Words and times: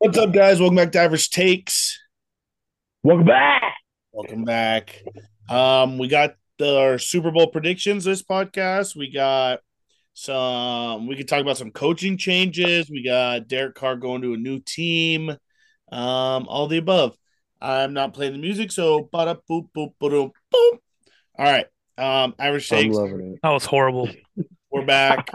What's 0.00 0.16
up, 0.16 0.32
guys? 0.32 0.60
Welcome 0.60 0.76
back 0.76 0.92
to 0.92 1.00
Average 1.00 1.30
Takes. 1.30 1.98
Welcome 3.02 3.26
back. 3.26 3.74
Welcome 4.12 4.44
back. 4.44 5.02
Um, 5.50 5.98
we 5.98 6.06
got 6.06 6.36
the, 6.58 6.78
our 6.78 6.98
Super 6.98 7.32
Bowl 7.32 7.48
predictions 7.48 8.04
this 8.04 8.22
podcast. 8.22 8.94
We 8.94 9.10
got 9.10 9.58
some. 10.14 11.08
We 11.08 11.16
could 11.16 11.26
talk 11.26 11.40
about 11.40 11.56
some 11.56 11.72
coaching 11.72 12.16
changes. 12.16 12.88
We 12.88 13.02
got 13.02 13.48
Derek 13.48 13.74
Carr 13.74 13.96
going 13.96 14.22
to 14.22 14.34
a 14.34 14.36
new 14.36 14.60
team. 14.60 15.30
Um, 15.30 16.46
all 16.46 16.68
the 16.68 16.78
above. 16.78 17.16
I'm 17.60 17.92
not 17.92 18.14
playing 18.14 18.34
the 18.34 18.38
music, 18.38 18.70
so 18.70 19.10
bada 19.12 19.36
boop 19.50 19.70
boop 19.76 19.94
boop 20.00 20.30
boop. 20.54 20.78
All 21.36 21.44
right. 21.44 21.66
Um, 21.96 22.36
Average 22.38 22.72
I'm 22.72 22.78
Takes. 22.78 22.94
loving 22.94 23.32
it. 23.32 23.40
That 23.42 23.50
was 23.50 23.64
horrible. 23.64 24.08
We're 24.70 24.86
back. 24.86 25.28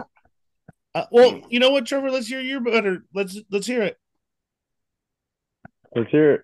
Uh, 0.94 1.04
well, 1.10 1.42
you 1.50 1.60
know 1.60 1.68
what, 1.68 1.84
Trevor? 1.84 2.10
Let's 2.10 2.28
hear 2.28 2.40
your 2.40 2.60
better. 2.60 3.04
Let's 3.12 3.38
let's 3.50 3.66
hear 3.66 3.82
it. 3.82 3.98
Let's 5.94 6.10
hear 6.10 6.34
it. 6.34 6.42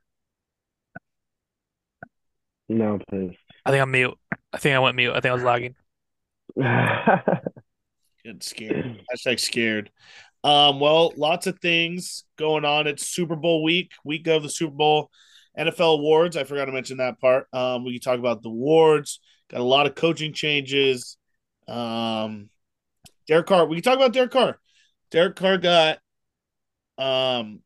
Now 2.69 3.01
I'm. 3.13 3.35
I 3.67 3.71
think 3.71 3.83
I'm 3.83 3.91
mute. 3.91 4.17
I 4.53 4.59
think 4.59 4.77
I 4.77 4.79
went 4.79 4.97
mute. 4.97 5.11
I 5.11 5.21
think 5.21 5.31
I 5.31 5.35
was 5.35 5.43
lagging. 5.43 5.75
Get 8.25 8.43
scared. 8.43 9.03
Hashtag 9.13 9.41
scared. 9.41 9.91
Um, 10.45 10.81
well, 10.81 11.13
lots 11.17 11.47
of 11.47 11.59
things 11.59 12.25
going 12.37 12.65
on. 12.65 12.87
It's 12.87 13.09
Super 13.09 13.37
Bowl 13.37 13.63
week, 13.63 13.93
week 14.05 14.27
of 14.27 14.43
the 14.43 14.49
Super 14.49 14.75
Bowl 14.75 15.11
NFL 15.59 15.99
awards. 15.99 16.37
I 16.37 16.45
forgot 16.45 16.67
to 16.67 16.73
mention 16.73 16.99
that 16.99 17.21
part. 17.21 17.47
Um, 17.53 17.85
we 17.85 17.93
can 17.93 18.01
talk 18.01 18.19
about 18.19 18.43
the 18.43 18.49
awards. 18.49 19.21
Got 19.51 19.61
a 19.61 19.65
lot 19.65 19.87
of 19.87 19.95
coaching 19.95 20.33
changes. 20.33 21.19
Um, 21.67 22.51
Derek 23.27 23.47
Carr. 23.47 23.67
We 23.67 23.77
can 23.77 23.83
talk 23.83 23.97
about 23.97 24.13
Derek 24.13 24.31
Carr. 24.31 24.59
Derek 25.11 25.37
Carr 25.37 25.59
got 25.59 25.99
um 26.99 27.61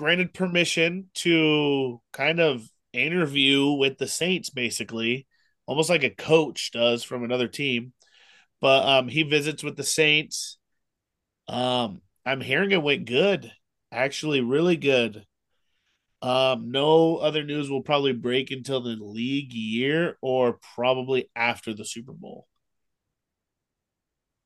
granted 0.00 0.32
permission 0.32 1.10
to 1.12 2.00
kind 2.10 2.40
of 2.40 2.66
interview 2.94 3.72
with 3.72 3.98
the 3.98 4.08
Saints, 4.08 4.48
basically, 4.48 5.26
almost 5.66 5.90
like 5.90 6.04
a 6.04 6.08
coach 6.08 6.70
does 6.72 7.04
from 7.04 7.22
another 7.22 7.48
team. 7.48 7.92
But 8.62 8.88
um, 8.88 9.08
he 9.08 9.24
visits 9.24 9.62
with 9.62 9.76
the 9.76 9.84
Saints. 9.84 10.56
Um, 11.48 12.00
I'm 12.24 12.40
hearing 12.40 12.70
it 12.70 12.82
went 12.82 13.04
good, 13.04 13.52
actually, 13.92 14.40
really 14.40 14.78
good. 14.78 15.26
Um, 16.22 16.70
no 16.70 17.18
other 17.18 17.44
news 17.44 17.68
will 17.68 17.82
probably 17.82 18.14
break 18.14 18.50
until 18.50 18.80
the 18.80 18.96
league 18.98 19.52
year 19.52 20.16
or 20.22 20.58
probably 20.74 21.28
after 21.36 21.74
the 21.74 21.84
Super 21.84 22.12
Bowl. 22.12 22.46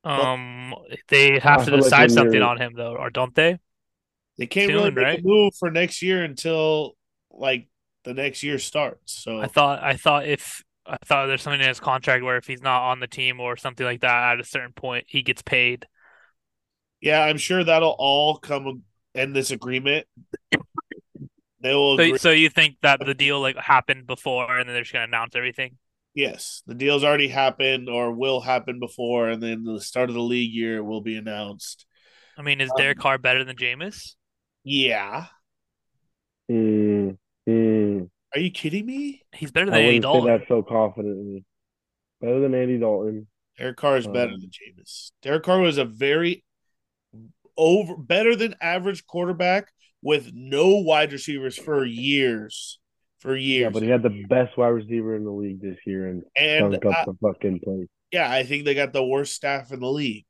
Um, 0.02 0.74
they 1.06 1.39
have 1.39 1.61
to 1.61 1.66
feel 1.66 1.74
like 1.74 1.84
decide 1.84 2.11
something 2.11 2.42
on 2.42 2.61
him 2.61 2.72
though, 2.74 2.96
or 2.96 3.11
don't 3.11 3.36
they? 3.36 3.61
They 4.38 4.46
can't 4.46 4.72
really 4.72 4.90
make 4.90 5.04
right? 5.04 5.18
a 5.18 5.22
move 5.22 5.54
for 5.58 5.70
next 5.70 6.02
year 6.02 6.24
until 6.24 6.96
like 7.30 7.68
the 8.04 8.14
next 8.14 8.42
year 8.42 8.58
starts. 8.58 9.12
So 9.22 9.40
I 9.40 9.46
thought 9.46 9.82
I 9.82 9.96
thought 9.96 10.27
if 10.27 10.62
I 10.86 10.96
thought 11.04 11.27
there's 11.27 11.42
something 11.42 11.60
in 11.60 11.68
his 11.68 11.80
contract 11.80 12.24
where 12.24 12.36
if 12.36 12.46
he's 12.46 12.62
not 12.62 12.82
on 12.90 13.00
the 13.00 13.06
team 13.06 13.40
or 13.40 13.56
something 13.56 13.86
like 13.86 14.00
that 14.00 14.32
at 14.32 14.40
a 14.40 14.44
certain 14.44 14.72
point, 14.72 15.06
he 15.08 15.22
gets 15.22 15.42
paid. 15.42 15.86
yeah, 17.00 17.20
I'm 17.22 17.38
sure 17.38 17.62
that'll 17.62 17.96
all 17.98 18.36
come 18.38 18.82
in 19.14 19.32
this 19.32 19.50
agreement. 19.50 20.06
They 21.60 21.72
will 21.74 21.96
So, 21.96 22.16
so 22.16 22.30
you 22.30 22.50
think 22.50 22.77
that 22.82 23.00
the 23.05 23.14
deal 23.14 23.40
like 23.40 23.56
happened 23.56 24.06
before, 24.06 24.58
and 24.58 24.68
then 24.68 24.74
they're 24.74 24.82
just 24.82 24.92
gonna 24.92 25.05
announce 25.05 25.34
everything? 25.34 25.78
Yes, 26.14 26.62
the 26.66 26.74
deal's 26.74 27.02
already 27.05 27.28
happened 27.28 27.88
or 27.88 28.12
will 28.12 28.40
happen 28.40 28.78
before, 28.78 29.28
and 29.28 29.42
then 29.42 29.64
the 29.64 29.80
start 29.80 30.10
of 30.10 30.14
the 30.14 30.22
league 30.22 30.52
year 30.52 30.82
will 30.84 31.00
be 31.00 31.16
announced. 31.16 31.86
I 32.36 32.42
mean, 32.42 32.60
is 32.60 32.70
Um, 32.70 32.77
Derek 32.77 32.98
Carr 32.98 33.18
better 33.18 33.44
than 33.44 33.56
Jameis? 33.56 34.14
Yeah. 34.65 35.27
Mm, 36.51 37.17
mm. 37.48 38.09
Are 38.34 38.41
you 38.41 38.51
kidding 38.51 38.87
me? 38.87 39.23
He's 39.33 39.51
better 39.51 39.67
I 39.70 39.77
than 39.77 39.81
Andy 39.84 39.98
wouldn't 40.01 40.05
say 40.05 40.27
Dalton. 40.29 40.39
that 40.41 40.48
so 40.48 40.62
confidently. 40.62 41.45
Better 42.20 42.41
than 42.41 42.55
Andy 42.55 42.79
Dalton. 42.79 43.27
Derek 43.58 43.77
Carr 43.77 43.97
is 43.98 44.07
better 44.07 44.33
Um, 44.33 44.41
than 44.41 44.51
Jameis. 44.51 45.13
Derek 45.23 45.42
Carr 45.45 45.61
was 45.61 45.79
a 45.79 45.85
very 45.85 46.45
over 47.57 47.97
better 47.97 48.35
than 48.35 48.57
average 48.61 49.07
quarterback 49.07 49.69
with 50.03 50.33
no 50.35 50.77
wide 50.79 51.13
receivers 51.13 51.57
for 51.57 51.85
years. 51.85 52.80
For 53.20 53.36
years. 53.36 53.63
Yeah, 53.63 53.69
but 53.70 53.83
he 53.83 53.89
had 53.89 54.03
the 54.03 54.24
best 54.29 54.57
wide 54.58 54.69
receiver 54.69 55.14
in 55.17 55.24
the 55.24 55.30
league 55.30 55.61
this 55.63 55.79
year 55.86 56.08
and 56.08 56.24
and 56.36 56.73
stunk 56.74 56.85
up 56.86 56.95
I- 56.97 57.05
the 57.13 57.14
fucking 57.23 57.61
place. 57.61 57.86
yeah, 58.11 58.30
I 58.30 58.42
think 58.42 58.64
they 58.64 58.74
got 58.74 58.92
the 58.92 59.05
worst 59.05 59.35
staff 59.35 59.73
in 59.73 59.80
the 59.80 59.91
league. 59.91 60.27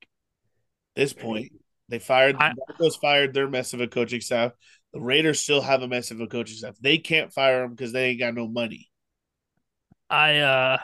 This 0.94 1.12
point, 1.12 1.50
they 1.88 1.98
fired 1.98 2.36
I- 2.38 2.52
Broncos 2.66 2.96
fired 2.96 3.34
their 3.34 3.48
mess 3.48 3.72
of 3.72 3.80
a 3.80 3.86
coaching 3.86 4.20
staff. 4.20 4.52
The 4.92 5.00
Raiders 5.00 5.40
still 5.40 5.60
have 5.60 5.82
a 5.82 5.88
mess 5.88 6.10
of 6.10 6.20
a 6.20 6.26
coaching 6.26 6.56
staff. 6.56 6.76
They 6.80 6.98
can't 6.98 7.32
fire 7.32 7.62
them 7.62 7.70
because 7.72 7.92
they 7.92 8.10
ain't 8.10 8.20
got 8.20 8.34
no 8.34 8.46
money. 8.46 8.88
I 10.08 10.38
uh 10.38 10.78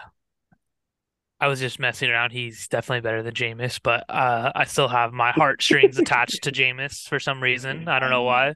I 1.42 1.46
was 1.46 1.60
just 1.60 1.78
messing 1.78 2.10
around. 2.10 2.32
He's 2.32 2.68
definitely 2.68 3.00
better 3.00 3.22
than 3.22 3.34
Jameis, 3.34 3.80
but 3.82 4.04
uh 4.08 4.52
I 4.54 4.64
still 4.64 4.88
have 4.88 5.12
my 5.12 5.32
heartstrings 5.32 5.98
attached 6.00 6.42
to 6.44 6.52
Jameis 6.52 7.08
for 7.08 7.18
some 7.18 7.42
reason. 7.42 7.88
I 7.88 7.98
don't 7.98 8.10
know 8.10 8.22
why. 8.22 8.54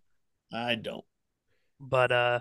I 0.53 0.75
don't. 0.75 1.05
But 1.81 2.13
uh 2.13 2.41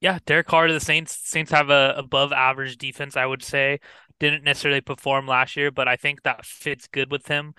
yeah, 0.00 0.18
Derek 0.26 0.46
Carr 0.46 0.68
to 0.68 0.72
the 0.72 0.80
Saints. 0.80 1.18
Saints 1.24 1.50
have 1.50 1.70
a 1.70 1.94
above 1.96 2.32
average 2.32 2.78
defense, 2.78 3.16
I 3.16 3.26
would 3.26 3.42
say. 3.42 3.80
Didn't 4.20 4.44
necessarily 4.44 4.80
perform 4.80 5.26
last 5.26 5.56
year, 5.56 5.70
but 5.72 5.88
I 5.88 5.96
think 5.96 6.22
that 6.22 6.46
fits 6.46 6.86
good 6.86 7.10
with 7.10 7.26
him. 7.26 7.54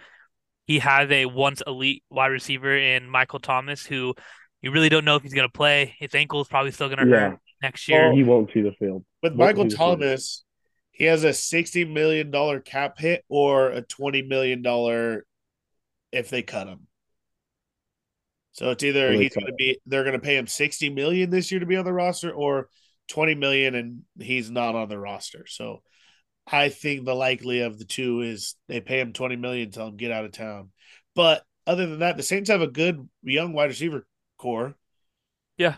He 0.69 0.77
has 0.77 1.09
a 1.09 1.25
once 1.25 1.63
elite 1.65 2.03
wide 2.11 2.27
receiver 2.27 2.77
in 2.77 3.09
Michael 3.09 3.39
Thomas, 3.39 3.87
who 3.87 4.13
you 4.61 4.69
really 4.69 4.87
don't 4.89 5.03
know 5.03 5.15
if 5.15 5.23
he's 5.23 5.33
gonna 5.33 5.49
play. 5.49 5.95
His 5.97 6.13
ankle 6.13 6.41
is 6.41 6.47
probably 6.47 6.69
still 6.69 6.89
gonna 6.89 7.09
Yeah. 7.09 7.29
hurt 7.31 7.39
next 7.63 7.89
oh, 7.89 7.93
year. 7.93 8.13
He 8.13 8.23
won't 8.23 8.51
see 8.53 8.61
the 8.61 8.73
field. 8.73 9.03
With 9.23 9.33
What 9.33 9.47
Michael 9.47 9.63
was 9.63 9.73
it? 9.73 9.77
Thomas, 9.77 10.45
he 10.91 11.05
has 11.05 11.23
a 11.23 11.33
sixty 11.33 11.85
million 11.85 12.29
dollar 12.29 12.59
cap 12.59 12.99
hit 12.99 13.25
or 13.29 13.71
a 13.71 13.81
twenty 13.81 14.21
million 14.21 14.61
dollar 14.61 15.25
if 16.11 16.29
they 16.29 16.43
cut 16.43 16.67
him. 16.67 16.85
So 18.51 18.69
it's 18.69 18.83
either 18.83 19.09
Well, 19.09 19.17
they 19.17 19.23
he's 19.23 19.33
going 19.33 19.47
to 19.47 19.53
be 19.57 19.79
they're 19.87 20.03
going 20.03 20.13
to 20.13 20.19
pay 20.19 20.37
him 20.37 20.45
sixty 20.45 20.91
million 20.91 21.31
this 21.31 21.51
year 21.51 21.61
to 21.61 21.65
be 21.65 21.77
on 21.77 21.85
the 21.85 21.93
roster, 21.93 22.31
or 22.31 22.69
twenty 23.07 23.33
million 23.33 23.73
and 23.73 24.01
he's 24.19 24.51
not 24.51 24.75
on 24.75 24.87
the 24.87 24.99
roster. 24.99 25.47
So 25.47 25.81
I 26.51 26.69
think 26.69 27.05
the 27.05 27.15
likely 27.15 27.61
of 27.61 27.77
the 27.77 27.85
two 27.85 28.21
is 28.21 28.55
they 28.67 28.81
pay 28.81 28.99
him 28.99 29.13
twenty 29.13 29.35
million, 29.35 29.71
tell 29.71 29.87
him 29.87 29.97
get 29.97 30.11
out 30.11 30.25
of 30.25 30.31
town. 30.31 30.71
But 31.15 31.43
other 31.67 31.85
than 31.85 31.99
that, 31.99 32.17
the 32.17 32.23
Saints 32.23 32.49
have 32.49 32.61
a 32.61 32.67
good 32.67 33.07
young 33.23 33.53
wide 33.53 33.69
receiver 33.69 34.07
core. 34.37 34.75
Yeah. 35.57 35.75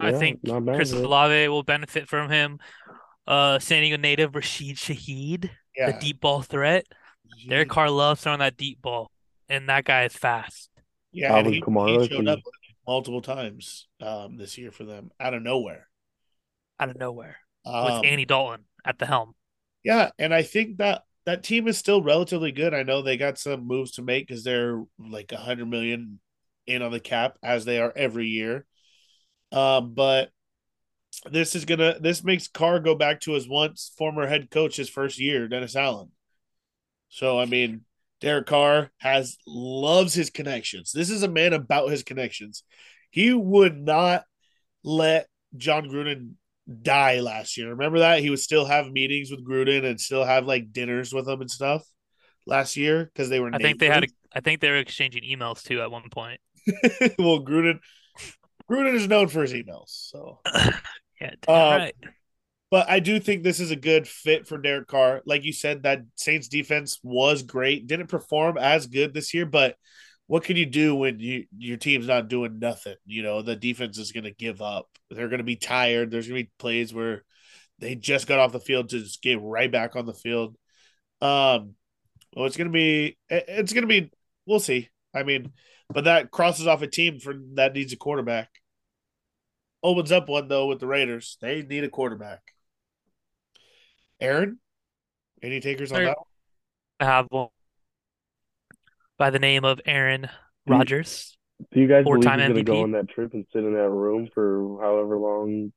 I 0.00 0.10
Yeah, 0.10 0.18
think 0.18 0.42
bad, 0.42 0.64
Chris 0.74 0.92
man. 0.92 1.04
Olave 1.04 1.48
will 1.48 1.62
benefit 1.62 2.08
from 2.08 2.30
him. 2.30 2.58
Uh, 3.26 3.58
San 3.60 3.82
Diego 3.82 3.96
native 3.96 4.34
Rashid 4.34 4.76
Shaheed, 4.76 5.48
the 5.76 5.96
deep 6.00 6.20
ball 6.20 6.42
threat. 6.42 6.84
Derek 7.48 7.68
Carr 7.68 7.88
loves 7.88 8.20
throwing 8.22 8.40
that 8.40 8.56
deep 8.56 8.82
ball, 8.82 9.10
and 9.48 9.68
that 9.68 9.84
guy 9.84 10.04
is 10.04 10.12
fast. 10.12 10.68
Yeah, 11.12 11.28
and 11.28 11.36
Alvin 11.46 11.52
he, 11.52 11.60
Kamara, 11.62 12.00
he 12.02 12.08
showed 12.08 12.16
can- 12.16 12.28
up 12.28 12.40
multiple 12.86 13.22
times 13.22 13.86
um, 14.00 14.36
this 14.36 14.58
year 14.58 14.72
for 14.72 14.84
them 14.84 15.10
out 15.20 15.34
of 15.34 15.42
nowhere. 15.42 15.86
out 16.80 16.90
of 16.90 16.98
nowhere 16.98 17.36
Um, 17.64 17.84
with 17.84 18.04
Andy 18.10 18.24
Dalton 18.24 18.64
at 18.84 18.98
the 18.98 19.06
helm. 19.06 19.34
Yeah, 19.82 20.10
and 20.18 20.34
I 20.34 20.42
think 20.42 20.78
that 20.78 21.02
that 21.26 21.42
team 21.42 21.68
is 21.68 21.78
still 21.78 22.02
relatively 22.02 22.52
good. 22.52 22.74
I 22.74 22.82
know 22.82 23.02
they 23.02 23.16
got 23.16 23.38
some 23.38 23.66
moves 23.66 23.92
to 23.92 24.02
make 24.02 24.26
because 24.26 24.44
they're 24.44 24.82
like 24.98 25.32
a 25.32 25.36
hundred 25.36 25.66
million 25.68 26.20
in 26.66 26.82
on 26.82 26.92
the 26.92 27.00
cap 27.00 27.38
as 27.42 27.64
they 27.64 27.80
are 27.80 27.92
every 27.94 28.26
year. 28.28 28.66
Um, 29.52 29.94
but 29.94 30.30
this 31.30 31.54
is 31.54 31.64
gonna 31.64 31.98
this 32.00 32.24
makes 32.24 32.48
Carr 32.48 32.80
go 32.80 32.94
back 32.94 33.20
to 33.20 33.32
his 33.32 33.48
once 33.48 33.92
former 33.98 34.26
head 34.26 34.50
coach 34.50 34.76
his 34.76 34.88
first 34.88 35.18
year, 35.18 35.48
Dennis 35.48 35.76
Allen. 35.76 36.10
So 37.08 37.38
I 37.38 37.46
mean, 37.46 37.82
Derek 38.20 38.46
Carr 38.46 38.90
has 38.98 39.36
loves 39.46 40.14
his 40.14 40.30
connections. 40.30 40.92
This 40.92 41.10
is 41.10 41.22
a 41.22 41.28
man 41.28 41.52
about 41.52 41.90
his 41.90 42.02
connections. 42.02 42.62
He 43.10 43.32
would 43.32 43.76
not 43.76 44.24
let 44.84 45.26
Jon 45.56 45.88
Gruden 45.88 46.34
die 46.82 47.20
last 47.20 47.56
year. 47.56 47.70
Remember 47.70 48.00
that? 48.00 48.20
He 48.20 48.30
would 48.30 48.38
still 48.38 48.64
have 48.64 48.90
meetings 48.90 49.30
with 49.30 49.46
Gruden 49.46 49.84
and 49.84 50.00
still 50.00 50.24
have 50.24 50.46
like 50.46 50.72
dinners 50.72 51.12
with 51.12 51.28
him 51.28 51.40
and 51.40 51.50
stuff 51.50 51.84
last 52.46 52.76
year 52.76 53.04
because 53.04 53.28
they 53.28 53.40
were 53.40 53.50
I 53.52 53.58
think 53.58 53.78
they 53.78 53.88
had. 53.88 54.04
A. 54.04 54.08
I 54.32 54.40
think 54.40 54.60
they 54.60 54.70
were 54.70 54.76
exchanging 54.76 55.22
emails 55.24 55.62
too 55.62 55.80
at 55.80 55.90
one 55.90 56.08
point. 56.10 56.40
well, 57.18 57.44
Gruden 57.44 57.80
Gruden 58.70 58.94
is 58.94 59.08
known 59.08 59.28
for 59.28 59.42
his 59.42 59.52
emails. 59.52 59.88
So 59.88 60.40
Yeah, 61.20 61.34
Uh, 61.48 61.52
right. 61.78 61.94
but 62.70 62.88
I 62.88 63.00
do 63.00 63.20
think 63.20 63.42
this 63.42 63.60
is 63.60 63.70
a 63.70 63.76
good 63.76 64.08
fit 64.08 64.46
for 64.46 64.56
Derek 64.56 64.86
Carr. 64.86 65.22
Like 65.26 65.44
you 65.44 65.52
said, 65.52 65.82
that 65.82 66.02
Saints 66.14 66.48
defense 66.48 66.98
was 67.02 67.42
great. 67.42 67.86
Didn't 67.86 68.06
perform 68.06 68.56
as 68.56 68.86
good 68.86 69.12
this 69.12 69.34
year, 69.34 69.44
but 69.44 69.76
what 70.30 70.44
can 70.44 70.56
you 70.56 70.64
do 70.64 70.94
when 70.94 71.18
you 71.18 71.46
your 71.58 71.76
team's 71.76 72.06
not 72.06 72.28
doing 72.28 72.60
nothing? 72.60 72.94
You 73.04 73.24
know, 73.24 73.42
the 73.42 73.56
defense 73.56 73.98
is 73.98 74.12
going 74.12 74.22
to 74.22 74.30
give 74.30 74.62
up. 74.62 74.86
They're 75.10 75.26
going 75.26 75.38
to 75.38 75.44
be 75.44 75.56
tired. 75.56 76.12
There's 76.12 76.28
going 76.28 76.38
to 76.38 76.44
be 76.44 76.52
plays 76.56 76.94
where 76.94 77.24
they 77.80 77.96
just 77.96 78.28
got 78.28 78.38
off 78.38 78.52
the 78.52 78.60
field 78.60 78.90
to 78.90 79.00
just 79.00 79.22
get 79.22 79.42
right 79.42 79.72
back 79.72 79.96
on 79.96 80.06
the 80.06 80.14
field. 80.14 80.56
Um, 81.20 81.74
well, 82.32 82.46
it's 82.46 82.56
going 82.56 82.68
to 82.68 82.72
be 82.72 83.18
it's 83.28 83.72
going 83.72 83.82
to 83.82 83.88
be 83.88 84.12
we'll 84.46 84.60
see. 84.60 84.88
I 85.12 85.24
mean, 85.24 85.50
but 85.92 86.04
that 86.04 86.30
crosses 86.30 86.68
off 86.68 86.82
a 86.82 86.86
team 86.86 87.18
for 87.18 87.34
that 87.54 87.74
needs 87.74 87.92
a 87.92 87.96
quarterback. 87.96 88.50
Opens 89.82 90.12
up 90.12 90.28
one 90.28 90.46
though 90.46 90.68
with 90.68 90.78
the 90.78 90.86
Raiders. 90.86 91.38
They 91.40 91.62
need 91.62 91.82
a 91.82 91.90
quarterback. 91.90 92.42
Aaron, 94.20 94.60
any 95.42 95.58
takers 95.58 95.90
on 95.90 96.04
that? 96.04 96.18
I 97.00 97.04
have 97.06 97.26
one 97.30 97.48
by 99.20 99.28
the 99.28 99.38
name 99.38 99.66
of 99.66 99.80
Aaron 99.84 100.30
Rodgers. 100.66 101.36
Do 101.72 101.78
you 101.78 101.86
guys 101.86 102.04
believe 102.04 102.24
he's 102.24 102.48
gonna 102.48 102.62
go 102.64 102.82
on 102.82 102.92
that 102.92 103.10
trip 103.10 103.34
and 103.34 103.44
sit 103.52 103.62
in 103.62 103.74
that 103.74 103.90
room 103.90 104.30
for 104.34 104.78
however 104.80 105.18
long? 105.18 105.72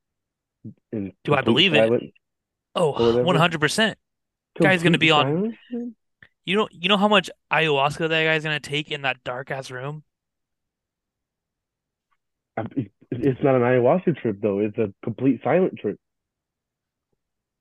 In 0.92 1.12
Do 1.24 1.34
I 1.34 1.42
believe 1.42 1.74
it? 1.74 1.92
Oh, 2.74 2.94
100%. 2.94 3.94
Guy's 4.60 4.82
gonna 4.82 4.98
be 4.98 5.10
on-. 5.10 5.56
You 6.46 6.56
know, 6.56 6.68
you 6.72 6.88
know 6.88 6.96
how 6.96 7.08
much 7.08 7.28
ayahuasca 7.52 8.08
that 8.08 8.24
guy's 8.24 8.44
gonna 8.44 8.60
take 8.60 8.90
in 8.90 9.02
that 9.02 9.22
dark 9.24 9.50
ass 9.50 9.70
room? 9.70 10.04
It's 12.56 13.42
not 13.42 13.56
an 13.56 13.62
ayahuasca 13.62 14.22
trip 14.22 14.38
though. 14.40 14.60
It's 14.60 14.78
a 14.78 14.92
complete 15.04 15.40
silent 15.44 15.78
trip. 15.78 15.98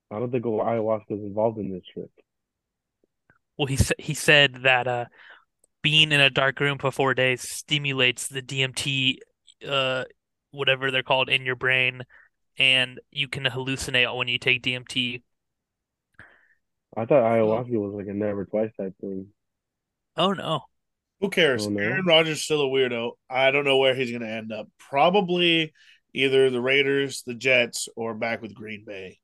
I 0.10 0.20
don't 0.20 0.32
think 0.32 0.46
ayahuasca 0.46 1.12
is 1.12 1.24
involved 1.24 1.58
in 1.58 1.72
this 1.72 1.84
trip. 1.94 2.10
Well, 3.58 3.68
he 3.68 3.76
said 3.76 3.98
he 4.00 4.14
said 4.14 4.64
that 4.64 4.88
uh, 4.88 5.06
being 5.84 6.12
in 6.12 6.20
a 6.20 6.32
dark 6.32 6.60
room 6.60 6.80
for 6.80 6.92
four 6.92 7.14
days 7.14 7.48
stimulates 7.48 8.28
the 8.28 8.42
DMT, 8.42 9.18
uh, 9.68 10.06
whatever 10.50 10.90
they're 10.90 11.04
called, 11.04 11.30
in 11.30 11.46
your 11.46 11.56
brain, 11.56 12.04
and 12.58 13.00
you 13.12 13.28
can 13.28 13.44
hallucinate 13.44 14.16
when 14.18 14.28
you 14.28 14.40
take 14.40 14.64
DMT. 14.64 15.22
I 16.96 17.06
thought 17.06 17.24
ayahuasca 17.24 17.72
was 17.72 17.94
like 17.94 18.08
a 18.08 18.14
never 18.14 18.46
twice 18.46 18.72
type 18.80 18.94
thing. 19.00 19.28
Oh 20.16 20.34
no. 20.34 20.62
Who 21.22 21.30
cares? 21.30 21.66
Oh, 21.66 21.70
no. 21.70 21.82
Aaron 21.82 22.06
Rodgers 22.06 22.42
still 22.42 22.62
a 22.62 22.66
weirdo. 22.66 23.12
I 23.30 23.52
don't 23.52 23.66
know 23.66 23.78
where 23.78 23.96
he's 23.96 24.12
going 24.12 24.24
to 24.24 24.30
end 24.30 24.52
up. 24.52 24.68
Probably 24.78 25.74
either 26.14 26.50
the 26.50 26.62
Raiders, 26.62 27.24
the 27.26 27.34
Jets, 27.34 27.88
or 27.96 28.14
back 28.14 28.42
with 28.42 28.54
Green 28.54 28.84
Bay. 28.86 29.20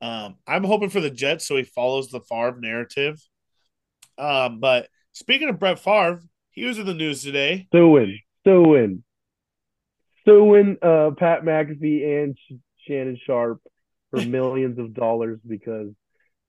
Um, 0.00 0.36
I'm 0.46 0.64
hoping 0.64 0.88
for 0.88 1.00
the 1.00 1.10
Jets 1.10 1.46
so 1.46 1.56
he 1.56 1.62
follows 1.62 2.08
the 2.08 2.20
Favre 2.20 2.58
narrative. 2.58 3.20
Um, 4.18 4.60
but 4.60 4.88
speaking 5.16 5.48
of 5.48 5.58
Brett 5.58 5.78
Favre, 5.78 6.22
he 6.50 6.64
was 6.64 6.78
in 6.78 6.86
the 6.86 6.94
news 6.94 7.22
today. 7.22 7.66
Suing, 7.72 8.18
suing, 8.44 9.02
suing 10.26 10.76
uh, 10.82 11.10
Pat 11.16 11.42
McAfee 11.42 12.22
and 12.22 12.36
Sh- 12.38 12.54
Shannon 12.86 13.18
Sharpe 13.26 13.60
for 14.10 14.20
millions 14.26 14.78
of 14.78 14.94
dollars 14.94 15.38
because 15.46 15.88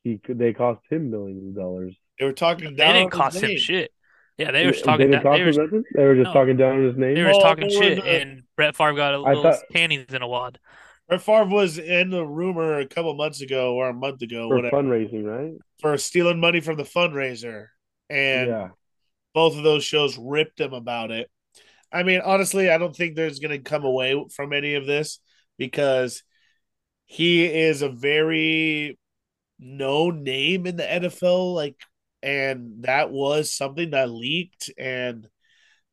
he 0.04 0.18
could 0.18 0.38
they 0.40 0.54
cost 0.54 0.82
him 0.90 1.10
millions 1.12 1.48
of 1.50 1.56
dollars. 1.62 1.96
They 2.20 2.26
were 2.26 2.34
talking 2.34 2.76
They 2.76 2.86
didn't 2.94 2.96
on 2.96 3.02
his 3.04 3.14
cost 3.14 3.44
him 3.44 3.58
shit. 3.58 3.92
Yeah, 4.38 4.52
they 4.52 4.66
were 4.66 4.72
just 4.72 4.84
They 4.86 4.92
talking 4.92 5.12
didn't 5.12 5.24
down. 5.24 5.32
cost 5.34 5.38
They 5.40 5.44
were, 5.44 5.50
him 5.52 5.64
nothing? 5.64 5.84
They 5.96 6.04
were 6.06 6.16
just 6.16 6.28
No. 6.28 6.34
talking 6.34 6.58
down 6.58 6.72
on 6.78 6.84
his 6.86 6.98
name. 6.98 7.16
they 7.16 7.22
were 7.22 7.28
Well, 7.28 7.34
just 7.40 7.46
talking 7.46 7.68
they 7.70 7.76
shit, 7.76 8.04
the- 8.04 8.10
and 8.22 8.44
Brett 8.56 8.76
Favre 8.76 8.94
got 8.94 9.14
a 9.14 9.18
I 9.18 9.34
little 9.34 9.44
thought- 9.44 9.64
panties 9.72 10.06
in 10.14 10.22
a 10.22 10.28
wad. 10.28 10.60
Brett 11.08 11.22
Favre 11.22 11.46
was 11.46 11.78
in 11.78 12.10
the 12.10 12.26
rumor 12.26 12.80
a 12.80 12.86
couple 12.86 13.14
months 13.16 13.42
ago 13.42 13.74
or 13.76 13.88
a 13.90 13.94
month 13.94 14.22
ago, 14.22 14.50
for 14.50 14.58
whatever, 14.58 14.76
fundraising, 14.76 15.24
right? 15.24 15.54
for 15.80 15.98
stealing 15.98 16.40
money 16.40 16.60
from 16.60 16.76
the 16.78 16.84
fundraiser. 16.84 17.68
And 18.10 18.50
yeah. 18.50 18.70
both 19.34 19.58
of 19.58 19.64
those 19.64 19.84
shows 19.84 20.18
ripped 20.18 20.60
him 20.60 20.74
about 20.74 21.12
it. 21.12 21.30
I 21.92 22.04
mean, 22.04 22.22
honestly, 22.24 22.70
I 22.70 22.78
don't 22.78 22.96
think 22.96 23.16
there's 23.16 23.40
going 23.40 23.52
to 23.52 23.70
come 23.70 23.86
away 23.86 24.26
from 24.36 24.54
any 24.54 24.76
of 24.76 24.86
this 24.86 25.20
because 25.58 26.24
he 27.06 27.46
is 27.46 27.82
a 27.82 27.90
very 27.90 29.00
known 29.60 30.24
name 30.24 30.68
in 30.68 30.76
the 30.76 30.84
NFL. 30.84 31.54
Like, 31.54 31.78
and 32.22 32.84
that 32.84 33.12
was 33.12 33.54
something 33.54 33.92
that 33.92 34.10
leaked. 34.10 34.70
And 34.78 35.28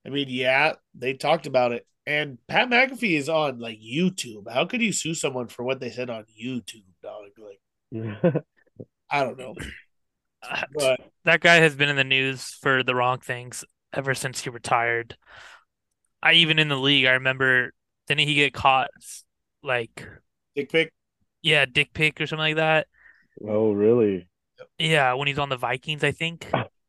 I 0.05 0.11
mean, 0.11 0.27
yeah, 0.29 0.75
they 0.95 1.15
talked 1.15 1.47
about 1.47 1.73
it. 1.73 1.87
And 2.07 2.39
Pat 2.49 2.69
McAfee 2.69 3.17
is 3.17 3.29
on 3.29 3.59
like 3.59 3.79
YouTube. 3.79 4.51
How 4.53 4.67
could 4.67 4.83
you 4.83 4.93
sue 4.93 5.15
someone 5.15 5.49
for 5.49 5.63
what 5.63 5.81
they 5.81 5.91
said 5.91 6.11
on 6.11 6.25
YouTube, 6.39 6.85
dog? 7.03 7.29
Like, 7.39 8.45
I 9.11 9.23
don't 9.23 9.39
know. 9.39 9.55
But 10.75 11.01
That 11.25 11.41
guy 11.41 11.57
has 11.57 11.75
been 11.75 11.89
in 11.89 11.97
the 11.97 12.05
news 12.05 12.51
for 12.61 12.83
the 12.83 12.95
wrong 12.95 13.19
things 13.21 13.65
ever 13.93 14.15
since 14.15 14.41
he 14.43 14.51
retired. 14.51 15.17
I 16.23 16.35
even 16.35 16.59
in 16.59 16.69
the 16.69 16.79
league, 16.79 17.07
I 17.07 17.13
remember 17.13 17.73
didn't 18.09 18.27
he 18.29 18.35
get 18.35 18.55
caught 18.55 18.91
like 19.63 20.07
dick 20.55 20.71
pic. 20.71 20.93
yeah, 21.43 21.67
dick 21.67 21.93
pic 21.93 22.21
or 22.21 22.27
something 22.27 22.41
like 22.41 22.57
that? 22.57 22.87
oh, 23.47 23.73
really? 23.73 24.27
Yeah, 24.79 25.15
when 25.15 25.29
he's 25.29 25.39
on 25.39 25.49
the 25.49 25.57
Vikings, 25.57 26.05
I 26.05 26.13
think. 26.13 26.51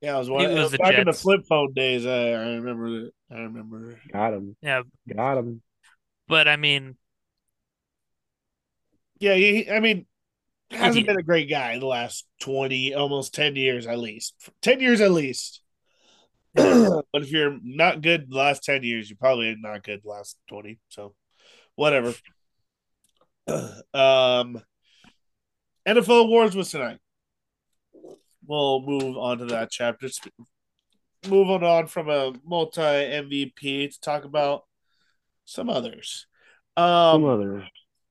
Yeah, 0.00 0.16
I 0.16 0.18
was, 0.18 0.28
one, 0.28 0.44
It 0.44 0.50
it 0.50 0.54
was 0.54 0.64
was 0.64 0.72
the 0.72 0.78
back 0.78 0.98
in 0.98 1.06
the 1.06 1.12
flip 1.12 1.44
phone 1.46 1.72
days. 1.74 2.04
I, 2.06 2.30
I 2.30 2.54
remember. 2.54 3.10
I 3.30 3.34
remember. 3.40 4.00
Got 4.12 4.34
him. 4.34 4.56
Yeah, 4.60 4.82
Got 5.14 5.38
him. 5.38 5.62
but 6.28 6.48
I 6.48 6.56
mean, 6.56 6.96
Yeah, 9.20 9.34
he, 9.34 9.70
I 9.70 9.80
mean, 9.80 10.06
hasn't 10.74 11.04
Idiot. 11.04 11.06
been 11.06 11.18
a 11.18 11.22
great 11.22 11.48
guy 11.50 11.78
the 11.78 11.86
last 11.86 12.26
20, 12.40 12.94
almost 12.94 13.34
10 13.34 13.56
years 13.56 13.86
at 13.86 13.98
least. 13.98 14.34
10 14.62 14.80
years 14.80 15.00
at 15.00 15.10
least. 15.12 15.60
but 16.54 17.04
if 17.14 17.30
you're 17.30 17.58
not 17.62 18.02
good 18.02 18.30
the 18.30 18.36
last 18.36 18.62
10 18.64 18.82
years, 18.82 19.08
you're 19.08 19.16
probably 19.16 19.54
not 19.58 19.82
good 19.82 20.02
the 20.02 20.08
last 20.10 20.36
20. 20.48 20.78
So, 20.88 21.14
whatever. 21.76 22.14
um, 23.48 24.62
NFL 25.86 26.24
Awards 26.24 26.54
was 26.54 26.70
tonight. 26.70 26.98
We'll 28.46 28.82
move 28.82 29.16
on 29.16 29.38
to 29.38 29.44
that 29.46 29.70
chapter. 29.70 30.08
Moving 31.28 31.62
on 31.62 31.86
from 31.86 32.08
a 32.08 32.32
multi 32.44 32.80
MVP 32.80 33.92
to 33.92 34.00
talk 34.00 34.24
about 34.24 34.62
some 35.44 35.70
others. 35.70 36.26
Um, 36.76 37.22
Some 37.22 37.24
others. 37.26 37.64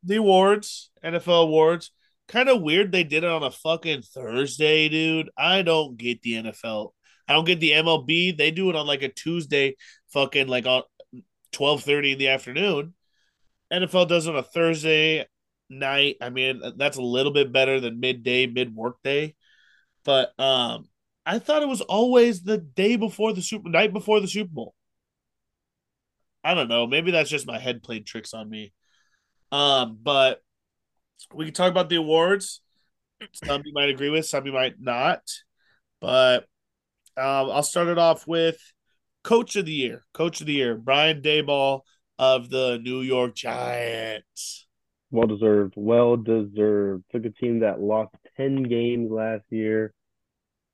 the 0.04 0.16
awards, 0.18 0.92
NFL 1.04 1.44
awards. 1.44 1.92
Kind 2.32 2.48
of 2.48 2.62
weird 2.62 2.94
they 2.94 3.04
did 3.04 3.26
it 3.26 3.30
on 3.30 3.44
a 3.44 3.52
fucking 3.52 4.04
Thursday, 4.04 4.88
dude. 4.88 5.30
I 5.38 5.64
don't 5.64 5.98
get 5.98 6.22
the 6.22 6.36
NFL. 6.36 6.92
I 7.28 7.34
don't 7.34 7.44
get 7.44 7.60
the 7.60 7.72
MLB. 7.72 8.38
They 8.38 8.52
do 8.52 8.70
it 8.70 8.76
on 8.78 8.88
like 8.88 9.02
a 9.02 9.10
Tuesday, 9.10 9.76
fucking 10.14 10.48
like 10.48 10.66
on 10.66 10.84
twelve 11.52 11.84
thirty 11.84 12.14
in 12.14 12.20
the 12.20 12.30
afternoon. 12.30 12.94
NFL 13.72 14.08
does 14.08 14.28
it 14.28 14.30
on 14.30 14.38
a 14.38 14.44
Thursday 14.44 15.26
night. 15.70 16.18
I 16.22 16.30
mean, 16.30 16.62
that's 16.78 16.96
a 16.96 17.02
little 17.02 17.34
bit 17.34 17.52
better 17.52 17.82
than 17.82 18.00
midday, 18.00 18.48
mid 18.48 18.74
workday. 18.74 19.36
But 20.06 20.32
um, 20.40 20.88
I 21.26 21.40
thought 21.40 21.64
it 21.64 21.68
was 21.68 21.82
always 21.82 22.44
the 22.44 22.58
day 22.60 22.96
before 22.96 23.34
the 23.34 23.42
super 23.42 23.68
night 23.68 23.92
before 23.92 24.22
the 24.22 24.28
Super 24.30 24.54
Bowl. 24.54 24.74
I 26.46 26.54
don't 26.54 26.70
know. 26.70 26.88
Maybe 26.88 27.12
that's 27.12 27.30
just 27.30 27.46
my 27.46 27.60
head 27.60 27.84
played 27.84 28.06
tricks 28.06 28.34
on 28.34 28.50
me. 28.50 28.72
Um, 29.52 30.00
but 30.02 30.42
we 31.34 31.46
can 31.46 31.54
talk 31.54 31.72
about 31.72 31.90
the 31.90 31.96
awards. 31.98 32.62
Some 33.34 33.62
you 33.66 33.74
might 33.74 33.90
agree 33.90 34.10
with, 34.10 34.26
some 34.26 34.46
you 34.46 34.54
might 34.54 34.76
not. 34.80 35.22
But 36.00 36.46
um, 37.18 37.52
I'll 37.52 37.64
start 37.64 37.88
it 37.88 37.98
off 37.98 38.28
with 38.28 38.58
Coach 39.24 39.56
of 39.56 39.66
the 39.66 39.74
Year. 39.74 40.04
Coach 40.14 40.42
of 40.42 40.48
the 40.48 40.54
Year, 40.54 40.76
Brian 40.76 41.22
Daboll 41.22 41.82
of 42.18 42.50
the 42.50 42.80
New 42.82 43.02
York 43.02 43.36
Giants. 43.36 44.68
Well 45.12 45.28
deserved. 45.28 45.74
Well 45.76 46.18
deserved. 46.18 47.04
Took 47.12 47.26
a 47.26 47.30
team 47.30 47.60
that 47.60 47.80
lost 47.82 48.16
10 48.38 48.64
games 48.64 49.12
last 49.12 49.44
year. 49.50 49.94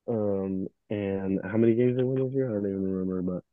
Um, 0.06 0.68
and 0.88 1.40
how 1.44 1.58
many 1.58 1.74
games 1.74 1.96
they 1.96 2.02
won 2.02 2.24
this 2.24 2.32
year? 2.34 2.48
I 2.48 2.54
don't 2.54 2.66
even 2.66 2.82
remember, 2.90 3.20
but 3.20 3.44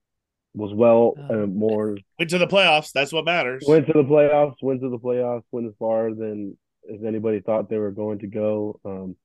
was 0.54 0.74
well 0.74 1.16
uh, 1.30 1.44
Um, 1.44 1.58
more 1.58 1.98
Went 2.18 2.30
to 2.30 2.38
the 2.38 2.48
playoffs. 2.48 2.92
That's 2.94 3.12
what 3.12 3.26
matters. 3.26 3.66
went 3.68 3.88
to 3.88 3.94
the 3.94 4.04
playoffs, 4.04 4.56
went 4.62 4.82
to 4.82 4.90
the 4.90 5.00
playoffs, 5.00 5.44
went 5.52 5.68
as 5.68 5.74
far 5.78 6.14
than 6.14 6.58
as 6.94 7.04
anybody 7.06 7.40
thought 7.42 7.70
they 7.70 7.78
were 7.78 7.92
going 7.92 8.20
to 8.20 8.28
go. 8.28 8.80
Um, 8.86 9.16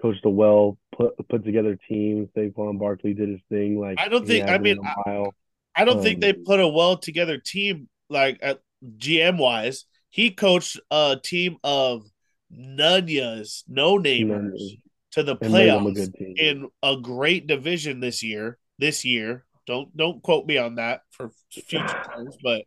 coached 0.00 0.24
a 0.24 0.30
well 0.30 0.78
put 0.96 1.12
put 1.28 1.44
together 1.44 1.76
team. 1.88 2.28
Saquon 2.36 2.78
Barkley 2.78 3.12
did 3.14 3.28
his 3.28 3.40
thing. 3.50 3.78
Like 3.78 3.98
I 4.00 4.08
don't 4.08 4.26
think- 4.26 4.48
I 4.48 4.58
mean, 4.58 4.78
mile. 5.06 5.34
I 5.76 5.84
don't 5.84 6.02
think 6.02 6.16
Um, 6.16 6.20
they 6.20 6.32
put 6.32 6.58
a 6.60 6.66
well 6.68 6.96
together 6.96 7.38
team 7.38 7.88
like 8.08 8.38
at 8.42 8.60
GM 8.98 9.38
wise. 9.38 9.84
He 10.08 10.30
coached 10.30 10.80
a 10.90 11.18
team 11.22 11.58
of 11.62 12.04
nunyas, 12.52 13.62
no 13.68 13.98
namers 13.98 14.78
to 15.12 15.22
the 15.22 15.36
them 15.36 15.52
a 15.54 15.54
playoffs 15.54 15.94
in 16.38 16.68
a 16.82 16.96
great 17.00 17.46
division 17.46 18.00
this 18.00 18.22
year. 18.22 18.58
This 18.78 19.04
year, 19.04 19.44
don't 19.66 19.94
don't 19.96 20.22
quote 20.22 20.46
me 20.46 20.56
on 20.56 20.76
that 20.76 21.02
for 21.10 21.30
future 21.52 21.86
times, 21.86 22.36
but 22.42 22.64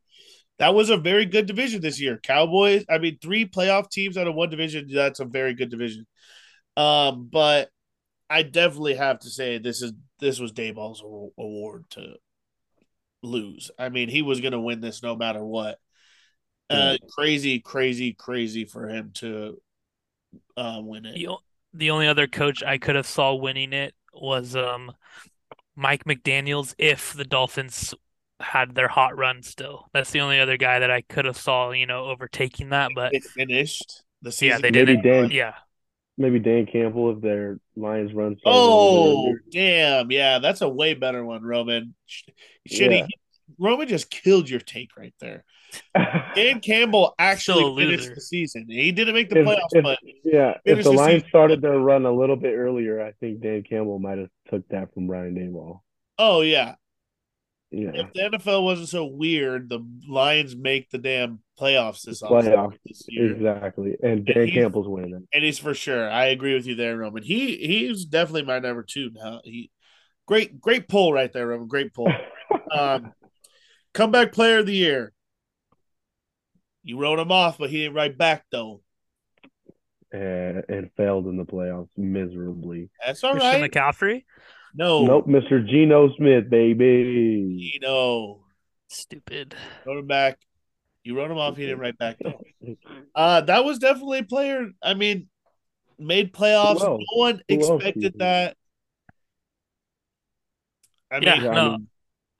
that 0.63 0.73
was 0.73 0.89
a 0.89 0.95
very 0.95 1.25
good 1.25 1.45
division 1.45 1.81
this 1.81 1.99
year. 1.99 2.17
Cowboys, 2.23 2.85
I 2.89 2.97
mean, 2.97 3.17
three 3.21 3.45
playoff 3.45 3.89
teams 3.89 4.17
out 4.17 4.27
of 4.27 4.33
one 4.33 4.49
division. 4.49 4.87
That's 4.89 5.19
a 5.19 5.25
very 5.25 5.53
good 5.53 5.69
division. 5.69 6.07
Um, 6.77 7.27
but 7.29 7.69
I 8.29 8.43
definitely 8.43 8.95
have 8.95 9.19
to 9.19 9.29
say 9.29 9.57
this 9.57 9.81
is 9.81 9.91
this 10.21 10.39
was 10.39 10.53
Daboll's 10.53 11.01
award 11.01 11.83
to 11.89 12.13
lose. 13.21 13.71
I 13.77 13.89
mean, 13.89 14.07
he 14.07 14.21
was 14.21 14.39
going 14.39 14.53
to 14.53 14.59
win 14.61 14.79
this 14.79 15.03
no 15.03 15.17
matter 15.17 15.43
what. 15.43 15.79
Uh, 16.69 16.95
crazy, 17.11 17.59
crazy, 17.59 18.13
crazy 18.13 18.63
for 18.63 18.87
him 18.87 19.11
to 19.15 19.61
uh, 20.55 20.79
win 20.81 21.05
it. 21.05 21.15
the, 21.15 21.27
the 21.73 21.91
only 21.91 22.07
other 22.07 22.25
coach 22.25 22.63
I 22.63 22.77
could 22.77 22.95
have 22.95 23.05
saw 23.05 23.35
winning 23.35 23.73
it 23.73 23.93
was 24.13 24.55
um 24.55 24.93
Mike 25.75 26.05
McDaniels 26.05 26.73
if 26.77 27.11
the 27.11 27.25
Dolphins 27.25 27.93
had 28.43 28.75
their 28.75 28.87
hot 28.87 29.17
run 29.17 29.41
still. 29.43 29.89
That's 29.93 30.11
the 30.11 30.19
only 30.21 30.39
other 30.39 30.57
guy 30.57 30.79
that 30.79 30.91
I 30.91 31.01
could 31.01 31.25
have 31.25 31.37
saw, 31.37 31.71
you 31.71 31.85
know, 31.87 32.05
overtaking 32.05 32.69
that. 32.69 32.91
But 32.95 33.13
it 33.13 33.23
finished 33.23 34.03
the 34.21 34.31
season. 34.31 34.57
yeah, 34.57 34.61
they 34.61 34.71
Maybe 34.71 34.97
didn't. 34.97 35.03
Dan, 35.03 35.31
Yeah, 35.31 35.53
maybe 36.17 36.39
Dan 36.39 36.65
Campbell 36.65 37.11
if 37.15 37.21
their 37.21 37.59
Lions 37.75 38.13
run. 38.13 38.35
Oh 38.45 39.35
damn! 39.51 40.11
Yeah, 40.11 40.39
that's 40.39 40.61
a 40.61 40.69
way 40.69 40.93
better 40.93 41.23
one, 41.25 41.41
Roman. 41.43 41.95
Sh- 42.05 42.23
Shitty. 42.69 42.99
Yeah. 42.99 43.07
Roman 43.59 43.87
just 43.87 44.09
killed 44.09 44.49
your 44.49 44.59
take 44.61 44.95
right 44.97 45.13
there. 45.19 45.43
Dan 46.35 46.59
Campbell 46.59 47.13
actually 47.19 47.63
finished 47.83 48.03
loser. 48.03 48.15
the 48.15 48.21
season. 48.21 48.65
He 48.69 48.91
didn't 48.91 49.15
make 49.15 49.29
the 49.29 49.39
If- 49.39 49.47
playoffs, 49.47 49.57
if- 49.73 49.83
but 49.83 49.99
yeah, 50.23 50.57
if 50.65 50.77
the 50.77 50.83
the 50.83 50.91
Lions 50.91 51.13
season. 51.23 51.29
started 51.29 51.61
their 51.61 51.79
run 51.79 52.05
a 52.05 52.11
little 52.11 52.35
bit 52.35 52.53
earlier, 52.55 53.01
I 53.03 53.11
think 53.19 53.41
Dan 53.41 53.63
Campbell 53.63 53.99
might 53.99 54.17
have 54.19 54.29
took 54.49 54.67
that 54.69 54.93
from 54.93 55.07
Brian 55.07 55.35
Daboll. 55.35 55.81
oh 56.19 56.41
yeah, 56.41 56.75
Yeah, 57.73 57.89
if 57.93 58.13
the 58.13 58.37
NFL 58.37 58.63
wasn't 58.63 58.89
so 58.89 59.05
weird, 59.05 59.67
the 59.69 59.79
Lions 60.07 60.55
make 60.55 60.89
the 60.91 60.97
damn 60.99 61.39
playoffs 61.59 62.03
this 62.03 62.21
playoff 62.21 62.77
this 62.85 63.03
year. 63.07 63.33
exactly. 63.33 63.95
And 64.03 64.11
And 64.19 64.25
Dan 64.27 64.43
he's- 64.45 64.53
Campbell's 64.53 64.87
winning. 64.87 65.27
and 65.33 65.43
he's 65.43 65.57
for 65.59 65.73
sure. 65.73 66.09
I 66.09 66.25
agree 66.27 66.53
with 66.53 66.67
you 66.67 66.75
there, 66.75 66.95
Roman. 66.97 67.23
He 67.23 67.57
he's 67.57 68.05
definitely 68.05 68.43
my 68.43 68.59
number 68.59 68.83
two 68.83 69.09
now. 69.13 69.41
He 69.43 69.71
great 70.27 70.61
great 70.61 70.87
pull 70.87 71.11
right 71.13 71.31
there, 71.33 71.47
Roman. 71.47 71.67
Great 71.67 71.93
pull. 71.93 72.11
Um, 72.71 73.13
comeback 73.93 74.31
player 74.31 74.59
of 74.59 74.65
the 74.65 74.75
year. 74.75 75.13
You 76.83 76.97
wrote 76.99 77.19
him 77.19 77.31
off, 77.31 77.57
but 77.57 77.69
he 77.69 77.79
didn't 77.83 77.93
write 77.95 78.17
back 78.17 78.45
though. 78.51 78.81
and, 80.11 80.63
and 80.69 80.89
failed 80.97 81.27
in 81.27 81.37
the 81.37 81.45
playoffs 81.45 81.89
miserably. 81.97 82.89
That's 83.05 83.23
all 83.23 83.33
Christian 83.33 83.61
right. 83.61 83.71
McCaffrey. 83.71 84.23
No, 84.75 85.05
Nope, 85.05 85.27
Mr. 85.27 85.65
Geno 85.67 86.13
Smith, 86.15 86.49
baby. 86.49 87.71
You 87.73 87.79
know, 87.79 88.41
Stupid. 88.89 89.55
wrote 89.85 89.99
him 89.99 90.07
back. 90.07 90.39
You 91.03 91.17
wrote 91.17 91.29
him 91.29 91.37
off. 91.37 91.57
He 91.57 91.63
didn't 91.65 91.79
write 91.79 91.97
back 91.97 92.17
though. 92.23 92.41
Uh, 93.15 93.41
that 93.41 93.63
was 93.63 93.77
definitely 93.77 94.19
a 94.19 94.23
player. 94.23 94.69
I 94.81 94.95
mean, 94.95 95.27
made 95.99 96.33
playoffs. 96.33 96.79
No 96.81 96.97
one 97.15 97.41
Who 97.47 97.55
else 97.55 97.67
do 97.67 97.73
you 97.75 97.75
expected 97.75 98.13
that. 98.19 98.57
I 101.11 101.19
Yeah, 101.19 101.33
mean, 101.35 101.43
Yeah, 101.43 101.51
I 101.51 101.55
no. 101.55 101.69
mean, 101.71 101.87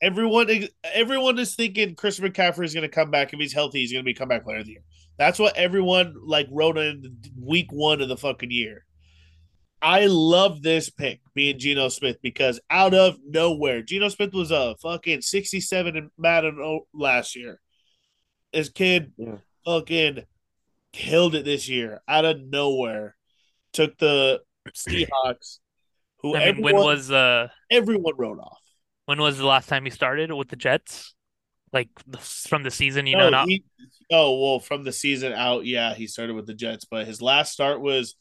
everyone 0.02 0.50
everyone 0.84 1.38
is 1.40 1.56
thinking 1.56 1.96
Chris 1.96 2.20
McCaffrey 2.20 2.66
is 2.66 2.74
going 2.74 2.82
to 2.84 2.90
come 2.90 3.12
back 3.12 3.34
if 3.34 3.40
he's 3.40 3.54
healthy. 3.54 3.80
He's 3.82 3.92
going 3.92 4.04
to 4.04 4.06
be 4.06 4.13
comeback 4.13 4.44
player 4.44 4.60
of 4.60 4.66
the 4.66 4.72
year. 4.72 4.84
That's 5.18 5.38
what 5.38 5.56
everyone 5.56 6.16
like 6.25 6.48
wrote 6.52 6.78
in 6.78 7.18
week 7.40 7.68
one 7.72 8.02
of 8.02 8.10
the 8.10 8.18
fucking 8.18 8.50
year. 8.52 8.86
I 9.84 10.06
love 10.06 10.62
this 10.62 10.90
pick 10.90 11.20
being 11.34 11.60
Geno 11.60 11.90
Smith 11.90 12.18
because 12.22 12.60
out 12.70 12.94
of 12.94 13.18
nowhere, 13.28 13.82
Geno 13.82 14.08
Smith 14.08 14.34
was 14.34 14.50
a 14.50 14.75
fucking 14.82 15.22
sixty-seven 15.22 15.98
in 15.98 16.10
Madden 16.18 16.82
last 16.94 17.36
year. 17.36 17.60
This 18.54 18.70
kid 18.70 19.12
Yeah. 19.18 19.38
fucking 19.66 20.24
killed 20.94 21.36
it 21.36 21.44
this 21.44 21.68
year 21.68 22.02
out 22.08 22.24
of 22.24 22.40
nowhere. 22.42 23.16
Took 23.74 23.98
the 23.98 24.42
Seahawks, 24.70 25.60
who 26.20 26.36
I 26.38 26.54
mean, 26.54 26.62
when 26.63 26.75
was 26.75 27.12
uh 27.12 27.50
everyone 27.70 28.13
wrote 28.18 28.40
off. 28.40 28.62
when 29.06 29.20
was 29.20 29.38
the 29.38 29.46
last 29.46 29.68
time 29.68 29.84
he 29.84 29.92
started 29.92 30.32
with 30.32 30.48
the 30.48 30.56
Jets? 30.56 31.13
Like 31.74 31.90
from 32.20 32.62
the 32.63 32.70
season, 32.72 33.08
you 33.08 33.18
know, 33.18 33.32
not 33.32 33.48
he, 33.50 33.63
oh 34.12 34.40
well, 34.40 34.60
from 34.60 34.84
the 34.84 34.92
season 34.94 35.34
out, 35.34 35.66
yeah, 35.66 35.94
he 35.96 36.06
started 36.08 36.36
with 36.36 36.46
the 36.46 36.54
Jets, 36.54 36.86
but 36.86 37.08
his 37.08 37.20
last 37.22 37.52
start 37.52 37.82
was 37.82 38.16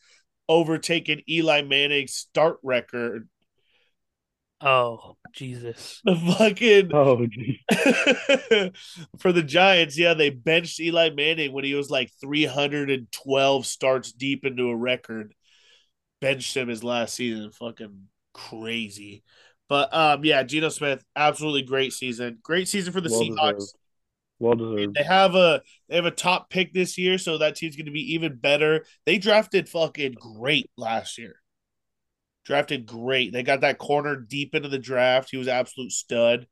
overtaking 0.48 1.22
Eli 1.28 1.62
Manning's 1.62 2.14
start 2.14 2.58
record. 2.62 3.28
oh 4.60 5.16
Jesus. 5.32 6.00
The 6.04 6.16
fucking 6.16 6.90
oh, 6.94 7.26
geez. 7.26 7.58
for 9.18 9.32
the 9.32 9.42
Giants, 9.42 9.98
yeah, 9.98 10.14
they 10.14 10.30
benched 10.30 10.80
Eli 10.80 11.10
Manning 11.10 11.52
when 11.52 11.64
he 11.64 11.74
was 11.74 11.90
like 11.90 12.10
312 12.20 13.66
starts 13.66 14.12
deep 14.12 14.44
into 14.44 14.68
a 14.68 14.76
record. 14.76 15.34
Benched 16.20 16.56
him 16.56 16.68
his 16.68 16.84
last 16.84 17.14
season, 17.14 17.50
fucking 17.50 18.08
crazy. 18.34 19.24
But 19.68 19.92
um, 19.94 20.24
yeah, 20.24 20.42
Geno 20.42 20.68
Smith, 20.68 21.02
absolutely 21.16 21.62
great 21.62 21.92
season. 21.92 22.38
Great 22.42 22.68
season 22.68 22.92
for 22.92 23.00
the 23.00 23.08
Well 23.08 23.22
Seahawks. 23.22 23.54
deserved. 23.56 23.72
Well 24.42 24.56
deserved. 24.56 24.96
They 24.96 25.04
have 25.04 25.36
a 25.36 25.62
they 25.88 25.94
have 25.94 26.04
a 26.04 26.10
top 26.10 26.50
pick 26.50 26.72
this 26.72 26.98
year, 26.98 27.16
so 27.16 27.38
that 27.38 27.54
team's 27.54 27.76
going 27.76 27.86
to 27.86 27.92
be 27.92 28.14
even 28.14 28.34
better. 28.34 28.84
They 29.06 29.18
drafted 29.18 29.68
fucking 29.68 30.16
great 30.18 30.68
last 30.76 31.16
year. 31.16 31.36
Drafted 32.44 32.84
great. 32.84 33.32
They 33.32 33.44
got 33.44 33.60
that 33.60 33.78
corner 33.78 34.16
deep 34.16 34.56
into 34.56 34.68
the 34.68 34.80
draft. 34.80 35.28
He 35.30 35.36
was 35.36 35.46
absolute 35.46 35.92
stud. 35.92 36.48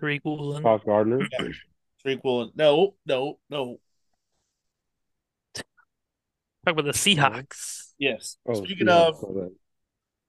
Tariq 0.00 0.20
Woolen. 0.22 0.62
Sauce 0.62 0.82
Gardner. 0.86 1.26
Tariq 2.06 2.20
Woolen. 2.22 2.52
No, 2.54 2.94
no, 3.06 3.40
no. 3.50 3.80
Talk 5.56 5.64
about 6.68 6.84
the 6.84 6.92
Seahawks. 6.92 7.88
Yes. 7.98 8.36
Oh, 8.46 8.54
speaking 8.54 8.86
Seahawks, 8.86 9.28
of 9.28 9.34
my 9.34 9.48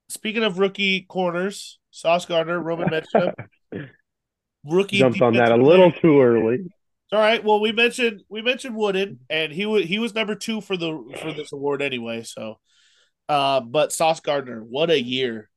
speaking 0.08 0.44
of 0.44 0.58
rookie 0.58 1.02
corners, 1.02 1.78
Sauce 1.92 2.26
Gardner, 2.26 2.60
Roman 2.60 2.90
mentioned 2.90 3.34
him. 3.72 3.90
Rookie 4.66 4.98
Jumped 4.98 5.22
on 5.22 5.34
that 5.34 5.52
a 5.52 5.58
little 5.58 5.92
player. 5.92 6.02
too 6.02 6.22
early. 6.22 6.74
All 7.14 7.20
right. 7.20 7.44
Well, 7.44 7.60
we 7.60 7.72
mentioned 7.72 8.24
we 8.28 8.42
mentioned 8.42 8.76
Woolen, 8.76 9.20
and 9.30 9.54
he 9.54 9.68
was 9.68 9.86
he 9.86 10.00
was 10.00 10.16
number 10.16 10.34
two 10.34 10.62
for 10.62 10.76
the 10.76 11.16
for 11.22 11.32
this 11.32 11.52
award 11.54 11.84
anyway. 11.84 12.24
So, 12.24 12.56
uh, 13.30 13.60
but 13.60 13.94
Sauce 13.94 14.20
Gardner, 14.20 14.62
what 14.62 14.90
a 14.90 15.00
year! 15.00 15.52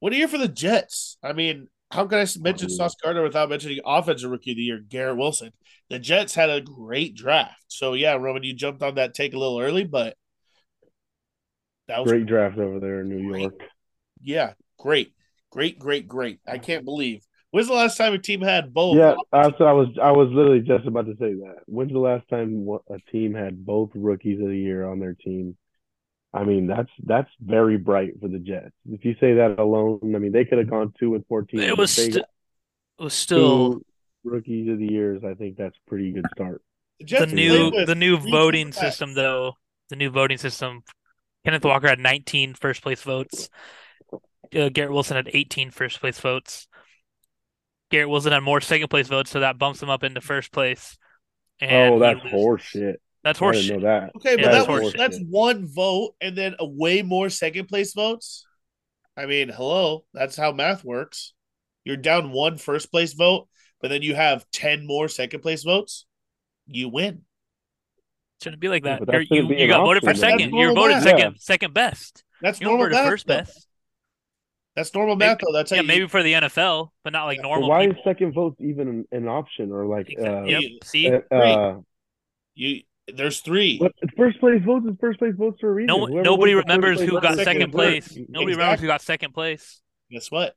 What 0.00 0.14
a 0.14 0.16
year 0.16 0.26
for 0.26 0.38
the 0.38 0.48
Jets. 0.48 1.18
I 1.22 1.34
mean, 1.34 1.68
how 1.90 2.06
can 2.06 2.18
I 2.18 2.26
mention. 2.38 2.70
Sauce 2.70 2.96
Gardner 3.02 3.22
without 3.22 3.50
mentioning 3.50 3.80
Offensive 3.84 4.30
Rookie 4.30 4.52
of 4.52 4.56
the 4.56 4.62
Year, 4.62 4.80
Garrett 4.80 5.18
Wilson? 5.18 5.52
The 5.90 5.98
Jets 5.98 6.34
had 6.34 6.48
a 6.48 6.62
great 6.62 7.14
draft. 7.14 7.64
So 7.68 7.92
yeah, 7.92 8.14
Roman, 8.14 8.42
you 8.42 8.54
jumped 8.54 8.82
on 8.82 8.94
that 8.94 9.12
take 9.12 9.34
a 9.34 9.38
little 9.38 9.60
early, 9.60 9.84
but 9.84 10.16
that 11.88 12.00
was 12.00 12.10
Great 12.10 12.26
draft 12.26 12.56
over 12.56 12.80
there 12.80 13.02
in 13.02 13.10
New 13.10 13.28
Great. 13.28 13.42
York. 13.42 13.60
yeah, 14.22 14.52
great, 14.78 15.12
great, 15.50 15.78
great, 15.78 16.08
great. 16.08 16.40
I 16.46 16.56
can't 16.56 16.86
believe. 16.86 17.22
When's 17.56 17.68
the 17.68 17.74
last 17.74 17.96
time 17.96 18.12
a 18.12 18.18
team 18.18 18.42
had 18.42 18.74
both? 18.74 18.98
Yeah, 18.98 19.14
that's 19.32 19.58
what 19.58 19.66
I 19.66 19.72
was. 19.72 19.88
I 20.02 20.10
was 20.12 20.28
literally 20.30 20.60
just 20.60 20.86
about 20.86 21.06
to 21.06 21.12
say 21.12 21.32
that. 21.32 21.60
When's 21.64 21.90
the 21.90 21.98
last 21.98 22.28
time 22.28 22.68
a 22.90 22.98
team 23.10 23.32
had 23.32 23.64
both 23.64 23.92
rookies 23.94 24.38
of 24.42 24.48
the 24.48 24.58
year 24.58 24.84
on 24.86 24.98
their 24.98 25.14
team? 25.14 25.56
I 26.34 26.44
mean, 26.44 26.66
that's 26.66 26.90
that's 27.02 27.30
very 27.40 27.78
bright 27.78 28.20
for 28.20 28.28
the 28.28 28.40
Jets. 28.40 28.72
If 28.84 29.06
you 29.06 29.16
say 29.20 29.32
that 29.36 29.58
alone, 29.58 30.00
I 30.14 30.18
mean, 30.18 30.32
they 30.32 30.44
could 30.44 30.58
have 30.58 30.68
gone 30.68 30.92
two 31.00 31.14
and 31.14 31.24
fourteen. 31.28 31.60
It 31.60 31.78
was 31.78 31.96
they 31.96 32.10
sti- 32.10 32.20
got 32.20 32.28
it 32.98 33.04
was 33.04 33.14
still 33.14 33.80
rookies 34.22 34.68
of 34.68 34.78
the 34.78 34.92
years. 34.92 35.22
I 35.24 35.32
think 35.32 35.56
that's 35.56 35.78
a 35.78 35.88
pretty 35.88 36.12
good 36.12 36.26
start. 36.34 36.60
The 37.00 37.20
the 37.20 37.26
new 37.26 37.86
the 37.86 37.94
new 37.94 38.18
voting 38.18 38.68
quarterbacks. 38.68 38.74
system 38.74 39.14
though. 39.14 39.54
The 39.88 39.96
new 39.96 40.10
voting 40.10 40.36
system. 40.36 40.84
Kenneth 41.46 41.64
Walker 41.64 41.88
had 41.88 42.00
19 42.00 42.52
first 42.52 42.82
place 42.82 43.00
votes. 43.00 43.48
Uh, 44.54 44.68
Garrett 44.68 44.92
Wilson 44.92 45.16
had 45.16 45.30
18 45.32 45.70
first 45.70 46.00
place 46.00 46.20
votes. 46.20 46.68
Garrett 47.90 48.08
Wilson 48.08 48.32
had 48.32 48.40
more 48.42 48.60
second 48.60 48.88
place 48.88 49.08
votes, 49.08 49.30
so 49.30 49.40
that 49.40 49.58
bumps 49.58 49.82
him 49.82 49.90
up 49.90 50.02
into 50.02 50.20
first 50.20 50.52
place. 50.52 50.96
And 51.60 51.94
oh, 51.94 51.98
that's 51.98 52.18
loses. 52.24 52.30
horse 52.32 52.62
shit. 52.62 53.00
That's 53.24 53.40
I 53.40 53.44
horse 53.44 53.56
didn't 53.56 53.66
shit. 53.68 53.82
know 53.82 53.88
that. 53.88 54.12
Okay, 54.16 54.36
but 54.36 54.44
Yeah, 54.44 54.50
that 54.52 54.66
that's 54.66 54.68
was 54.68 54.92
that's 54.92 55.18
one 55.28 55.66
vote 55.66 56.14
and 56.20 56.36
then 56.36 56.54
a 56.58 56.66
way 56.66 57.02
more 57.02 57.28
second 57.30 57.66
place 57.66 57.94
votes. 57.94 58.46
I 59.16 59.26
mean, 59.26 59.48
hello, 59.48 60.04
that's 60.12 60.36
how 60.36 60.52
math 60.52 60.84
works. 60.84 61.32
You're 61.84 61.96
down 61.96 62.32
one 62.32 62.58
first 62.58 62.90
place 62.90 63.14
vote, 63.14 63.48
but 63.80 63.88
then 63.88 64.02
you 64.02 64.14
have 64.14 64.44
ten 64.52 64.86
more 64.86 65.08
second 65.08 65.40
place 65.40 65.62
votes. 65.64 66.06
You 66.66 66.88
win. 66.88 67.22
Shouldn't 68.42 68.60
be 68.60 68.68
like 68.68 68.84
that. 68.84 69.00
but 69.00 69.06
that 69.06 69.12
You're, 69.12 69.22
you 69.22 69.26
shouldn't 69.26 69.48
be 69.48 69.56
you 69.56 69.64
an 69.64 69.68
got 69.68 69.84
voted 69.84 70.02
for 70.02 70.14
second. 70.14 70.52
You're 70.54 70.74
voted 70.74 70.98
math. 70.98 71.04
second 71.04 71.36
second 71.40 71.72
best. 71.74 72.22
That's 72.42 72.60
You 72.60 72.66
don't 72.66 72.78
normal 72.78 72.88
vote 72.88 72.96
math. 72.96 73.08
first 73.08 73.26
best. 73.26 73.65
That's 74.76 74.92
normal 74.94 75.16
Maybe- 75.16 75.28
math, 75.30 75.38
though. 75.40 75.52
That's 75.54 75.70
how 75.70 75.76
Yeah, 75.76 75.82
you, 75.82 75.88
maybe 75.88 76.06
for 76.06 76.22
the 76.22 76.34
NFL, 76.34 76.90
but 77.02 77.12
not 77.12 77.24
like 77.24 77.38
Yeah. 77.38 77.42
But 77.44 77.48
normal 77.48 77.68
why 77.70 77.86
people. 77.86 77.98
is 77.98 78.04
second 78.04 78.32
vote 78.34 78.56
even 78.60 78.88
an, 78.88 79.04
an 79.10 79.26
option 79.26 79.72
or 79.72 79.86
like 79.86 80.14
uh, 80.18 80.42
Yep. 80.44 80.60
You- 80.62 80.78
See, 80.84 81.10
uh, 81.10 81.20
uh 81.34 81.80
you. 82.54 82.82
There's 83.08 83.40
three. 83.40 83.78
what, 83.78 83.92
first 84.16 84.38
place 84.40 84.60
votes 84.64 84.84
is 84.86 84.96
first 85.00 85.18
place 85.20 85.32
votes 85.36 85.58
for 85.60 85.70
a 85.70 85.72
reason. 85.72 85.86
no 85.86 86.06
nobody 86.06 86.54
wins 86.54 86.66
the 86.66 86.72
first 86.74 86.76
remembers 86.82 87.00
who 87.00 87.20
got 87.20 87.36
second 87.36 87.44
second 87.44 87.70
place. 87.72 88.08
vote. 88.08 88.26
Nobody 88.28 88.52
remembers 88.52 88.80
who 88.80 88.86
got 88.88 89.00
second 89.00 89.32
place. 89.32 89.80
Guess 90.10 90.30
what? 90.30 90.54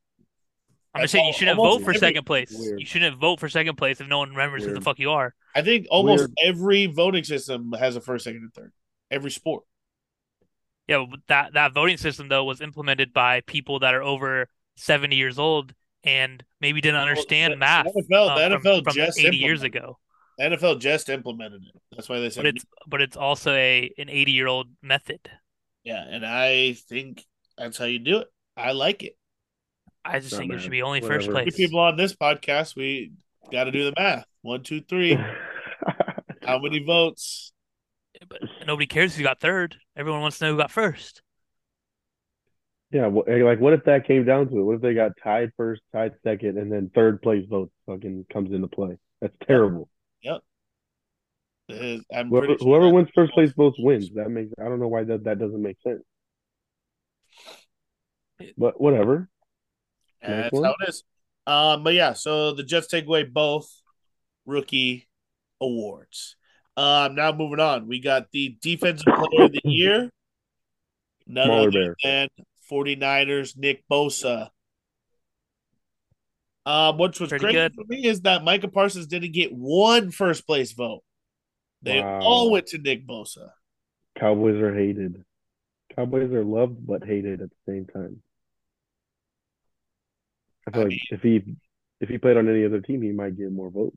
I'm 0.92 1.02
just 1.02 1.12
saying 1.12 1.26
you 1.28 1.32
shouldn't 1.32 1.56
vote 1.56 1.78
for 1.78 1.90
every- 1.90 1.98
second 1.98 2.24
place. 2.26 2.52
Weird. 2.52 2.80
You 2.80 2.86
shouldn't 2.86 3.16
vote 3.18 3.38
for 3.38 3.48
second 3.48 3.76
place 3.76 4.00
if 4.00 4.08
no 4.08 4.18
one 4.18 4.30
remembers 4.30 4.64
who 4.64 4.74
the 4.74 4.80
fuck 4.80 4.98
you 4.98 5.12
are. 5.12 5.32
I 5.54 5.62
think 5.62 5.86
almost 5.90 6.22
Weird. 6.22 6.32
every 6.56 6.86
voting 6.86 7.22
system 7.24 7.72
has 7.78 7.94
a 7.96 8.00
first, 8.00 8.24
second, 8.24 8.42
and 8.42 8.52
third. 8.52 8.72
Every 9.12 9.30
sport. 9.30 9.62
Yeah, 10.90 11.06
but 11.08 11.20
that 11.28 11.54
that 11.54 11.72
voting 11.72 11.96
system 11.96 12.28
though 12.28 12.44
was 12.44 12.60
implemented 12.60 13.12
by 13.12 13.40
people 13.42 13.78
that 13.78 13.94
are 13.94 14.02
over 14.02 14.48
70 14.76 15.14
years 15.16 15.38
old 15.38 15.72
and 16.04 16.42
maybe 16.60 16.80
didn't 16.80 17.00
understand 17.00 17.52
the- 17.52 17.56
math 17.58 17.84
the 17.86 18.02
NFL 18.10 18.28
uh, 18.30 18.48
the 18.48 18.58
from, 18.58 18.62
NFL 18.62 18.84
from 18.84 18.94
just 18.94 19.18
80 19.18 19.36
years 19.36 19.62
ago. 19.62 19.98
The 20.38 20.44
NFL 20.46 20.80
just 20.80 21.08
implemented 21.08 21.62
it. 21.62 21.80
That's 21.92 22.08
why 22.08 22.18
they 22.18 22.30
said 22.30 22.42
But 22.42 22.46
it's 22.56 22.64
but 22.86 23.00
it's 23.02 23.16
also 23.16 23.52
a 23.54 23.92
an 23.98 24.08
80 24.08 24.32
year 24.32 24.46
old 24.48 24.68
method. 24.82 25.20
yeah, 25.84 26.02
and 26.08 26.26
I 26.26 26.72
think 26.88 27.24
that's 27.56 27.78
how 27.78 27.84
you 27.84 27.98
do 27.98 28.18
it. 28.18 28.28
I 28.56 28.72
like 28.72 29.02
it. 29.02 29.16
I 30.04 30.18
just 30.20 30.32
Not 30.32 30.38
think 30.38 30.52
it 30.54 30.60
should 30.60 30.70
be 30.70 30.82
only 30.82 31.00
first 31.02 31.28
Whatever. 31.28 31.44
Three 31.44 31.50
place. 31.52 31.56
people 31.56 31.78
on 31.80 31.96
this 31.96 32.14
podcast. 32.16 32.74
We 32.74 33.12
got 33.52 33.64
to 33.64 33.70
do 33.70 33.84
the 33.84 33.92
math. 33.98 34.24
One, 34.42 34.62
two, 34.62 34.80
three. 34.80 35.14
How 36.42 36.58
many 36.58 36.82
votes? 36.82 37.52
But 38.28 38.40
nobody 38.66 38.86
cares 38.86 39.14
who 39.16 39.22
got 39.22 39.40
third. 39.40 39.76
Everyone 39.96 40.20
wants 40.20 40.38
to 40.38 40.44
know 40.44 40.52
who 40.52 40.58
got 40.58 40.70
first. 40.70 41.22
yeah, 42.92 43.08
wh- 43.08 43.26
like 43.28 43.60
what 43.60 43.72
if 43.72 43.84
that 43.84 44.06
came 44.06 44.24
down 44.24 44.48
to 44.48 44.58
it? 44.58 44.62
What 44.62 44.76
if 44.76 44.80
they 44.82 44.94
got 44.94 45.12
tied 45.22 45.52
first, 45.56 45.82
tied 45.92 46.12
second, 46.22 46.58
and 46.58 46.70
then 46.70 46.90
third 46.94 47.22
place 47.22 47.46
vote 47.48 47.70
fucking 47.86 48.26
comes 48.32 48.52
into 48.52 48.68
play? 48.68 48.98
That's 49.20 49.36
terrible. 49.46 49.88
Yep. 50.22 50.40
I'm 52.12 52.28
Whoever, 52.28 52.46
sure 52.46 52.56
whoever 52.58 52.88
wins 52.92 53.08
first 53.14 53.32
place 53.32 53.52
votes 53.52 53.76
wins. 53.78 54.10
That 54.14 54.28
makes 54.28 54.52
I 54.60 54.64
don't 54.64 54.80
know 54.80 54.88
why 54.88 55.04
that, 55.04 55.24
that 55.24 55.38
doesn't 55.38 55.62
make 55.62 55.76
sense. 55.82 56.02
But 58.58 58.80
whatever. 58.80 59.28
And 60.20 60.44
That's 60.44 60.52
one. 60.52 60.64
how 60.64 60.74
it 60.80 60.88
is. 60.88 61.04
Um, 61.46 61.84
but 61.84 61.94
yeah, 61.94 62.12
so 62.12 62.52
the 62.52 62.62
Jets 62.64 62.86
take 62.88 63.06
away 63.06 63.22
both 63.22 63.70
rookie 64.46 65.08
awards. 65.60 66.36
Um, 66.80 67.14
now 67.14 67.32
moving 67.32 67.60
on, 67.60 67.86
we 67.86 68.00
got 68.00 68.30
the 68.32 68.56
defensive 68.62 69.04
player 69.06 69.44
of 69.46 69.52
the 69.52 69.60
year. 69.64 70.10
None 71.26 71.44
Smaller 71.46 71.68
other 71.68 71.96
bear. 72.02 72.28
than 72.38 72.46
49ers 72.70 73.56
Nick 73.56 73.84
Bosa. 73.90 74.48
Um, 76.66 76.98
which 76.98 77.18
was 77.20 77.30
Pretty 77.30 77.44
crazy 77.44 77.56
good. 77.58 77.74
for 77.74 77.84
me 77.88 78.06
is 78.06 78.22
that 78.22 78.44
Micah 78.44 78.68
Parsons 78.68 79.06
didn't 79.06 79.32
get 79.32 79.52
one 79.52 80.10
first 80.10 80.46
place 80.46 80.72
vote. 80.72 81.02
They 81.82 82.00
Wow. 82.00 82.20
all 82.22 82.50
went 82.50 82.66
to 82.68 82.78
Nick 82.78 83.06
Bosa. 83.06 83.50
Cowboys 84.18 84.56
are 84.56 84.74
hated. 84.74 85.24
Cowboys 85.96 86.30
are 86.32 86.44
loved 86.44 86.86
but 86.86 87.04
hated 87.04 87.40
at 87.40 87.48
the 87.50 87.56
same 87.72 87.86
time. 87.86 88.22
I 90.66 90.70
feel 90.72 90.80
I 90.80 90.84
like 90.84 90.90
mean- 90.90 91.00
if 91.10 91.22
he 91.22 91.56
if 92.00 92.08
he 92.08 92.16
played 92.18 92.36
on 92.38 92.48
any 92.48 92.64
other 92.64 92.80
team, 92.80 93.02
he 93.02 93.12
might 93.12 93.36
get 93.36 93.52
more 93.52 93.70
votes. 93.70 93.96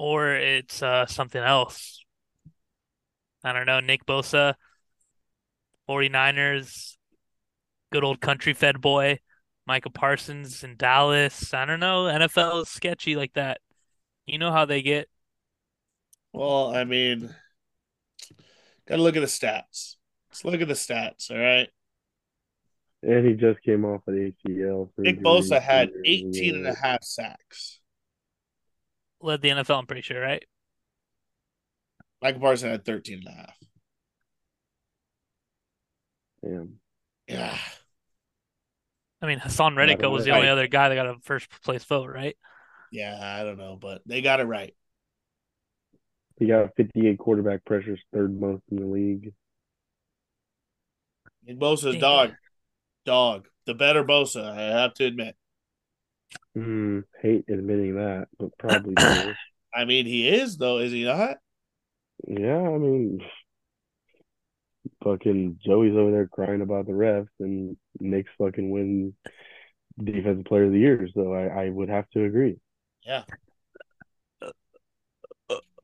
Or 0.00 0.34
it's 0.34 0.82
uh, 0.82 1.04
something 1.04 1.42
else. 1.42 2.02
I 3.44 3.52
don't 3.52 3.66
know. 3.66 3.80
Nick 3.80 4.06
Bosa, 4.06 4.54
49ers, 5.90 6.96
good 7.92 8.02
old 8.02 8.18
country 8.18 8.54
fed 8.54 8.80
boy. 8.80 9.18
Micah 9.66 9.90
Parsons 9.90 10.64
in 10.64 10.76
Dallas. 10.76 11.52
I 11.52 11.66
don't 11.66 11.80
know. 11.80 12.04
NFL 12.04 12.62
is 12.62 12.70
sketchy 12.70 13.14
like 13.14 13.34
that. 13.34 13.60
You 14.24 14.38
know 14.38 14.50
how 14.50 14.64
they 14.64 14.80
get. 14.80 15.06
Well, 16.32 16.74
I 16.74 16.84
mean, 16.84 17.34
gotta 18.88 19.02
look 19.02 19.16
at 19.16 19.20
the 19.20 19.26
stats. 19.26 19.96
Let's 20.30 20.46
look 20.46 20.62
at 20.62 20.68
the 20.68 20.72
stats, 20.72 21.30
all 21.30 21.36
right? 21.36 21.68
And 23.02 23.26
he 23.26 23.34
just 23.34 23.60
came 23.60 23.84
off 23.84 24.00
an 24.06 24.34
ACL. 24.46 24.88
Nick 24.96 25.20
Bosa 25.20 25.60
had 25.60 25.90
earlier 25.90 26.02
18 26.06 26.54
and 26.54 26.66
a 26.66 26.74
half 26.74 27.04
sacks. 27.04 27.79
Led 29.20 29.42
the 29.42 29.50
NFL, 29.50 29.78
I'm 29.78 29.86
pretty 29.86 30.02
sure, 30.02 30.20
right? 30.20 30.44
Michael 32.22 32.40
Parsons 32.40 32.72
had 32.72 32.84
13 32.84 33.18
and 33.18 33.28
a 33.28 33.30
half. 33.30 33.56
Damn. 36.42 36.80
Yeah. 37.28 37.58
I 39.22 39.26
mean, 39.26 39.38
Haason 39.38 39.76
Reddick 39.76 40.00
was 40.00 40.24
the 40.24 40.30
know. 40.30 40.36
only 40.36 40.48
other 40.48 40.66
guy 40.66 40.88
that 40.88 40.94
got 40.94 41.06
a 41.06 41.16
first 41.22 41.48
place 41.62 41.84
vote, 41.84 42.08
right? 42.08 42.36
Yeah, 42.90 43.18
I 43.20 43.44
don't 43.44 43.58
know, 43.58 43.76
but 43.80 44.02
they 44.06 44.22
got 44.22 44.40
it 44.40 44.44
right. 44.44 44.74
He 46.38 46.46
got 46.46 46.74
58 46.76 47.18
quarterback 47.18 47.64
pressures, 47.66 48.00
third 48.14 48.38
most 48.40 48.62
in 48.70 48.78
the 48.78 48.86
league. 48.86 49.34
Nick 51.44 51.58
Bosa's 51.58 51.96
Yeah. 51.96 52.00
dog. 52.00 52.34
Dog. 53.04 53.48
The 53.66 53.74
better 53.74 54.04
Bosa, 54.04 54.44
I 54.44 54.80
have 54.80 54.94
to 54.94 55.04
admit. 55.04 55.36
Mm, 56.56 57.04
hate 57.20 57.44
admitting 57.48 57.96
that, 57.96 58.28
but 58.38 58.50
probably. 58.58 58.94
I 59.74 59.84
mean, 59.84 60.06
he 60.06 60.28
is, 60.28 60.56
though, 60.56 60.78
is 60.78 60.92
he 60.92 61.04
not? 61.04 61.36
Yeah, 62.26 62.58
I 62.58 62.78
mean, 62.78 63.20
fucking 65.04 65.58
Joey's 65.64 65.96
over 65.96 66.10
there 66.10 66.26
crying 66.26 66.60
about 66.60 66.86
the 66.86 66.92
refs, 66.92 67.28
and 67.38 67.76
Nick's 67.98 68.32
fucking 68.38 68.70
win 68.70 69.14
defensive 70.02 70.44
player 70.44 70.64
of 70.64 70.72
the 70.72 70.78
year. 70.78 71.08
So 71.14 71.32
I, 71.32 71.66
I 71.66 71.68
would 71.70 71.88
have 71.88 72.08
to 72.10 72.24
agree. 72.24 72.58
Yeah. 73.04 73.22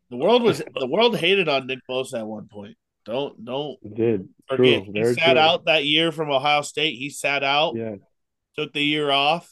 The 0.09 0.17
world 0.17 0.43
was 0.43 0.59
the 0.59 0.87
world 0.87 1.17
hated 1.17 1.49
on 1.49 1.67
Nick 1.67 1.81
Bosa 1.91 2.21
at 2.21 2.27
one 2.27 2.47
point. 2.49 2.77
Don't 3.05 3.45
don't 3.45 3.77
It 3.83 3.95
did 3.97 4.29
forget 4.49 4.85
true, 4.85 4.93
he 4.93 5.01
very 5.01 5.15
sat 5.15 5.33
true. 5.33 5.39
out 5.39 5.65
that 5.67 5.85
year 5.85 6.13
from 6.13 6.31
Ohio 6.31 6.63
State. 6.63 6.97
He 6.97 7.11
sat 7.11 7.43
out, 7.43 7.75
Yeah, 7.77 7.97
took 8.57 8.73
the 8.73 8.85
year 8.85 9.11
off. 9.11 9.51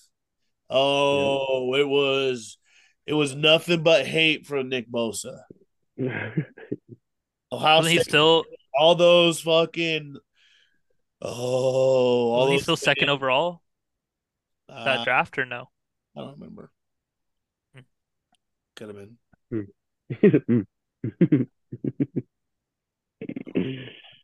Oh, 0.71 1.75
it 1.75 1.89
was 1.89 2.59
it 3.07 3.15
was 3.15 3.35
nothing 3.35 3.83
but 3.83 4.07
hate 4.07 4.47
from 4.47 4.69
Nick 4.69 4.91
Bosa. 4.91 5.41
Ohio 7.53 7.77
Wasn't 7.77 7.93
he 7.93 8.01
still 8.01 8.45
all 8.77 8.95
those 8.95 9.41
fucking 9.41 10.17
oh, 11.23 11.29
all 11.31 12.39
wasn't 12.39 12.53
he 12.53 12.57
those 12.57 12.63
still 12.63 12.77
second 12.77 13.07
fans, 13.09 13.17
overall 13.17 13.63
that 14.69 15.01
uh, 15.01 15.05
draft 15.05 15.39
or 15.39 15.45
no? 15.45 15.69
I 16.17 16.21
don't 16.21 16.41
remember. 16.41 16.71
Hmm. 17.75 17.81
Could 18.77 18.89
have 18.89 19.09
been. 19.51 20.67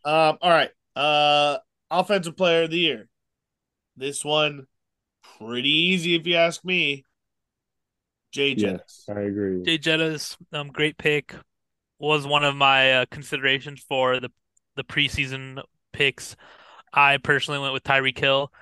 Um, 0.03 0.39
all 0.41 0.51
right. 0.51 0.71
Uh 0.97 1.59
offensive 1.91 2.37
player 2.37 2.63
of 2.65 2.71
the 2.71 2.79
year. 2.79 3.09
This 3.97 4.25
one 4.25 4.67
pretty 5.41 5.71
easy 5.71 6.15
if 6.15 6.27
you 6.27 6.37
ask 6.37 6.65
me. 6.65 7.05
Jay 8.33 8.55
yes, 8.57 9.05
I 9.09 9.21
agree. 9.21 9.63
Jay 9.65 9.79
Jetta's 9.79 10.37
um, 10.53 10.69
great 10.69 10.97
pick 10.99 11.35
was 11.99 12.27
one 12.27 12.45
of 12.45 12.55
my 12.55 12.93
uh, 12.93 13.07
considerations 13.11 13.85
for 13.89 14.21
the 14.21 14.31
the 14.77 14.85
preseason 14.85 15.63
picks. 15.93 16.37
I 16.93 17.19
personally 17.19 17.61
went 17.61 17.73
with 17.73 17.83
Tyreek 17.83 18.19
Hill, 18.19 18.53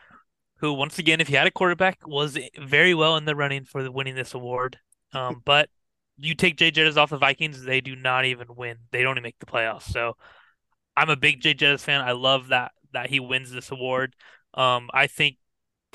who 0.56 0.72
once 0.72 0.98
again, 0.98 1.20
if 1.20 1.28
he 1.28 1.34
had 1.34 1.46
a 1.46 1.50
quarterback, 1.50 2.06
was 2.06 2.38
very 2.58 2.94
well 2.94 3.16
in 3.16 3.24
the 3.24 3.36
running 3.36 3.64
for 3.64 3.82
the 3.82 3.92
winning 3.92 4.14
this 4.14 4.34
award. 4.34 4.78
Um, 5.12 5.42
but 5.44 5.68
you 6.16 6.34
take 6.34 6.56
Jay 6.56 6.70
Jettas 6.70 6.96
off 6.96 7.10
the 7.10 7.18
Vikings, 7.18 7.62
they 7.62 7.80
do 7.80 7.94
not 7.94 8.24
even 8.24 8.48
win. 8.56 8.76
They 8.90 9.02
don't 9.02 9.14
even 9.14 9.22
make 9.22 9.38
the 9.38 9.46
playoffs. 9.46 9.82
So 9.82 10.16
I'm 10.96 11.10
a 11.10 11.16
big 11.16 11.40
Jay 11.40 11.54
Jettas 11.54 11.80
fan. 11.80 12.00
I 12.00 12.12
love 12.12 12.48
that 12.48 12.72
that 12.92 13.10
he 13.10 13.20
wins 13.20 13.52
this 13.52 13.70
award. 13.70 14.16
Um, 14.54 14.88
I 14.94 15.06
think 15.06 15.36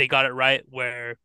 they 0.04 0.08
got 0.10 0.26
it 0.26 0.34
right 0.34 0.64
where 0.70 1.18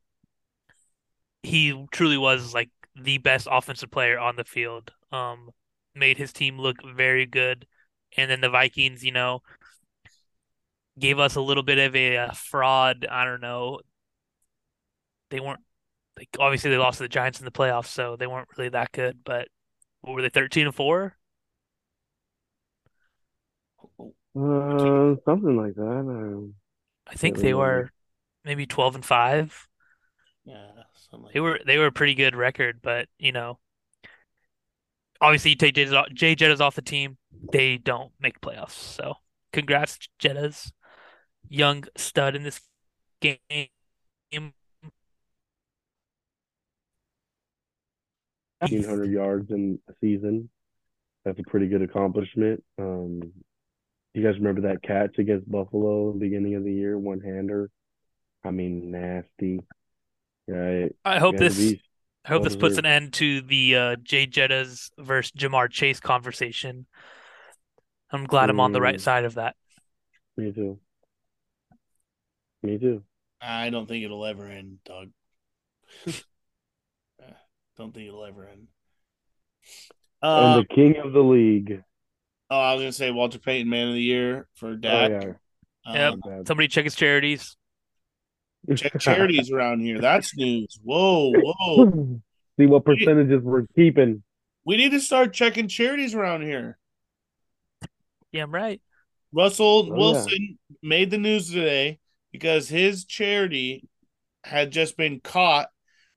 he 1.43 1.85
truly 1.91 2.17
was 2.17 2.55
like 2.55 2.71
the 2.95 3.19
best 3.19 3.49
offensive 3.51 3.91
player 3.91 4.21
on 4.21 4.37
the 4.37 4.45
field. 4.45 4.93
Um, 5.11 5.51
made 5.97 6.17
his 6.17 6.33
team 6.33 6.61
look 6.61 6.77
very 6.95 7.27
good, 7.27 7.67
and 8.17 8.31
then 8.31 8.41
the 8.41 8.49
Vikings, 8.49 9.03
you 9.03 9.11
know, 9.11 9.41
gave 10.97 11.19
us 11.19 11.35
a 11.35 11.41
little 11.41 11.65
bit 11.65 11.79
of 11.79 11.97
a, 11.97 12.19
uh 12.19 12.33
fraud. 12.33 13.05
I 13.11 13.25
don't 13.25 13.41
know. 13.41 13.81
They 15.31 15.41
weren't 15.41 15.65
like 16.17 16.29
obviously 16.39 16.71
they 16.71 16.77
lost 16.79 16.99
to 16.99 17.05
the 17.05 17.09
Giants 17.09 17.41
in 17.41 17.47
the 17.47 17.51
playoffs, 17.51 17.87
so 17.87 18.15
they 18.15 18.29
weren't 18.29 18.49
really 18.57 18.71
that 18.71 18.93
good. 18.93 19.25
But 19.25 19.49
what 20.03 20.15
were 20.15 20.23
they, 20.23 20.29
thirteen 20.29 20.67
and 20.67 20.75
four? 20.75 21.17
Uh, 24.37 25.17
something 25.25 25.57
like 25.57 25.75
that. 25.75 25.83
Um, 25.83 26.55
I 27.09 27.15
think 27.15 27.39
they 27.39 27.55
remember. 27.55 27.83
were 27.85 27.93
maybe 28.45 28.67
twelve 28.67 28.95
and 28.95 29.05
five. 29.05 29.67
Yeah, 30.45 30.67
like 31.13 31.35
They 31.35 31.41
were 31.41 31.61
they 31.67 31.79
were 31.79 31.87
a 31.87 31.93
pretty 31.93 32.15
good 32.15 32.35
record, 32.35 32.81
but 32.83 33.09
you 33.19 33.33
know, 33.33 33.59
obviously 35.21 35.51
you 35.51 35.57
take 35.57 35.75
Jay, 35.75 35.85
Jay 36.15 36.37
Jettas 36.37 36.61
off 36.61 36.75
the 36.75 36.83
team, 36.83 37.19
they 37.53 37.77
don't 37.77 38.13
make 38.21 38.41
playoffs. 38.41 38.71
So 38.71 39.15
congrats, 39.53 39.99
Jettas, 40.21 40.73
young 41.49 41.85
stud 41.97 42.35
in 42.35 42.43
this 42.43 42.61
game. 43.21 43.37
1,500 48.61 49.11
yards 49.11 49.51
in 49.51 49.79
a 49.89 49.93
season. 50.01 50.49
That's 51.25 51.39
a 51.39 51.51
pretty 51.51 51.69
good 51.69 51.83
accomplishment. 51.83 52.63
Um, 52.79 53.33
you 54.15 54.23
guys 54.23 54.39
remember 54.39 54.63
that 54.63 54.83
catch 54.83 55.19
against 55.19 55.51
Buffalo 55.51 56.09
at 56.09 56.15
the 56.15 56.21
beginning 56.21 56.55
of 56.55 56.65
the 56.65 56.73
year, 56.73 56.99
one 56.99 57.21
hander? 57.21 57.71
I 58.45 58.51
mean, 58.51 58.91
nasty. 58.91 59.61
Right. 60.47 60.95
I 61.05 61.19
hope 61.19 61.35
You 61.39 61.45
had 61.45 61.51
to 61.53 61.55
this 61.59 61.73
be- 61.73 61.83
I 62.25 62.29
hope 62.31 62.43
this 62.45 62.57
puts 62.57 62.77
an 62.79 62.85
end 62.87 63.15
to 63.15 63.41
the 63.41 63.77
uh, 63.77 63.97
Jay 64.03 64.27
Jettas 64.27 64.91
versus 64.99 65.33
Ja'Marr 65.33 65.71
Chase 65.71 65.99
conversation. 66.01 66.87
I'm 68.11 68.25
glad 68.25 68.51
I'm 68.51 68.61
on 68.61 68.73
the 68.73 68.81
right 68.83 68.97
Mm. 68.97 69.01
side 69.01 69.25
of 69.25 69.35
that. 69.35 69.57
Me 70.37 70.53
too. 70.53 70.79
Me 72.63 72.77
too. 72.79 73.03
I 73.41 73.71
don't 73.71 73.87
think 73.87 74.05
it'll 74.05 74.27
ever 74.27 74.47
end, 74.47 74.79
Doug. 74.85 75.11
Uh, 77.21 77.33
don't 77.77 77.93
think 77.93 78.07
it'll 78.09 78.25
ever 78.25 78.47
end. 78.47 78.69
And 80.23 80.31
Um, 80.57 80.61
the 80.69 80.75
king 80.75 80.97
of 80.99 81.13
the 81.13 81.23
league. 81.23 81.83
oh, 82.51 82.59
I 82.61 82.75
was 82.75 82.83
gonna 82.83 82.93
say 82.93 83.11
Walter 83.11 83.39
Payton, 83.39 83.69
Man 83.69 83.89
of 83.89 83.95
the 83.95 84.01
Year 84.03 84.49
for 84.55 84.69
Oh 84.71 84.77
Dak. 84.77 85.11
yeah. 85.11 85.33
Yep. 85.93 86.15
Um, 86.25 86.47
Somebody 86.47 86.69
check 86.69 86.85
his 86.85 86.95
charities. 86.95 87.57
Check 88.77 88.93
charities 89.01 89.51
around 89.51 89.81
here. 89.81 90.01
That's 90.01 90.37
news. 90.37 90.79
Whoa, 90.83 91.33
whoa. 91.35 92.21
See 92.59 92.67
what 92.67 92.85
percentages 92.85 93.43
we're 93.43 93.67
keeping. 93.77 94.23
We 94.65 94.77
need 94.77 94.91
to 94.91 95.01
start 95.01 95.33
checking 95.33 95.69
charities 95.69 96.15
around 96.15 96.43
here. 96.43 96.77
Yeah, 98.33 98.43
I'm 98.43 98.53
right. 98.53 98.81
Russell 99.33 99.67
oh, 99.67 99.87
yeah. 99.87 99.95
Wilson 99.95 100.59
made 100.83 101.11
the 101.11 101.19
news 101.19 101.51
today 101.51 101.99
because 102.33 102.69
his 102.69 103.05
charity 103.05 103.89
had 104.45 104.71
just 104.71 104.97
been 104.97 105.21
caught 105.21 105.69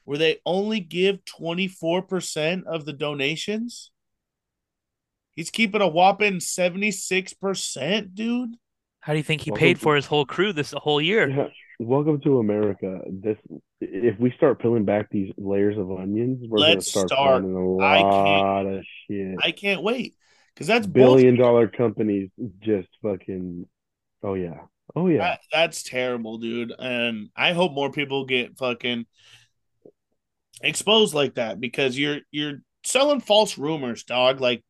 where 0.04 0.18
they 0.18 0.40
only 0.46 0.80
give 0.80 1.20
24% 1.26 2.64
of 2.66 2.86
the 2.86 2.94
donations. 2.94 3.92
He's 5.32 5.50
keeping 5.50 5.82
a 5.82 5.88
whopping 5.88 6.36
76%, 6.36 8.14
dude. 8.14 8.56
How 9.00 9.14
do 9.14 9.18
you 9.18 9.24
think 9.24 9.42
he 9.42 9.52
paid 9.52 9.80
for 9.80 9.96
his 9.96 10.06
whole 10.06 10.26
crew 10.26 10.54
this 10.54 10.74
whole 10.76 11.02
year? 11.02 11.50
Yeah. 11.82 11.88
Welcome 11.88 12.22
to 12.22 12.40
America. 12.40 13.02
This 13.10 13.38
if 13.80 14.20
we 14.20 14.32
start 14.38 14.62
peeling 14.62 14.86
back 14.86 15.10
these 15.10 15.32
layers 15.38 15.78
of 15.78 15.92
onions, 15.92 16.46
we're 16.48 16.60
Let's 16.60 16.94
gonna 16.94 17.08
start, 17.08 17.10
start. 17.10 17.44
finding 17.44 17.56
a 17.56 17.78
I 17.84 17.98
can't- 18.02 18.12
lot 18.12 18.66
of 18.68 18.86
shit. 19.08 19.36
I 19.42 19.52
can't 19.52 19.82
wait 19.82 20.16
because 20.54 20.68
that's 20.68 20.86
Billion 20.88 21.36
bullshit. 21.36 21.40
dollar 21.40 21.68
companies 21.68 22.30
just 22.60 22.88
fucking 23.02 23.68
oh 24.24 24.34
yeah. 24.36 24.62
Oh 24.96 25.08
yeah. 25.08 25.18
That- 25.20 25.42
that's 25.52 25.84
terrible, 25.84 26.38
dude. 26.38 26.74
And 26.78 27.30
I 27.36 27.54
hope 27.54 27.74
more 27.74 27.92
people 27.92 28.26
get 28.26 28.58
fucking 28.58 29.06
exposed 30.62 31.14
like 31.14 31.36
that 31.36 31.60
because 31.60 31.98
you're 31.98 32.20
you're 32.32 32.62
selling 32.84 33.22
false 33.22 33.58
rumors, 33.58 34.04
dog. 34.04 34.40
Like 34.40 34.64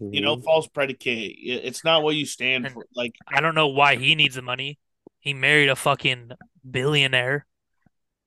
you 0.00 0.20
know, 0.20 0.36
Mhm. 0.36 0.44
false 0.44 0.68
predicate. 0.68 1.36
It's 1.40 1.82
not 1.84 2.04
what 2.04 2.14
you 2.14 2.24
stand 2.24 2.70
for. 2.70 2.86
Like, 2.94 3.14
I 3.26 3.40
don't 3.40 3.56
know 3.56 3.66
why 3.68 3.96
he 3.96 4.14
needs 4.14 4.36
the 4.36 4.42
money. 4.42 4.78
He 5.20 5.34
married 5.34 5.68
a 5.68 5.76
fucking 5.76 6.30
billionaire. 6.68 7.46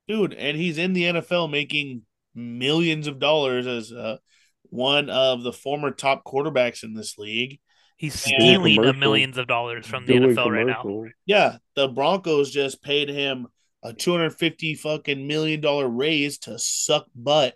dude, 0.08 0.34
and 0.34 0.58
he's 0.58 0.78
in 0.78 0.94
the 0.94 1.04
NFL 1.04 1.50
making 1.50 2.04
millions 2.36 3.08
of 3.08 3.20
dollars 3.20 3.68
as 3.68 3.92
uh, 3.92 4.18
one 4.64 5.10
of 5.10 5.44
the 5.44 5.54
former 5.54 5.92
top 5.92 6.24
quarterbacks 6.24 6.84
in 6.84 6.94
this 6.94 7.18
league. 7.18 7.60
He's 7.98 8.20
stealing 8.20 8.74
a 8.74 8.76
commercials. 8.76 9.00
millions 9.00 9.38
of 9.38 9.48
dollars 9.48 9.86
from 9.86 10.06
the 10.06 10.14
Doing 10.14 10.36
NFL 10.36 10.52
right 10.52 10.66
now. 10.66 11.04
Yeah, 11.26 11.58
the 11.76 11.88
Broncos 11.88 12.50
just 12.52 12.82
paid 12.82 13.10
him 13.10 13.48
a 13.84 13.94
250 13.94 14.76
fucking 14.76 15.28
million 15.28 15.62
dollar 15.62 15.88
raise 15.88 16.40
to 16.40 16.58
suck 16.58 17.06
butt 17.16 17.56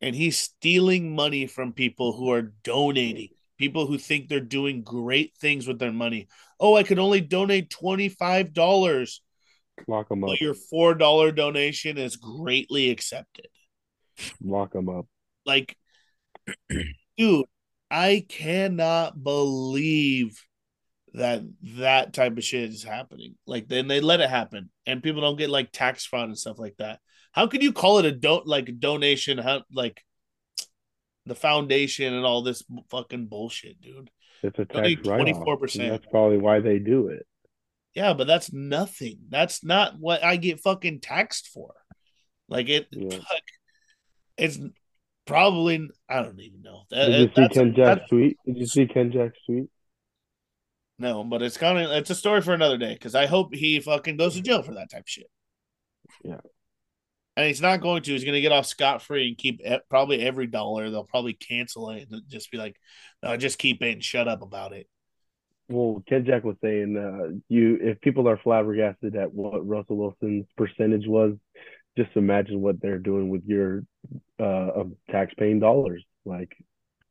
and 0.00 0.14
he's 0.14 0.38
stealing 0.38 1.14
money 1.14 1.46
from 1.46 1.72
people 1.72 2.12
who 2.12 2.30
are 2.30 2.52
donating. 2.62 3.30
People 3.58 3.86
who 3.86 3.98
think 3.98 4.28
they're 4.28 4.40
doing 4.40 4.82
great 4.82 5.34
things 5.40 5.66
with 5.66 5.78
their 5.78 5.92
money. 5.92 6.28
Oh, 6.58 6.76
I 6.76 6.82
could 6.82 6.98
only 6.98 7.20
donate 7.20 7.70
$25. 7.70 9.20
Lock 9.86 10.08
them 10.08 10.24
up. 10.24 10.30
But 10.30 10.40
your 10.40 10.54
$4 10.54 11.34
donation 11.34 11.98
is 11.98 12.16
greatly 12.16 12.90
accepted. 12.90 13.48
Lock 14.42 14.72
them 14.72 14.88
up. 14.88 15.06
Like 15.46 15.76
dude, 17.16 17.46
I 17.90 18.24
cannot 18.28 19.22
believe 19.22 20.40
that 21.14 21.42
that 21.76 22.12
type 22.12 22.36
of 22.36 22.44
shit 22.44 22.70
is 22.70 22.82
happening. 22.82 23.36
Like 23.46 23.68
then 23.68 23.88
they 23.88 24.00
let 24.00 24.20
it 24.20 24.30
happen, 24.30 24.70
and 24.86 25.02
people 25.02 25.20
don't 25.20 25.38
get 25.38 25.50
like 25.50 25.70
tax 25.72 26.04
fraud 26.04 26.28
and 26.28 26.38
stuff 26.38 26.58
like 26.58 26.76
that. 26.78 27.00
How 27.32 27.46
could 27.46 27.62
you 27.62 27.72
call 27.72 27.98
it 27.98 28.04
a 28.04 28.12
don't 28.12 28.46
like 28.46 28.78
donation? 28.78 29.38
How 29.38 29.62
like 29.72 30.02
the 31.26 31.34
foundation 31.34 32.12
and 32.14 32.24
all 32.24 32.42
this 32.42 32.62
fucking 32.90 33.26
bullshit, 33.26 33.80
dude? 33.80 34.10
It's 34.42 34.58
a 34.58 34.64
tax 34.64 35.06
write 35.06 35.34
24%. 35.34 35.88
That's 35.90 36.06
probably 36.10 36.38
why 36.38 36.60
they 36.60 36.78
do 36.78 37.08
it. 37.08 37.26
Yeah, 37.94 38.12
but 38.12 38.26
that's 38.26 38.52
nothing. 38.52 39.20
That's 39.28 39.64
not 39.64 39.98
what 39.98 40.22
I 40.24 40.36
get 40.36 40.60
fucking 40.60 41.00
taxed 41.00 41.48
for. 41.48 41.74
Like 42.48 42.68
it, 42.68 42.88
Yeah. 42.90 43.16
fuck, 43.18 43.42
it's 44.36 44.58
probably 45.26 45.88
I 46.08 46.22
don't 46.22 46.40
even 46.40 46.62
know. 46.62 46.82
That, 46.90 47.06
Did 47.06 47.20
you 47.36 47.44
see 47.44 47.48
Ken 47.54 47.74
Jack's 47.74 48.08
tweet? 48.08 48.36
Did 48.44 48.58
you 48.58 48.66
see 48.66 48.86
Ken 48.86 49.12
Jack's 49.12 49.38
tweet? 49.46 49.66
No, 50.98 51.24
but 51.24 51.42
it's 51.42 51.56
kind 51.56 51.78
of 51.78 51.90
it's 51.92 52.10
a 52.10 52.14
story 52.14 52.40
for 52.42 52.52
another 52.52 52.76
day 52.78 52.92
because 52.94 53.14
I 53.14 53.26
hope 53.26 53.54
he 53.54 53.80
fucking 53.80 54.16
goes 54.16 54.34
to 54.34 54.42
jail 54.42 54.62
for 54.62 54.74
that 54.74 54.90
type 54.90 55.00
of 55.02 55.08
shit. 55.08 55.30
Yeah. 56.22 56.40
And 57.36 57.46
he's 57.46 57.60
not 57.60 57.80
going 57.80 58.02
to. 58.02 58.12
He's 58.12 58.24
going 58.24 58.34
to 58.34 58.40
get 58.40 58.52
off 58.52 58.66
scot 58.66 59.02
free 59.02 59.28
and 59.28 59.38
keep 59.38 59.60
e- 59.60 59.78
probably 59.90 60.20
every 60.20 60.46
dollar. 60.46 60.88
They'll 60.88 61.04
probably 61.04 61.32
cancel 61.32 61.90
it 61.90 62.06
and 62.08 62.22
just 62.28 62.50
be 62.50 62.58
like, 62.58 62.76
"No, 63.22 63.36
just 63.36 63.58
keep 63.58 63.82
it 63.82 63.92
and 63.92 64.04
shut 64.04 64.28
up 64.28 64.42
about 64.42 64.72
it." 64.72 64.88
Well, 65.68 66.02
Ken 66.08 66.24
Jack 66.26 66.44
was 66.44 66.56
saying, 66.62 66.96
uh, 66.96 67.38
you 67.48 67.78
if 67.80 68.00
people 68.02 68.28
are 68.28 68.36
flabbergasted 68.36 69.16
at 69.16 69.32
what 69.32 69.66
Russell 69.66 69.96
Wilson's 69.96 70.46
percentage 70.56 71.06
was, 71.06 71.34
just 71.96 72.10
imagine 72.16 72.60
what 72.60 72.80
they're 72.80 72.98
doing 72.98 73.30
with 73.30 73.42
your 73.46 73.84
uh 74.38 74.42
of 74.42 74.92
tax-paying 75.10 75.60
dollars. 75.60 76.04
Like 76.24 76.54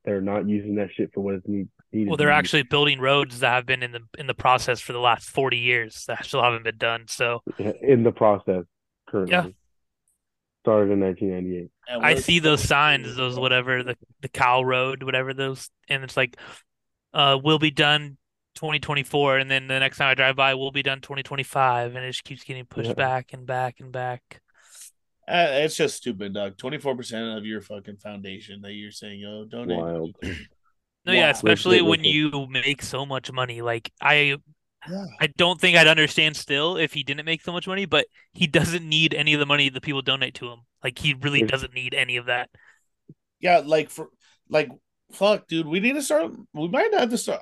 they're 0.05 0.21
not 0.21 0.47
using 0.47 0.75
that 0.75 0.89
shit 0.95 1.11
for 1.13 1.21
what 1.21 1.35
it's 1.35 1.47
need, 1.47 1.67
needed. 1.91 2.09
Well, 2.09 2.17
they're 2.17 2.31
actually 2.31 2.63
building 2.63 2.99
roads 2.99 3.39
that 3.39 3.53
have 3.53 3.65
been 3.65 3.81
in 3.81 3.91
the 3.91 4.01
in 4.17 4.27
the 4.27 4.33
process 4.33 4.79
for 4.79 4.93
the 4.93 4.99
last 4.99 5.29
40 5.29 5.57
years 5.57 6.05
that 6.07 6.25
still 6.25 6.43
haven't 6.43 6.63
been 6.63 6.77
done. 6.77 7.05
So 7.07 7.41
in 7.57 8.03
the 8.03 8.11
process 8.11 8.65
currently. 9.07 9.31
Yeah. 9.31 9.47
Started 10.63 10.91
in 10.93 11.01
1998. 11.01 11.69
I 12.01 12.15
see 12.15 12.39
those 12.39 12.63
signs, 12.63 13.15
those 13.17 13.37
whatever 13.37 13.83
the 13.83 13.97
the 14.21 14.29
cow 14.29 14.61
road, 14.61 15.03
whatever 15.03 15.33
those, 15.33 15.69
and 15.89 16.03
it's 16.03 16.15
like, 16.15 16.37
uh, 17.13 17.37
will 17.43 17.59
be 17.59 17.69
done 17.69 18.17
2024, 18.55 19.39
and 19.39 19.51
then 19.51 19.67
the 19.67 19.79
next 19.79 19.97
time 19.97 20.09
I 20.09 20.13
drive 20.15 20.37
by, 20.37 20.55
will 20.55 20.71
be 20.71 20.81
done 20.83 21.01
2025, 21.01 21.95
and 21.95 22.05
it 22.05 22.11
just 22.11 22.23
keeps 22.23 22.45
getting 22.45 22.65
pushed 22.65 22.87
Yeah. 22.89 22.93
back 22.93 23.33
and 23.33 23.45
back 23.45 23.81
and 23.81 23.91
back. 23.91 24.41
Uh, 25.27 25.47
it's 25.51 25.75
just 25.75 25.97
stupid, 25.97 26.33
Doug. 26.33 26.57
Twenty 26.57 26.77
four 26.77 26.95
percent 26.95 27.37
of 27.37 27.45
your 27.45 27.61
fucking 27.61 27.97
foundation 27.97 28.61
that 28.61 28.73
you're 28.73 28.91
saying, 28.91 29.23
"Oh, 29.25 29.45
donate." 29.45 29.77
Wild. 29.77 30.15
No, 31.05 31.11
yeah, 31.11 31.29
especially 31.29 31.81
Legit, 31.81 31.89
when 31.89 32.03
you 32.05 32.47
make 32.49 32.81
so 32.81 33.05
much 33.05 33.31
money. 33.31 33.61
Like 33.61 33.91
I, 34.01 34.37
Yeah. 34.89 35.05
I 35.19 35.27
don't 35.27 35.59
think 35.59 35.77
I'd 35.77 35.87
understand 35.87 36.35
still 36.35 36.77
if 36.77 36.93
he 36.93 37.03
didn't 37.03 37.25
make 37.25 37.41
so 37.41 37.51
much 37.53 37.67
money, 37.67 37.85
but 37.85 38.05
he 38.33 38.47
doesn't 38.47 38.87
need 38.87 39.13
any 39.13 39.33
of 39.33 39.39
the 39.39 39.45
money 39.45 39.69
that 39.69 39.81
people 39.81 40.01
donate 40.01 40.35
to 40.35 40.49
him. 40.49 40.59
Like 40.83 40.99
he 40.99 41.13
really 41.13 41.39
It's- 41.39 41.51
doesn't 41.51 41.73
need 41.73 41.93
any 41.93 42.17
of 42.17 42.25
that. 42.25 42.49
Yeah, 43.39 43.61
like 43.65 43.89
for 43.89 44.09
like 44.49 44.69
fuck, 45.11 45.47
dude. 45.47 45.67
We 45.67 45.79
need 45.79 45.93
to 45.93 46.01
start. 46.01 46.31
We 46.53 46.67
might 46.67 46.89
not 46.91 47.01
have 47.01 47.09
to 47.11 47.17
start. 47.17 47.41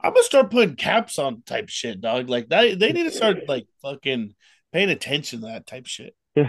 I'm 0.00 0.12
gonna 0.12 0.24
start 0.24 0.50
putting 0.50 0.76
caps 0.76 1.18
on 1.18 1.42
type 1.42 1.68
shit, 1.68 2.00
dog. 2.00 2.28
Like 2.28 2.48
that. 2.48 2.78
They 2.78 2.92
need 2.92 3.04
to 3.04 3.10
start 3.12 3.48
like 3.48 3.66
fucking 3.82 4.34
paying 4.72 4.90
attention 4.90 5.40
to 5.40 5.46
that 5.46 5.66
type 5.66 5.86
shit. 5.86 6.14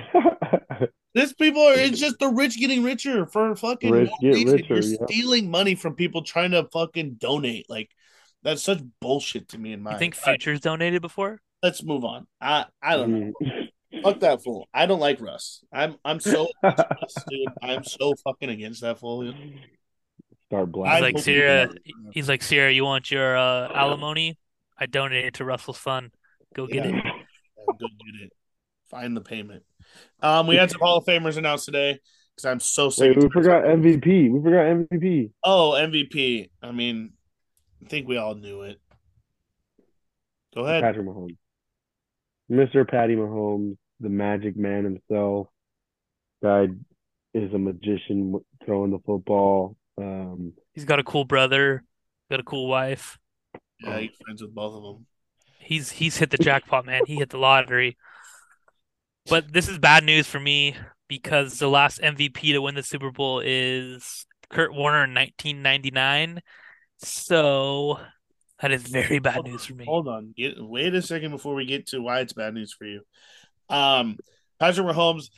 This 1.15 1.32
people 1.32 1.62
are 1.62 1.76
it's 1.76 2.00
just 2.00 2.17
the 2.17 2.28
rich 2.28 2.58
getting 2.58 2.82
richer 2.82 3.28
for 3.28 3.56
fucking 3.56 3.91
Rich 3.91 4.10
no 4.24 4.34
get 4.34 4.48
richer, 4.48 4.74
You're 4.74 4.84
yeah. 4.84 5.06
stealing 5.06 5.52
money 5.52 5.76
from 5.76 5.93
people 5.93 6.24
trying 6.24 6.52
to 6.52 6.67
fucking 6.74 7.17
donate. 7.19 7.67
Like 7.69 7.91
that's 8.43 8.62
such 8.62 8.79
bullshit 9.01 9.49
to 9.49 9.58
me 9.58 9.73
in 9.73 9.82
my 9.82 9.93
You 9.93 9.99
think 9.99 10.15
All 10.17 10.32
right, 10.32 10.41
Future's 10.41 10.60
donated 10.60 11.01
before? 11.01 11.39
let's 11.62 11.82
move 11.84 12.03
on. 12.03 12.27
I 12.41 12.65
I 12.82 12.97
don't 12.97 13.12
know. 13.19 13.34
Mm. 13.41 13.67
Fuck 14.03 14.19
that 14.21 14.43
fool. 14.43 14.67
I 14.73 14.86
don't 14.86 14.99
like 14.99 15.21
Russ. 15.21 15.63
I'm 15.71 15.95
I'm 16.03 16.19
so 16.19 16.47
Russ, 16.63 17.15
dude. 17.29 17.47
I'm 17.62 17.84
so 17.84 18.13
fucking 18.23 18.49
against 18.49 18.82
that 18.82 18.99
fool. 18.99 19.32
Start 20.47 20.69
He's 20.73 21.01
like, 21.01 21.15
hope- 21.15 21.23
Sierra, 21.23 21.69
he's 22.12 22.27
like, 22.29 22.43
Sierra, 22.43 22.71
you 22.71 22.84
want 22.84 23.10
your 23.12 23.38
uh, 23.38 23.69
alimony? 23.73 24.38
I 24.77 24.86
donated 24.88 25.36
to 25.36 25.45
Russell's 25.45 25.77
fund. 25.77 26.12
Go 26.56 26.67
get 26.67 26.86
Yeah. 26.86 26.97
it. 26.97 27.03
Go 27.67 27.88
get 27.88 28.21
it. 28.25 28.34
Find 28.89 29.15
the 29.15 29.21
payment. 29.21 29.63
Um, 30.21 30.47
we 30.47 30.56
had 30.56 30.69
some 30.69 30.82
Hall 30.82 30.97
of 30.97 31.06
Famers 31.06 31.38
announced 31.38 31.65
today 31.65 31.99
because 32.36 32.45
I'm 32.45 32.60
so 32.60 32.89
sick. 32.89 33.15
Wait, 33.15 33.23
we 33.23 33.29
forgot 33.29 33.63
MVP. 33.63 34.29
We 34.32 34.41
forgot 34.41 34.65
MVP. 34.65 35.32
Oh, 35.43 35.71
MVP. 35.79 36.49
I 36.62 36.71
mean, 36.71 37.13
I 37.84 37.89
think 37.89 38.08
we 38.08 38.17
all 38.17 38.36
knew 38.36 38.62
it. 38.62 38.80
Go 40.56 40.65
ahead. 40.65 40.84
Patrick 40.84 41.06
Mahomes. 41.06 41.38
Mr. 42.52 42.88
Patty 42.88 43.15
Mahomes, 43.15 43.78
the 44.00 44.10
magic 44.10 44.56
man 44.56 44.84
himself. 44.84 45.48
Guy 46.41 46.67
is 47.34 47.54
a 47.54 47.58
magician 47.58 48.39
throwing 48.65 48.91
the 48.91 49.00
football. 49.06 49.76
Um, 49.98 50.54
He's 50.74 50.86
got 50.86 51.00
a 51.00 51.04
cool 51.04 51.26
brother, 51.26 51.84
got 52.30 52.39
a 52.39 52.43
cool 52.43 52.67
wife. 52.67 53.17
Yeah, 53.80 54.00
he's 54.00 54.12
friends 54.24 54.41
with 54.41 54.54
both 54.54 54.76
of 54.76 54.84
them. 54.84 55.06
He's 55.60 55.91
he's 55.91 56.17
hit 56.17 56.30
the 56.30 56.38
jackpot, 56.38 56.86
man. 56.86 57.02
He 57.06 57.15
hit 57.15 57.30
the 57.30 57.38
lottery. 57.38 57.98
But 59.30 59.52
this 59.54 59.69
is 59.69 59.80
bad 59.80 60.04
news 60.04 60.28
for 60.28 60.39
me 60.39 60.76
because 61.08 61.58
the 61.60 61.69
last 61.69 62.02
MVP 62.02 62.54
to 62.54 62.60
win 62.60 62.76
the 62.76 62.84
Super 62.84 63.12
Bowl 63.12 63.41
is 63.43 64.26
Kurt 64.50 64.74
Warner 64.74 65.06
in 65.06 65.13
1999. 65.13 66.41
So 67.04 68.00
that 68.62 68.72
is 68.72 68.84
very 68.84 69.20
bad 69.20 69.44
news 69.44 69.66
for 69.66 69.76
me. 69.76 69.86
Hold 69.86 70.08
on. 70.08 70.34
Get 70.36 70.56
wait 70.58 70.94
a 70.94 71.02
second 71.02 71.32
before 71.32 71.56
we 71.56 71.66
get 71.66 71.88
to 71.88 72.02
why 72.02 72.20
it's 72.20 72.34
bad 72.34 72.54
news 72.54 72.74
for 72.74 72.86
you. 72.86 73.02
Um, 73.70 74.18
Patrick 74.60 74.88
Mahomes 74.88 75.30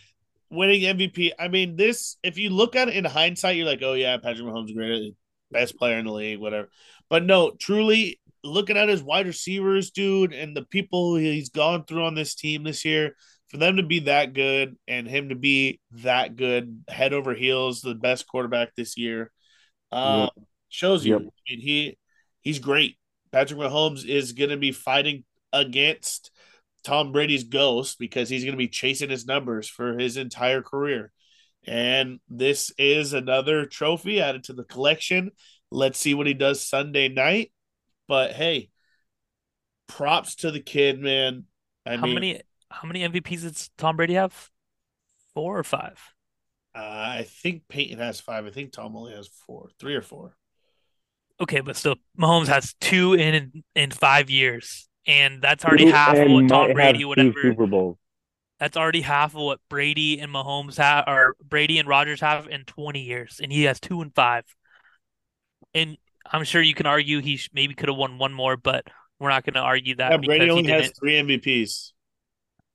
winning 0.50 0.82
MVP. 0.82 1.32
I 1.38 1.48
mean, 1.48 1.76
this 1.76 2.18
if 2.24 2.38
you 2.38 2.50
look 2.50 2.76
at 2.76 2.88
it 2.88 2.96
in 2.96 3.06
hindsight, 3.06 3.56
you're 3.56 3.66
like, 3.66 3.82
oh 3.82 3.94
yeah, 3.94 4.18
Patrick 4.18 4.48
Mahomes 4.48 4.70
is 4.70 4.76
great, 4.76 5.16
best 5.52 5.78
player 5.78 5.98
in 5.98 6.06
the 6.06 6.12
league, 6.12 6.40
whatever. 6.40 6.70
But 7.10 7.24
no, 7.24 7.52
truly, 7.52 8.20
looking 8.44 8.78
at 8.78 8.90
his 8.90 9.04
wide 9.04 9.28
receivers, 9.28 9.92
dude, 9.92 10.34
and 10.34 10.56
the 10.56 10.64
people 10.64 11.16
he's 11.16 11.50
gone 11.50 11.86
through 11.86 12.06
on 12.06 12.16
this 12.16 12.36
team 12.36 12.64
this 12.64 12.86
year, 12.86 13.16
for 13.50 13.58
them 13.58 13.78
to 13.78 13.84
be 13.84 14.02
that 14.02 14.34
good 14.34 14.76
and 14.88 15.08
him 15.08 15.30
to 15.30 15.36
be 15.36 15.80
that 15.92 16.36
good, 16.36 16.84
head 16.88 17.14
over 17.14 17.34
heels, 17.34 17.82
the 17.82 17.96
best 17.96 18.28
quarterback 18.28 18.76
this 18.76 18.98
year, 18.98 19.32
uh, 19.92 20.30
yep. 20.36 20.46
Shows 20.76 21.06
you. 21.06 21.14
Yep. 21.14 21.22
I 21.22 21.32
mean, 21.50 21.62
he 21.62 21.98
he's 22.42 22.60
great. 22.60 22.98
Patrick 23.32 23.60
Mahomes 23.60 24.06
is 24.06 24.34
going 24.34 24.52
to 24.52 24.58
be 24.58 24.72
fighting 24.72 25.24
against 25.52 26.32
Tom 26.84 27.12
Brady's 27.12 27.44
ghost 27.44 27.98
because 28.00 28.30
he's 28.30 28.44
going 28.44 28.54
to 28.54 28.58
be 28.58 28.68
chasing 28.68 29.10
his 29.10 29.26
numbers 29.26 29.68
for 29.68 29.98
his 29.98 30.18
entire 30.18 30.62
career. 30.62 31.12
And 31.68 32.20
this 32.30 32.72
is 32.78 33.14
another 33.14 33.66
trophy 33.66 34.22
added 34.22 34.46
to 34.46 34.54
the 34.54 34.64
collection. 34.64 35.32
Let's 35.72 36.00
see 36.00 36.14
what 36.14 36.28
he 36.28 36.34
does 36.34 36.62
Sunday 36.62 37.10
night. 37.10 37.52
But 38.08 38.34
hey, 38.34 38.70
props 39.88 40.36
to 40.36 40.52
the 40.52 40.60
kid, 40.60 41.00
man. 41.00 41.46
I 41.86 41.98
how 41.98 42.06
mean, 42.06 42.16
many 42.16 42.42
how 42.70 42.88
many 42.88 43.02
MVPs 43.08 43.42
does 43.42 43.70
Tom 43.78 43.98
Brady 43.98 44.14
have? 44.14 44.52
Four 45.34 45.58
or 45.58 45.64
five? 45.64 46.00
Uh, 46.76 46.80
I 46.80 47.26
think 47.28 47.64
Peyton 47.68 48.00
has 48.00 48.20
five. 48.20 48.46
I 48.46 48.52
think 48.52 48.72
Tom 48.72 48.96
only 48.96 49.14
has 49.14 49.28
four, 49.28 49.70
three 49.80 49.96
or 49.96 50.02
four. 50.02 50.36
Okay, 51.42 51.60
but 51.60 51.76
still, 51.76 51.96
Mahomes 52.18 52.48
has 52.48 52.74
two 52.80 53.14
in 53.14 53.64
in 53.76 53.92
five 53.92 54.30
years, 54.30 54.88
and 55.06 55.42
that's 55.42 55.66
already 55.66 55.88
half 55.88 56.18
of 56.18 56.32
what 56.32 56.48
Tom 56.48 56.74
Brady 56.74 57.04
would 57.04 57.20
ever. 57.20 57.34
Super 57.42 57.68
Bowls. 57.68 57.98
That's 58.60 58.78
already 58.78 59.02
half 59.02 59.36
of 59.36 59.42
what 59.42 59.60
Brady 59.70 60.20
and 60.20 60.32
Mahomes 60.32 60.78
have, 60.78 61.04
or 61.08 61.36
Brady 61.44 61.78
and 61.78 61.90
Rodgers 61.90 62.22
have 62.22 62.48
in 62.48 62.64
twenty 62.64 63.02
years, 63.02 63.42
and 63.44 63.52
he 63.52 63.64
has 63.64 63.82
two 63.82 64.02
and 64.02 64.16
five. 64.16 64.46
And 65.74 65.98
I'm 66.32 66.46
sure 66.46 66.62
you 66.62 66.74
can 66.74 66.86
argue 66.86 67.20
he 67.20 67.40
maybe 67.54 67.74
could 67.74 67.90
have 67.90 67.98
won 67.98 68.18
one 68.18 68.34
more, 68.34 68.56
but 68.56 68.88
we're 69.20 69.30
not 69.30 69.44
going 69.44 69.56
to 69.56 69.60
argue 69.60 69.96
that. 69.96 70.12
Yeah, 70.12 70.18
Brady 70.18 70.50
only 70.50 70.72
has 70.72 70.92
three 70.98 71.14
MVPs. 71.14 71.92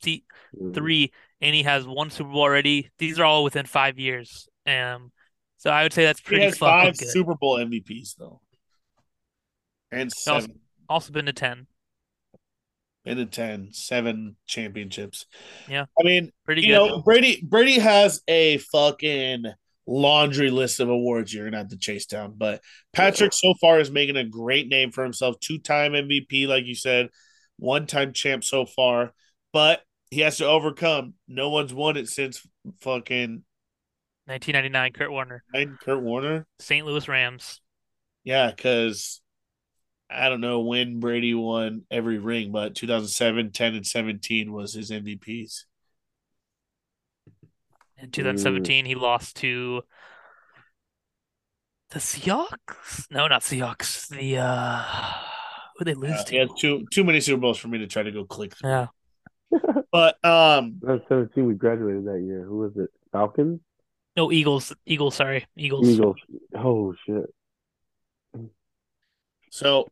See, 0.03 0.25
mm. 0.61 0.75
three, 0.75 1.13
and 1.41 1.55
he 1.55 1.63
has 1.63 1.87
one 1.87 2.11
Super 2.11 2.31
Bowl 2.31 2.43
already. 2.43 2.91
These 2.99 3.19
are 3.19 3.25
all 3.25 3.43
within 3.43 3.65
five 3.67 3.99
years. 3.99 4.49
Um, 4.67 5.13
so 5.57 5.71
I 5.71 5.83
would 5.83 5.93
say 5.93 6.05
that's 6.05 6.21
pretty. 6.21 6.43
He 6.43 6.47
has 6.47 6.59
five 6.59 6.99
good. 6.99 7.09
Super 7.09 7.35
Bowl 7.35 7.59
MVPs 7.59 8.17
though, 8.17 8.41
and 9.93 10.13
seven. 10.13 10.41
Also, 10.41 10.53
also 10.89 11.13
been 11.13 11.27
to 11.27 11.33
ten. 11.33 11.67
Been 13.05 13.17
to 13.17 13.25
10, 13.25 13.71
seven 13.73 14.37
championships. 14.47 15.25
Yeah, 15.67 15.87
I 15.99 16.03
mean, 16.05 16.33
pretty. 16.45 16.63
You 16.63 16.69
good. 16.69 16.75
know, 16.75 17.03
Brady. 17.03 17.41
Brady 17.43 17.79
has 17.79 18.21
a 18.29 18.59
fucking 18.59 19.45
laundry 19.87 20.51
list 20.51 20.81
of 20.81 20.89
awards 20.89 21.33
you're 21.33 21.47
gonna 21.47 21.57
have 21.59 21.69
to 21.69 21.79
chase 21.79 22.07
down. 22.07 22.35
But 22.37 22.61
Patrick 22.93 23.33
so 23.33 23.55
far 23.61 23.81
is 23.81 23.91
making 23.91 24.17
a 24.17 24.25
great 24.25 24.69
name 24.69 24.93
for 24.93 25.03
himself. 25.03 25.41
Two 25.41 25.59
time 25.59 25.93
MVP, 25.93 26.47
like 26.47 26.67
you 26.67 26.75
said, 26.75 27.09
one 27.57 27.87
time 27.87 28.13
champ 28.13 28.45
so 28.45 28.67
far. 28.67 29.13
But 29.53 29.81
he 30.11 30.21
has 30.21 30.37
to 30.39 30.47
overcome. 30.47 31.15
No 31.27 31.49
one's 31.49 31.73
won 31.73 31.97
it 31.97 32.09
since 32.09 32.47
fucking 32.83 33.45
1999. 34.27 34.93
Kurt 34.93 35.11
Warner. 35.11 35.43
Kurt 35.81 36.03
Warner. 36.03 36.47
St. 36.59 36.87
Louis 36.87 37.09
Rams. 37.09 37.61
Yeah, 38.23 38.51
because 38.51 39.23
I 40.13 40.29
don't 40.29 40.41
know 40.41 40.61
when 40.61 40.99
Brady 40.99 41.35
won 41.35 41.83
every 41.91 42.19
ring, 42.19 42.51
but 42.51 42.75
2007, 42.75 43.53
10, 43.53 43.75
and 43.77 43.87
17 43.87 44.53
was 44.53 44.75
his 44.75 44.91
MVPs. 44.91 45.65
In 47.99 48.11
2017, 48.11 48.87
he 48.87 48.95
lost 48.95 49.37
to 49.37 49.83
the 51.91 51.99
Seahawks. 51.99 53.07
No, 53.11 53.29
not 53.29 53.43
Seahawks. 53.43 54.09
The 54.09 54.39
uh, 54.39 54.83
who 55.77 55.85
they 55.85 55.95
lose 55.95 56.13
uh, 56.13 56.25
to? 56.25 56.31
He 56.31 56.39
had 56.39 56.49
too 56.59 56.87
too 56.91 57.05
many 57.05 57.21
Super 57.21 57.41
Bowls 57.41 57.59
for 57.59 57.69
me 57.69 57.79
to 57.79 57.87
try 57.87 58.03
to 58.03 58.11
go 58.11 58.25
click 58.25 58.57
through. 58.57 58.71
Yeah. 58.71 58.87
but 59.93 60.25
um, 60.25 60.77
that's 60.81 61.03
17. 61.09 61.47
We 61.47 61.55
graduated 61.55 62.07
that 62.07 62.23
year. 62.23 62.45
Who 62.45 62.59
was 62.59 62.77
it? 62.77 62.91
Falcons. 63.13 63.61
No, 64.17 64.33
Eagles. 64.33 64.73
Eagles. 64.87 65.17
Sorry, 65.17 65.47
Eagles. 65.57 65.89
Eagles. 65.89 66.17
Oh 66.55 66.95
shit. 67.07 67.27
So, 69.51 69.89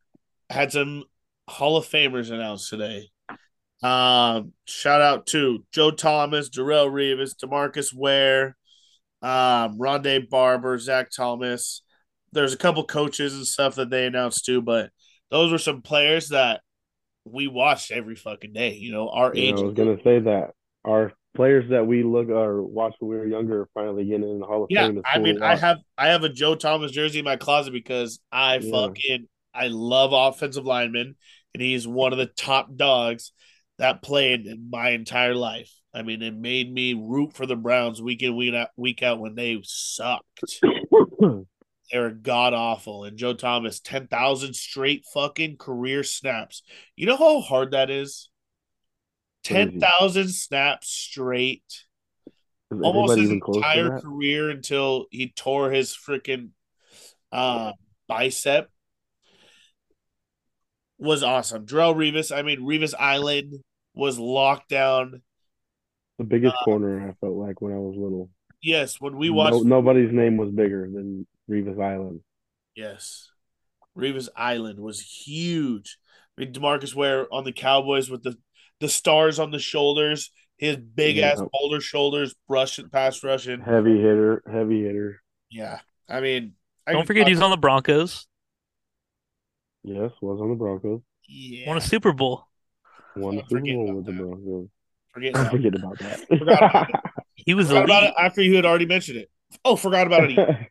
had 0.50 0.72
some 0.72 1.04
Hall 1.48 1.76
of 1.76 1.86
Famers 1.86 2.30
announced 2.30 2.68
today. 2.68 3.10
Um, 3.82 4.52
shout 4.64 5.00
out 5.00 5.26
to 5.28 5.64
Joe 5.72 5.90
Thomas, 5.90 6.50
Darrelle 6.50 6.90
Revis, 6.90 7.34
Demarcus 7.36 7.94
Ware, 7.94 8.56
um, 9.22 9.78
Rondé 9.78 10.28
Barber, 10.28 10.78
Zach 10.78 11.10
Thomas. 11.14 11.82
There's 12.32 12.52
a 12.52 12.58
couple 12.58 12.84
coaches 12.84 13.34
and 13.34 13.46
stuff 13.46 13.76
that 13.76 13.90
they 13.90 14.06
announced 14.06 14.44
too, 14.44 14.60
but 14.60 14.90
those 15.30 15.52
were 15.52 15.58
some 15.58 15.82
players 15.82 16.28
that 16.28 16.60
we 17.24 17.46
watched 17.46 17.90
every 17.90 18.16
fucking 18.16 18.52
day. 18.52 18.74
You 18.74 18.92
know, 18.92 19.08
our 19.08 19.34
yeah, 19.34 19.50
age. 19.50 19.58
I 19.58 19.62
was 19.62 19.74
gonna 19.74 19.98
say 20.02 20.18
that 20.20 20.50
our 20.84 21.12
players 21.34 21.70
that 21.70 21.86
we 21.86 22.02
look 22.02 22.28
or 22.28 22.62
watch 22.62 22.94
when 22.98 23.10
we 23.10 23.16
were 23.16 23.26
younger 23.26 23.62
are 23.62 23.68
finally 23.74 24.04
getting 24.04 24.28
in 24.28 24.40
the 24.40 24.46
Hall 24.46 24.64
of 24.64 24.70
yeah, 24.70 24.86
Fame. 24.86 24.96
Yeah, 24.96 25.02
I 25.04 25.18
mean, 25.18 25.42
I 25.42 25.56
have 25.56 25.78
I 25.96 26.08
have 26.08 26.24
a 26.24 26.28
Joe 26.28 26.54
Thomas 26.54 26.90
jersey 26.90 27.20
in 27.20 27.24
my 27.24 27.36
closet 27.36 27.72
because 27.72 28.20
I 28.32 28.56
yeah. 28.56 28.70
fucking 28.70 29.28
I 29.58 29.68
love 29.68 30.12
offensive 30.12 30.64
linemen, 30.64 31.16
and 31.54 31.62
he's 31.62 31.86
one 31.86 32.12
of 32.12 32.18
the 32.18 32.26
top 32.26 32.74
dogs 32.76 33.32
that 33.78 34.02
played 34.02 34.46
in 34.46 34.70
my 34.70 34.90
entire 34.90 35.34
life. 35.34 35.72
I 35.92 36.02
mean, 36.02 36.22
it 36.22 36.34
made 36.34 36.72
me 36.72 36.94
root 36.94 37.32
for 37.34 37.46
the 37.46 37.56
Browns 37.56 38.00
week 38.00 38.22
in 38.22 38.36
week 38.36 38.54
out, 38.54 38.68
week 38.76 39.02
out 39.02 39.18
when 39.18 39.34
they 39.34 39.58
sucked. 39.64 40.60
they 41.20 41.98
were 41.98 42.10
god 42.10 42.54
awful. 42.54 43.04
And 43.04 43.16
Joe 43.16 43.34
Thomas, 43.34 43.80
ten 43.80 44.06
thousand 44.06 44.54
straight 44.54 45.04
fucking 45.12 45.56
career 45.56 46.04
snaps. 46.04 46.62
You 46.94 47.06
know 47.06 47.16
how 47.16 47.40
hard 47.40 47.72
that 47.72 47.90
is. 47.90 48.30
Ten 49.42 49.80
thousand 49.80 50.28
snaps 50.28 50.88
straight. 50.88 51.84
Almost 52.70 53.18
his 53.18 53.30
entire 53.30 53.98
career 54.00 54.50
until 54.50 55.06
he 55.10 55.32
tore 55.34 55.70
his 55.70 55.96
freaking 55.96 56.50
uh, 57.32 57.72
bicep 58.06 58.70
was 60.98 61.22
awesome. 61.22 61.66
Darrelle 61.66 61.94
Revis, 61.94 62.34
I 62.36 62.42
mean 62.42 62.60
Revis 62.60 62.94
Island 62.98 63.54
was 63.94 64.18
locked 64.18 64.68
down. 64.68 65.22
The 66.18 66.24
biggest 66.24 66.56
uh, 66.60 66.64
corner 66.64 67.08
I 67.08 67.14
felt 67.20 67.36
like 67.36 67.60
when 67.60 67.72
I 67.72 67.78
was 67.78 67.96
little. 67.96 68.30
Yes, 68.60 69.00
when 69.00 69.16
we 69.16 69.30
watched, 69.30 69.54
no, 69.54 69.62
nobody's 69.62 70.12
name 70.12 70.36
was 70.36 70.50
bigger 70.50 70.88
than 70.92 71.26
Revis 71.48 71.80
Island. 71.80 72.20
Yes, 72.74 73.30
Revis 73.96 74.28
Island 74.36 74.80
was 74.80 75.00
huge. 75.00 75.98
I 76.36 76.42
mean, 76.42 76.52
Demarcus 76.52 76.94
Ware 76.94 77.32
on 77.32 77.44
the 77.44 77.52
Cowboys 77.52 78.10
with 78.10 78.22
the 78.22 78.36
the 78.80 78.88
stars 78.88 79.38
on 79.38 79.50
the 79.50 79.58
shoulders, 79.58 80.30
his 80.56 80.76
big 80.76 81.16
yeah. 81.16 81.30
ass 81.30 81.42
boulder 81.52 81.80
shoulders, 81.80 82.34
brushing 82.48 82.88
pass 82.90 83.22
rushing, 83.24 83.60
heavy 83.60 83.96
hitter, 83.96 84.42
heavy 84.50 84.82
hitter. 84.82 85.20
Yeah, 85.50 85.80
I 86.08 86.20
mean, 86.20 86.54
I 86.86 86.92
don't 86.92 87.06
forget 87.06 87.26
he's 87.26 87.40
on 87.40 87.50
the 87.50 87.56
Broncos. 87.56 88.27
Yes, 89.82 90.10
was 90.20 90.40
on 90.40 90.50
the 90.50 90.54
Broncos. 90.54 91.00
Yeah, 91.28 91.68
won 91.68 91.76
a 91.76 91.80
Super 91.80 92.12
Bowl. 92.12 92.44
Won 93.16 93.38
a 93.38 93.42
Super 93.48 93.60
Bowl 93.60 93.94
with 93.94 94.06
that. 94.06 94.12
the 94.12 94.18
Broncos. 94.18 94.68
Forget, 95.12 95.30
about 95.30 95.50
forget 95.50 95.74
about 95.74 95.98
that. 95.98 96.28
Forgot 96.28 96.58
about 96.58 96.90
it. 96.90 96.96
he 97.34 97.54
was 97.54 97.68
forgot 97.68 97.84
about 97.84 98.04
it 98.04 98.14
after 98.18 98.42
you 98.42 98.56
had 98.56 98.64
already 98.64 98.86
mentioned 98.86 99.18
it. 99.18 99.30
Oh, 99.64 99.76
forgot 99.76 100.06
about 100.06 100.30
it. 100.30 100.68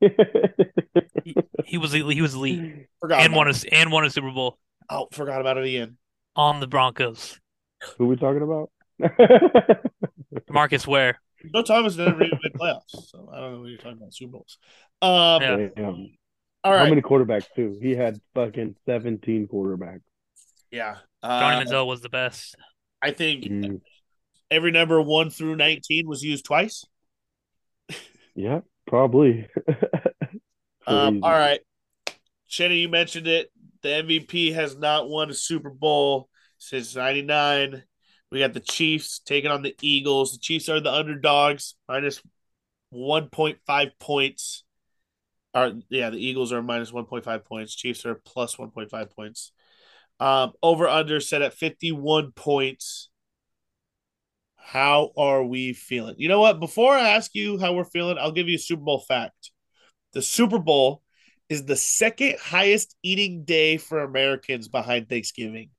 he, 1.24 1.34
he, 1.64 1.78
was 1.78 1.92
he 1.92 2.22
was 2.22 2.34
elite. 2.34 2.86
Forgot 3.00 3.20
and 3.22 3.34
won 3.34 3.48
a 3.48 3.54
and 3.72 3.92
won 3.92 4.04
a 4.04 4.10
Super 4.10 4.30
Bowl. 4.30 4.58
Oh, 4.88 5.08
forgot 5.12 5.40
about 5.40 5.58
it 5.58 5.66
again. 5.66 5.98
On 6.36 6.60
the 6.60 6.66
Broncos. 6.66 7.38
Who 7.98 8.06
we 8.06 8.16
talking 8.16 8.42
about? 8.42 8.70
Marcus 10.50 10.86
Ware. 10.86 11.20
No 11.44 11.62
Thomas 11.62 11.96
never 11.96 12.22
even 12.22 12.38
made 12.42 12.52
playoffs, 12.54 13.08
so 13.08 13.30
I 13.32 13.40
don't 13.40 13.52
know 13.52 13.60
what 13.60 13.68
you're 13.68 13.78
talking 13.78 13.98
about. 13.98 14.14
Super 14.14 14.32
Bowls. 14.32 14.58
Um, 15.00 15.70
yeah. 15.76 15.92
All 16.64 16.72
right. 16.72 16.80
How 16.80 16.88
many 16.88 17.02
quarterbacks 17.02 17.46
too? 17.54 17.78
He 17.80 17.92
had 17.94 18.20
fucking 18.34 18.76
seventeen 18.86 19.46
quarterbacks. 19.48 20.00
Yeah. 20.70 20.96
Uh, 21.22 21.40
Johnny 21.40 21.64
Manziel 21.64 21.86
was 21.86 22.00
the 22.00 22.08
best. 22.08 22.56
I 23.00 23.12
think 23.12 23.44
mm. 23.44 23.80
every 24.50 24.70
number 24.70 25.00
one 25.00 25.30
through 25.30 25.56
nineteen 25.56 26.06
was 26.06 26.22
used 26.22 26.44
twice. 26.44 26.84
yeah, 28.34 28.60
probably. 28.86 29.48
um, 30.86 31.22
all 31.22 31.30
right. 31.30 31.60
Shannon, 32.46 32.78
you 32.78 32.88
mentioned 32.88 33.26
it. 33.26 33.50
The 33.82 33.88
MVP 33.88 34.54
has 34.54 34.76
not 34.76 35.08
won 35.08 35.30
a 35.30 35.34
Super 35.34 35.70
Bowl 35.70 36.28
since 36.58 36.96
'99. 36.96 37.84
We 38.30 38.40
got 38.40 38.52
the 38.52 38.60
Chiefs 38.60 39.20
taking 39.20 39.50
on 39.50 39.62
the 39.62 39.74
Eagles. 39.80 40.32
The 40.32 40.38
Chiefs 40.38 40.68
are 40.68 40.80
the 40.80 40.92
underdogs, 40.92 41.74
minus 41.88 42.20
1.5 42.92 43.90
points. 43.98 44.64
Are 45.54 45.72
yeah, 45.88 46.10
the 46.10 46.24
Eagles 46.24 46.52
are 46.52 46.62
minus 46.62 46.90
1.5 46.90 47.44
points. 47.44 47.74
Chiefs 47.74 48.04
are 48.04 48.14
plus 48.14 48.56
1.5 48.56 49.10
points. 49.10 49.52
Um, 50.20 50.52
over 50.62 50.88
under 50.88 51.20
set 51.20 51.42
at 51.42 51.54
51 51.54 52.32
points. 52.32 53.10
How 54.56 55.12
are 55.16 55.42
we 55.42 55.72
feeling? 55.72 56.16
You 56.18 56.28
know 56.28 56.40
what? 56.40 56.60
Before 56.60 56.92
I 56.92 57.10
ask 57.10 57.34
you 57.34 57.58
how 57.58 57.72
we're 57.72 57.84
feeling, 57.84 58.18
I'll 58.18 58.32
give 58.32 58.48
you 58.48 58.56
a 58.56 58.60
Super 58.60 58.82
Bowl 58.82 59.00
fact. 59.00 59.50
The 60.12 60.20
Super 60.20 60.58
Bowl 60.58 61.02
is 61.48 61.64
the 61.64 61.76
second 61.76 62.36
highest 62.38 62.94
eating 63.02 63.44
day 63.44 63.78
for 63.78 64.00
Americans 64.00 64.68
behind 64.68 65.08
Thanksgiving. 65.08 65.70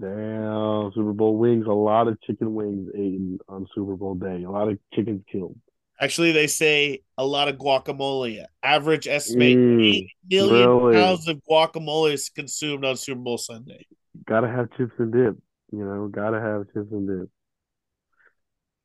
Damn, 0.00 0.92
Super 0.94 1.14
Bowl 1.14 1.38
wings. 1.38 1.66
A 1.66 1.72
lot 1.72 2.08
of 2.08 2.20
chicken 2.20 2.54
wings 2.54 2.90
eaten 2.94 3.38
on 3.48 3.66
Super 3.74 3.96
Bowl 3.96 4.14
day. 4.14 4.42
A 4.42 4.50
lot 4.50 4.68
of 4.68 4.78
chickens 4.92 5.22
killed. 5.30 5.56
Actually, 6.00 6.32
they 6.32 6.46
say 6.46 7.00
a 7.16 7.24
lot 7.24 7.48
of 7.48 7.56
guacamole. 7.56 8.44
Average 8.62 9.06
estimate 9.08 9.56
Mm, 9.56 9.80
8 9.82 10.06
million 10.30 10.68
really? 10.68 10.94
pounds 10.94 11.26
of 11.28 11.40
guacamole 11.48 12.12
is 12.12 12.28
consumed 12.28 12.84
on 12.84 12.96
Super 12.96 13.20
Bowl 13.20 13.38
Sunday. 13.38 13.86
Gotta 14.26 14.48
have 14.48 14.68
chips 14.76 14.92
and 14.98 15.12
dip. 15.12 15.36
You 15.72 15.84
know, 15.84 16.08
gotta 16.08 16.40
have 16.40 16.66
chips 16.72 16.92
and 16.92 17.08
dip. 17.08 17.30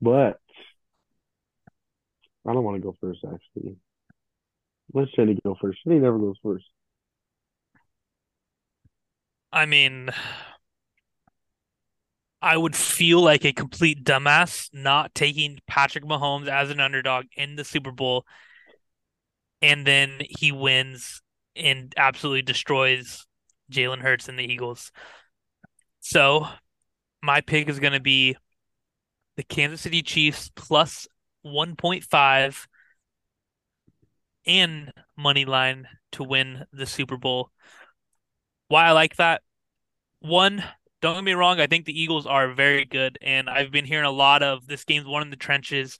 But 0.01 0.39
I 2.47 2.53
don't 2.53 2.63
want 2.63 2.77
to 2.77 2.81
go 2.81 2.95
first, 2.99 3.19
actually. 3.23 3.75
Let 4.93 5.07
Jenny 5.15 5.37
go 5.43 5.55
first. 5.61 5.79
Jenny 5.85 5.99
never 5.99 6.17
goes 6.17 6.37
first. 6.43 6.65
I 9.53 9.65
mean, 9.65 10.09
I 12.41 12.57
would 12.57 12.75
feel 12.75 13.21
like 13.21 13.45
a 13.45 13.53
complete 13.53 14.03
dumbass 14.03 14.69
not 14.73 15.13
taking 15.13 15.59
Patrick 15.67 16.03
Mahomes 16.03 16.47
as 16.47 16.71
an 16.71 16.79
underdog 16.79 17.25
in 17.35 17.55
the 17.55 17.63
Super 17.63 17.91
Bowl, 17.91 18.25
and 19.61 19.85
then 19.85 20.21
he 20.39 20.51
wins 20.51 21.21
and 21.55 21.93
absolutely 21.97 22.41
destroys 22.41 23.25
Jalen 23.71 23.99
Hurts 24.01 24.27
and 24.27 24.39
the 24.39 24.43
Eagles. 24.43 24.91
So, 25.99 26.47
my 27.21 27.41
pick 27.41 27.69
is 27.69 27.79
going 27.79 27.93
to 27.93 27.99
be 27.99 28.35
the 29.37 29.43
Kansas 29.43 29.81
City 29.81 30.01
Chiefs 30.01 30.49
plus 30.55 31.07
1.5 31.45 32.67
and 34.47 34.91
money 35.15 35.45
line 35.45 35.87
to 36.13 36.23
win 36.23 36.65
the 36.73 36.85
Super 36.87 37.17
Bowl. 37.17 37.51
Why 38.67 38.85
I 38.85 38.91
like 38.91 39.17
that? 39.17 39.41
One, 40.19 40.63
don't 41.01 41.15
get 41.15 41.23
me 41.23 41.33
wrong, 41.33 41.59
I 41.59 41.67
think 41.67 41.85
the 41.85 41.99
Eagles 41.99 42.27
are 42.27 42.53
very 42.53 42.85
good, 42.85 43.17
and 43.21 43.49
I've 43.49 43.71
been 43.71 43.85
hearing 43.85 44.05
a 44.05 44.11
lot 44.11 44.43
of 44.43 44.67
this 44.67 44.83
game's 44.83 45.07
one 45.07 45.23
in 45.23 45.31
the 45.31 45.35
trenches. 45.35 45.97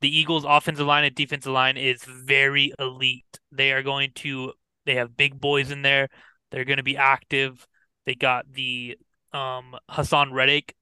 The 0.00 0.16
Eagles' 0.16 0.44
offensive 0.46 0.86
line 0.86 1.04
and 1.04 1.14
defensive 1.14 1.52
line 1.52 1.76
is 1.76 2.04
very 2.04 2.72
elite. 2.78 3.40
They 3.50 3.72
are 3.72 3.82
going 3.82 4.12
to, 4.16 4.52
they 4.84 4.94
have 4.96 5.16
big 5.16 5.40
boys 5.40 5.70
in 5.70 5.82
there. 5.82 6.08
They're 6.50 6.64
going 6.64 6.76
to 6.76 6.84
be 6.84 6.96
active. 6.96 7.66
They 8.04 8.14
got 8.14 8.50
the 8.52 8.96
um 9.32 9.76
Haason 9.90 10.32
Reddick 10.32 10.74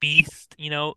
beast, 0.00 0.54
you 0.58 0.70
know. 0.70 0.94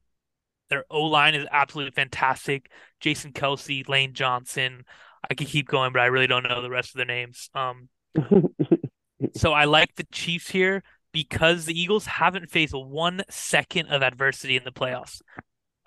Their 0.70 0.86
O 0.90 1.04
line 1.04 1.36
is 1.36 1.48
absolutely 1.52 1.92
fantastic. 1.92 2.70
Jason 3.00 3.32
Kelce, 3.34 3.88
Lane 3.88 4.14
Johnson. 4.14 4.84
I 5.30 5.34
could 5.34 5.48
keep 5.48 5.68
going, 5.68 5.92
but 5.92 6.02
I 6.02 6.06
really 6.08 6.28
don't 6.28 6.44
know 6.44 6.62
the 6.62 6.70
rest 6.70 6.90
of 6.90 6.98
their 6.98 7.06
names. 7.06 7.50
Um, 7.54 7.90
so 9.36 9.54
I 9.54 9.66
like 9.66 9.96
the 9.96 10.06
Chiefs 10.12 10.50
here 10.50 10.84
because 11.18 11.66
the 11.66 11.74
Eagles 11.74 12.06
haven't 12.06 12.48
faced 12.48 12.76
one 12.76 13.24
second 13.28 13.88
of 13.88 14.04
adversity 14.04 14.56
in 14.56 14.64
the 14.64 14.72
playoffs. 14.72 15.20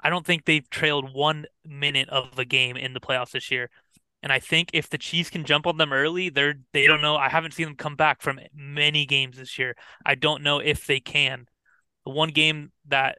I 0.03 0.11
don't 0.11 0.27
think 0.27 0.45
they've 0.45 0.69
trailed 0.71 1.14
one 1.14 1.47
minute 1.64 2.09
of 2.09 2.37
a 2.37 2.45
game 2.45 2.77
in 2.77 2.95
the 2.95 3.01
playoffs 3.01 3.31
this 3.31 3.49
year. 3.49 3.71
And 4.25 4.33
I 4.33 4.40
think 4.40 4.71
if 4.73 4.90
the 4.90 4.99
Chiefs 4.99 5.31
can 5.31 5.45
jump 5.45 5.69
on 5.69 5.77
them 5.77 5.93
early, 5.93 6.31
they're 6.31 6.55
they 6.73 6.85
don't 6.88 7.01
know. 7.01 7.14
I 7.14 7.29
haven't 7.29 7.55
seen 7.55 7.66
them 7.66 7.77
come 7.77 7.95
back 7.95 8.23
from 8.23 8.40
many 8.53 9.07
games 9.07 9.37
this 9.37 9.57
year. 9.57 9.77
I 10.05 10.16
don't 10.16 10.43
know 10.43 10.59
if 10.59 10.85
they 10.88 10.99
can. 10.99 11.47
The 12.05 12.11
one 12.11 12.31
game 12.31 12.73
that 12.88 13.19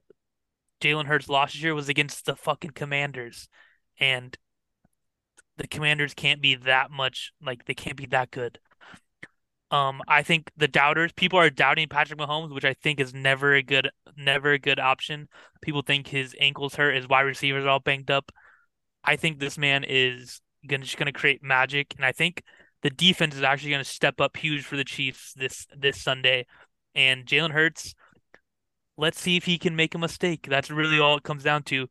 Jalen 0.82 1.06
Hurts 1.06 1.30
lost 1.30 1.54
this 1.54 1.64
year 1.64 1.74
was 1.74 1.88
against 1.88 2.26
the 2.26 2.36
fucking 2.36 2.72
Commanders. 2.72 3.48
And 4.02 4.38
the 5.56 5.68
Commanders 5.68 6.14
can't 6.14 6.42
be 6.42 6.56
that 6.56 6.92
much 6.92 7.32
like 7.42 7.64
they 7.64 7.74
can't 7.74 7.96
be 7.96 8.08
that 8.08 8.32
good. 8.32 8.60
Um, 9.72 10.02
I 10.06 10.22
think 10.22 10.52
the 10.58 10.68
doubters, 10.68 11.14
people 11.14 11.40
are 11.40 11.50
doubting 11.50 11.88
Patrick 11.88 12.20
Mahomes, 12.20 12.54
which 12.54 12.66
I 12.66 12.74
think 12.74 13.00
is 13.00 13.14
never 13.14 13.56
a 13.56 13.64
good, 13.64 13.90
never 14.18 14.52
a 14.52 14.60
good 14.60 14.80
option. 14.80 15.30
People 15.62 15.82
think 15.82 16.08
his 16.08 16.36
ankles 16.40 16.76
hurt, 16.76 16.96
his 16.96 17.08
wide 17.08 17.22
receivers 17.22 17.64
are 17.64 17.70
all 17.70 17.80
banged 17.80 18.12
up. 18.12 18.32
I 19.04 19.16
think 19.16 19.40
this 19.40 19.58
man 19.58 19.86
is 19.88 20.42
gonna 20.68 20.84
just 20.84 20.98
gonna 20.98 21.14
create 21.14 21.42
magic, 21.42 21.94
and 21.96 22.06
I 22.06 22.12
think 22.12 22.44
the 22.84 22.90
defense 22.90 23.34
is 23.34 23.44
actually 23.44 23.72
gonna 23.72 23.86
step 23.86 24.20
up 24.20 24.36
huge 24.36 24.66
for 24.66 24.76
the 24.76 24.84
Chiefs 24.84 25.34
this 25.38 25.66
this 25.76 26.02
Sunday. 26.02 26.48
And 26.94 27.26
Jalen 27.26 27.52
Hurts, 27.52 27.96
let's 28.98 29.22
see 29.22 29.38
if 29.38 29.46
he 29.46 29.58
can 29.58 29.78
make 29.78 29.96
a 29.96 30.00
mistake. 30.00 30.48
That's 30.50 30.70
really 30.70 31.00
all 31.00 31.16
it 31.16 31.24
comes 31.24 31.44
down 31.44 31.64
to. 31.64 31.88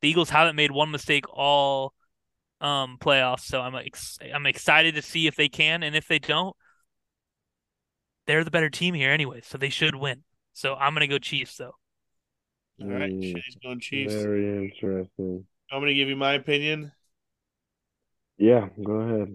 The 0.00 0.08
Eagles 0.08 0.30
haven't 0.30 0.54
made 0.54 0.70
one 0.70 0.92
mistake 0.92 1.24
all 1.28 1.94
um 2.60 2.96
playoffs, 3.00 3.40
so 3.40 3.60
I'm 3.60 3.74
ex- 3.74 4.18
I'm 4.32 4.46
excited 4.46 4.94
to 4.94 5.02
see 5.02 5.26
if 5.26 5.34
they 5.34 5.48
can, 5.48 5.82
and 5.82 5.96
if 5.96 6.06
they 6.06 6.20
don't 6.20 6.54
they're 8.26 8.44
the 8.44 8.50
better 8.50 8.70
team 8.70 8.94
here 8.94 9.10
anyway, 9.10 9.40
so 9.42 9.58
they 9.58 9.68
should 9.68 9.94
win. 9.94 10.22
So 10.52 10.74
I'm 10.74 10.94
gonna 10.94 11.06
go 11.06 11.18
Chiefs 11.18 11.56
though. 11.56 11.74
All 12.80 12.88
right, 12.88 13.10
hmm, 13.10 13.20
Shay's 13.20 13.56
going 13.62 13.80
Chiefs. 13.80 14.14
Very 14.14 14.64
interesting. 14.64 15.46
I'm 15.70 15.80
going 15.80 15.90
to 15.90 15.94
give 15.94 16.08
you 16.08 16.16
my 16.16 16.34
opinion. 16.34 16.92
Yeah, 18.36 18.68
go 18.82 18.92
ahead. 18.92 19.34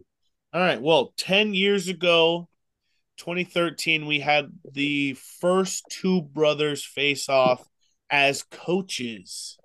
All 0.53 0.61
right. 0.61 0.81
Well, 0.81 1.13
10 1.17 1.53
years 1.53 1.87
ago, 1.87 2.49
2013, 3.17 4.05
we 4.05 4.19
had 4.19 4.51
the 4.71 5.13
first 5.41 5.85
two 5.89 6.21
brothers 6.21 6.83
face 6.83 7.29
off 7.29 7.67
as 8.09 8.43
coaches 8.43 9.57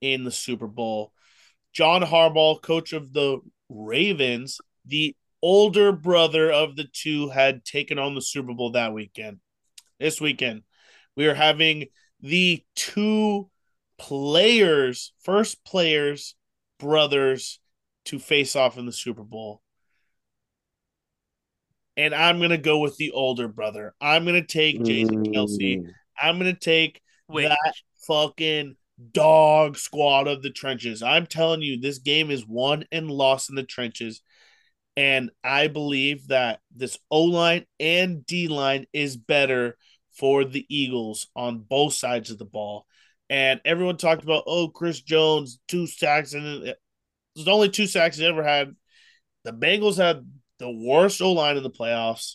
in 0.00 0.24
the 0.24 0.30
Super 0.30 0.66
Bowl. 0.66 1.12
John 1.72 2.02
Harbaugh, 2.02 2.60
coach 2.60 2.92
of 2.92 3.12
the 3.12 3.38
Ravens, 3.68 4.60
the 4.86 5.14
older 5.42 5.92
brother 5.92 6.50
of 6.50 6.76
the 6.76 6.86
two, 6.92 7.28
had 7.28 7.64
taken 7.64 7.98
on 7.98 8.14
the 8.14 8.22
Super 8.22 8.54
Bowl 8.54 8.72
that 8.72 8.92
weekend. 8.92 9.38
This 9.98 10.20
weekend, 10.20 10.62
we 11.16 11.26
are 11.26 11.34
having 11.34 11.86
the 12.20 12.64
two 12.74 13.50
players, 13.98 15.12
first 15.24 15.64
players, 15.64 16.34
brothers 16.78 17.60
to 18.06 18.18
face 18.18 18.56
off 18.56 18.78
in 18.78 18.86
the 18.86 18.92
Super 18.92 19.24
Bowl. 19.24 19.62
And 21.96 22.14
I'm 22.14 22.38
going 22.38 22.50
to 22.50 22.58
go 22.58 22.78
with 22.78 22.96
the 22.96 23.10
older 23.10 23.48
brother. 23.48 23.94
I'm 24.00 24.24
going 24.24 24.40
to 24.40 24.46
take 24.46 24.84
Jason 24.84 25.24
Kelce. 25.24 25.80
Mm, 25.80 25.90
I'm 26.20 26.38
going 26.38 26.54
to 26.54 26.58
take 26.58 27.02
Wait, 27.28 27.48
that 27.48 27.74
fucking 28.06 28.76
dog 29.12 29.76
squad 29.76 30.28
of 30.28 30.42
the 30.42 30.50
trenches. 30.50 31.02
I'm 31.02 31.26
telling 31.26 31.60
you, 31.60 31.80
this 31.80 31.98
game 31.98 32.30
is 32.30 32.46
won 32.46 32.84
and 32.92 33.10
lost 33.10 33.50
in 33.50 33.56
the 33.56 33.64
trenches. 33.64 34.22
And 34.98 35.30
I 35.44 35.68
believe 35.68 36.26
that 36.26 36.58
this 36.74 36.98
O 37.08 37.22
line 37.22 37.66
and 37.78 38.26
D 38.26 38.48
line 38.48 38.86
is 38.92 39.16
better 39.16 39.78
for 40.10 40.44
the 40.44 40.66
Eagles 40.68 41.28
on 41.36 41.60
both 41.60 41.92
sides 41.92 42.32
of 42.32 42.38
the 42.38 42.44
ball. 42.44 42.84
And 43.30 43.60
everyone 43.64 43.96
talked 43.96 44.24
about, 44.24 44.42
oh, 44.48 44.66
Chris 44.66 45.00
Jones, 45.00 45.60
two 45.68 45.86
sacks. 45.86 46.34
And 46.34 46.70
uh, 46.70 46.74
there's 47.36 47.46
only 47.46 47.68
two 47.68 47.86
sacks 47.86 48.16
he 48.16 48.26
ever 48.26 48.42
had. 48.42 48.74
The 49.44 49.52
Bengals 49.52 49.98
had 49.98 50.26
the 50.58 50.68
worst 50.68 51.22
O 51.22 51.30
line 51.32 51.56
in 51.56 51.62
the 51.62 51.70
playoffs. 51.70 52.34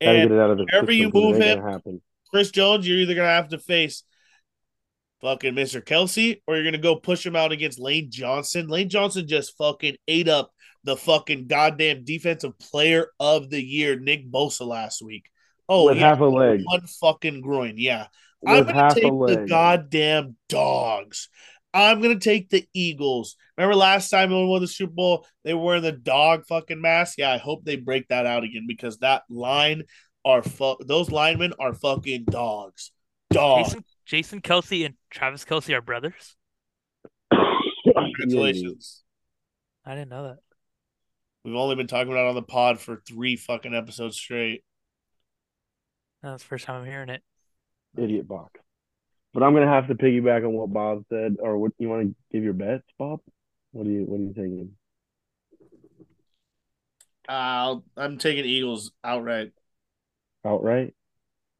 And 0.00 0.30
get 0.30 0.34
it 0.34 0.40
out 0.40 0.50
of 0.52 0.56
the 0.56 0.64
wherever 0.64 0.92
you 0.92 1.04
system 1.04 1.12
'cause 1.12 1.20
it 1.20 1.38
move 1.38 1.42
him, 1.42 1.62
happen. 1.62 2.02
Chris 2.30 2.50
Jones, 2.50 2.88
you're 2.88 3.00
either 3.00 3.14
gonna 3.14 3.28
have 3.28 3.48
to 3.48 3.58
face 3.58 4.02
fucking 5.20 5.54
Mr. 5.54 5.82
Kelce 5.82 6.40
or 6.46 6.56
you're 6.56 6.64
gonna 6.64 6.78
go 6.78 6.96
push 6.96 7.24
him 7.24 7.36
out 7.36 7.52
against 7.52 7.78
Lane 7.78 8.10
Johnson. 8.10 8.68
Lane 8.68 8.88
Johnson 8.88 9.26
just 9.26 9.56
fucking 9.56 9.96
ate 10.08 10.28
up 10.28 10.50
the 10.84 10.96
fucking 10.96 11.46
goddamn 11.48 12.04
defensive 12.04 12.58
player 12.58 13.08
of 13.18 13.50
the 13.50 13.62
year, 13.62 13.98
Nick 13.98 14.30
Bosa, 14.30 14.66
last 14.66 15.02
week. 15.02 15.24
Oh, 15.68 15.86
With 15.86 15.96
yeah, 15.98 16.08
half 16.10 16.20
a 16.20 16.24
leg. 16.24 16.60
one 16.64 16.86
fucking 16.86 17.40
groin. 17.40 17.74
Yeah. 17.76 18.06
I'm 18.46 18.64
gonna 18.64 18.74
half 18.74 18.94
take 18.94 19.04
a 19.04 19.08
the 19.10 19.46
goddamn 19.48 20.36
dogs. 20.48 21.28
I'm 21.74 22.00
gonna 22.00 22.20
take 22.20 22.48
the 22.50 22.64
Eagles. 22.72 23.36
Remember 23.58 23.74
last 23.74 24.08
time 24.10 24.30
when 24.30 24.42
we 24.42 24.48
won 24.48 24.60
the 24.60 24.68
Super 24.68 24.92
Bowl, 24.92 25.26
they 25.44 25.54
were 25.54 25.62
wearing 25.62 25.82
the 25.82 25.92
dog 25.92 26.46
fucking 26.46 26.80
mask. 26.80 27.18
Yeah, 27.18 27.32
I 27.32 27.38
hope 27.38 27.64
they 27.64 27.76
break 27.76 28.08
that 28.08 28.26
out 28.26 28.44
again 28.44 28.66
because 28.68 28.98
that 28.98 29.22
line 29.28 29.82
are 30.24 30.42
fu- 30.42 30.78
those 30.86 31.10
linemen 31.10 31.54
are 31.58 31.74
fucking 31.74 32.24
dogs. 32.24 32.92
Dogs. 33.30 33.70
Jason 33.70 33.84
Jason 34.06 34.40
Kelce 34.40 34.86
and 34.86 34.94
Travis 35.10 35.44
Kelce 35.44 35.74
are 35.76 35.82
brothers. 35.82 36.36
Congratulations. 37.32 39.02
I 39.84 39.94
didn't 39.94 40.10
know 40.10 40.28
that. 40.28 40.38
We've 41.44 41.56
only 41.56 41.74
been 41.74 41.88
talking 41.88 42.12
about 42.12 42.26
it 42.26 42.28
on 42.30 42.34
the 42.36 42.42
pod 42.42 42.80
for 42.80 43.02
three 43.06 43.36
fucking 43.36 43.74
episodes 43.74 44.16
straight. 44.16 44.64
That's 46.22 46.42
the 46.42 46.48
first 46.48 46.64
time 46.64 46.82
I'm 46.82 46.88
hearing 46.88 47.08
it. 47.08 47.22
Idiot 47.96 48.26
Bach. 48.26 48.50
But 49.34 49.42
I'm 49.42 49.54
gonna 49.54 49.68
have 49.68 49.88
to 49.88 49.94
piggyback 49.94 50.44
on 50.44 50.52
what 50.52 50.72
Bob 50.72 51.04
said, 51.08 51.36
or 51.40 51.58
what 51.58 51.72
you 51.78 51.88
want 51.88 52.08
to 52.08 52.14
give 52.32 52.42
your 52.42 52.52
bets, 52.52 52.86
Bob? 52.98 53.20
What 53.72 53.86
are 53.86 53.90
you 53.90 54.04
What 54.04 54.20
are 54.20 54.24
you 54.24 54.32
thinking? 54.32 54.72
Uh, 57.28 57.76
I'm 57.96 58.18
taking 58.18 58.44
Eagles 58.44 58.92
outright. 59.02 59.52
Outright? 60.44 60.94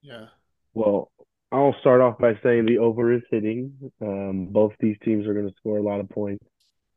Yeah. 0.01 0.26
Well, 0.74 1.11
I'll 1.57 1.74
start 1.80 2.00
off 2.00 2.18
by 2.18 2.38
saying 2.42 2.66
the 2.66 2.78
over 2.78 3.12
is 3.14 3.22
hitting. 3.30 3.72
Um, 4.00 4.46
both 4.50 4.72
these 4.80 4.96
teams 5.04 5.26
are 5.26 5.34
going 5.34 5.48
to 5.48 5.54
score 5.57 5.78
a 5.78 5.82
lot 5.82 6.00
of 6.00 6.09
points. 6.11 6.44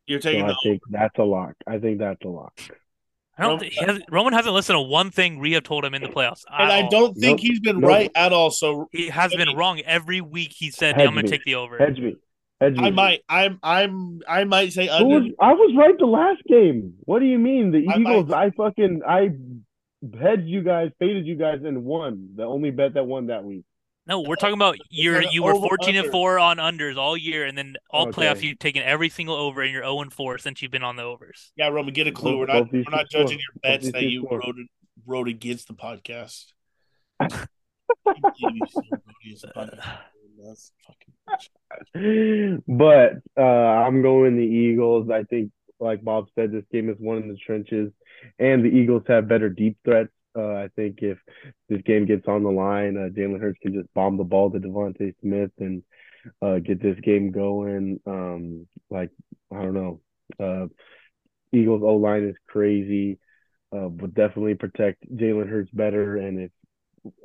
You're 0.05 0.19
So 0.21 0.29
taking 0.31 0.45
I 0.45 0.47
the 0.49 0.57
think 0.63 0.81
that's 0.89 1.17
a 1.17 1.23
lock. 1.23 1.53
I 1.67 1.77
think 1.77 1.99
that's 1.99 2.21
a 2.25 2.27
lock. 2.27 2.59
I 3.37 3.43
don't 3.43 3.59
think 3.59 3.71
he 3.73 3.85
has, 3.85 4.01
Roman 4.11 4.33
hasn't 4.33 4.53
listened 4.53 4.75
to 4.75 4.81
one 4.81 5.11
thing 5.11 5.39
Rhea 5.39 5.61
told 5.61 5.85
him 5.85 5.93
in 5.93 6.01
the 6.01 6.09
playoffs. 6.09 6.43
and 6.51 6.69
I 6.71 6.89
don't 6.89 7.13
think 7.13 7.37
Nope. 7.37 7.39
he's 7.39 7.59
been 7.61 7.79
Nope. 7.79 7.89
right 7.89 8.11
at 8.15 8.33
all. 8.33 8.51
So 8.51 8.89
He 8.91 9.07
has 9.09 9.33
been 9.33 9.47
me. 9.47 9.55
wrong 9.55 9.79
every 9.81 10.19
week. 10.19 10.51
He 10.53 10.71
said, 10.71 10.95
Hedge 10.95 11.07
"I'm 11.07 11.13
going 11.13 11.25
to 11.25 11.31
take 11.31 11.45
the 11.45 11.55
over." 11.55 11.77
Hedge 11.77 11.99
me. 11.99 12.15
Hedge 12.59 12.75
me. 12.75 12.83
I 12.87 12.89
might, 12.89 13.21
I'm, 13.29 13.57
I'm, 13.63 14.19
I 14.27 14.43
might 14.43 14.73
say 14.73 14.89
under. 14.89 15.05
was, 15.21 15.31
I 15.39 15.53
was 15.53 15.73
right 15.77 15.97
the 15.97 16.05
last 16.05 16.43
game. 16.49 16.95
What 17.05 17.19
do 17.19 17.25
you 17.27 17.39
mean? 17.39 17.71
The 17.71 17.87
I 17.87 17.97
might- 17.99 18.11
Eagles, 18.11 18.31
I 18.33 18.49
fucking 18.49 19.01
I 19.07 19.29
hedged 20.19 20.47
you 20.47 20.61
guys, 20.63 20.91
faded 20.99 21.25
you 21.25 21.35
guys, 21.35 21.59
and 21.63 21.85
won. 21.85 22.31
The 22.35 22.43
only 22.43 22.71
bet 22.71 22.95
that 22.95 23.05
won 23.05 23.27
that 23.27 23.45
week. 23.45 23.63
No, 24.09 24.21
we're 24.21 24.37
talking 24.37 24.55
about 24.55 24.75
you're 24.89 25.21
you 25.21 25.43
were 25.43 25.53
over 25.53 25.67
14 25.67 25.89
and 25.89 25.97
under. 25.99 26.11
4 26.11 26.39
on 26.39 26.57
unders 26.57 26.97
all 26.97 27.15
year, 27.15 27.45
and 27.45 27.55
then 27.55 27.75
all 27.91 28.07
Okay. 28.07 28.23
playoffs 28.23 28.41
you've 28.41 28.57
taken 28.57 28.81
every 28.81 29.07
single 29.07 29.35
over, 29.35 29.61
and 29.61 29.71
you're 29.71 29.83
0 29.83 30.01
and 30.01 30.11
4 30.11 30.39
since 30.39 30.63
you've 30.63 30.71
been 30.71 30.83
on 30.83 30.95
the 30.95 31.03
overs. 31.03 31.51
Yeah, 31.55 31.67
Roman, 31.67 31.93
get 31.93 32.07
a 32.07 32.11
clue. 32.11 32.39
We're 32.39 32.47
not, 32.47 32.73
we're 32.73 32.83
not 32.89 33.07
judging 33.11 33.37
your 33.37 33.61
bets 33.61 33.91
that 33.91 34.01
you 34.01 34.27
wrote 34.27 34.55
wrote 35.05 35.27
against 35.27 35.67
the 35.67 35.75
podcast. 35.75 36.45
But 42.67 43.13
uh, 43.37 43.41
I'm 43.41 44.01
going 44.01 44.37
the 44.37 44.43
Eagles. 44.43 45.09
I 45.11 45.23
think, 45.23 45.51
like 45.79 46.03
Bob 46.03 46.27
said, 46.33 46.51
this 46.51 46.63
game 46.71 46.89
is 46.89 46.95
one 46.97 47.17
in 47.17 47.27
the 47.27 47.37
trenches, 47.37 47.91
and 48.39 48.63
the 48.63 48.69
Eagles 48.69 49.03
have 49.07 49.27
better 49.27 49.49
deep 49.49 49.77
threats. 49.83 50.09
Uh, 50.37 50.53
I 50.53 50.69
think 50.75 50.99
if 51.01 51.17
this 51.69 51.81
game 51.83 52.05
gets 52.05 52.27
on 52.27 52.43
the 52.43 52.51
line, 52.51 52.97
uh, 52.97 53.09
Jalen 53.09 53.39
Hurts 53.41 53.59
can 53.61 53.73
just 53.73 53.93
bomb 53.93 54.17
the 54.17 54.23
ball 54.23 54.51
to 54.51 54.59
DeVonta 54.59 55.13
Smith 55.21 55.51
and 55.59 55.83
uh, 56.41 56.59
get 56.59 56.81
this 56.81 56.99
game 57.01 57.31
going. 57.31 57.99
Um, 58.05 58.67
like 58.89 59.11
I 59.51 59.61
don't 59.61 59.73
know, 59.73 60.01
uh, 60.39 60.67
Eagles 61.51 61.83
O 61.83 61.95
line 61.95 62.25
is 62.27 62.35
crazy. 62.47 63.19
Uh, 63.75 63.89
would 63.89 64.15
definitely 64.15 64.55
protect 64.55 65.03
Jalen 65.15 65.49
Hurts 65.49 65.71
better, 65.71 66.17
and 66.17 66.39
if 66.41 66.51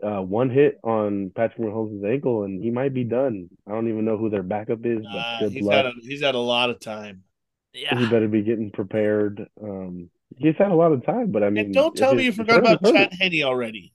uh, 0.03 0.23
one 0.23 0.51
hit 0.51 0.79
on 0.85 1.31
Patrick 1.35 1.69
Mahomes' 1.69 2.05
ankle, 2.05 2.45
and 2.45 2.63
he 2.63 2.71
might 2.71 2.95
be 2.95 3.05
done. 3.05 3.49
I 3.67 3.73
don't 3.73 3.89
even 3.89 4.05
know 4.05 4.17
who 4.19 4.31
their 4.31 4.43
backup 4.43 4.85
is, 4.87 5.05
but 5.13 5.19
Uh, 5.19 5.39
good 5.41 5.53
he's 5.53 5.69
had 5.69 5.87
luck. 5.87 5.87
a, 5.87 5.93
he's 6.03 6.23
had 6.23 6.35
a 6.35 6.39
lot 6.39 6.71
of 6.71 6.81
time. 6.81 7.25
Yeah, 7.73 7.99
he 7.99 8.07
better 8.07 8.29
be 8.29 8.43
getting 8.43 8.71
prepared. 8.71 9.49
Um, 9.61 10.11
he's 10.37 10.57
had 10.57 10.71
a 10.71 10.75
lot 10.75 10.93
of 10.93 11.05
time, 11.05 11.31
but 11.31 11.43
I 11.43 11.51
mean, 11.51 11.67
And 11.67 11.75
don't 11.75 11.97
tell 11.97 12.13
it- 12.13 12.17
me 12.17 12.23
you 12.25 12.29
if 12.31 12.37
forgot 12.37 12.57
it 12.59 12.61
about 12.61 12.81
hurts- 12.85 12.93
Chad 12.93 13.13
Henne 13.33 13.43
already. 13.45 13.93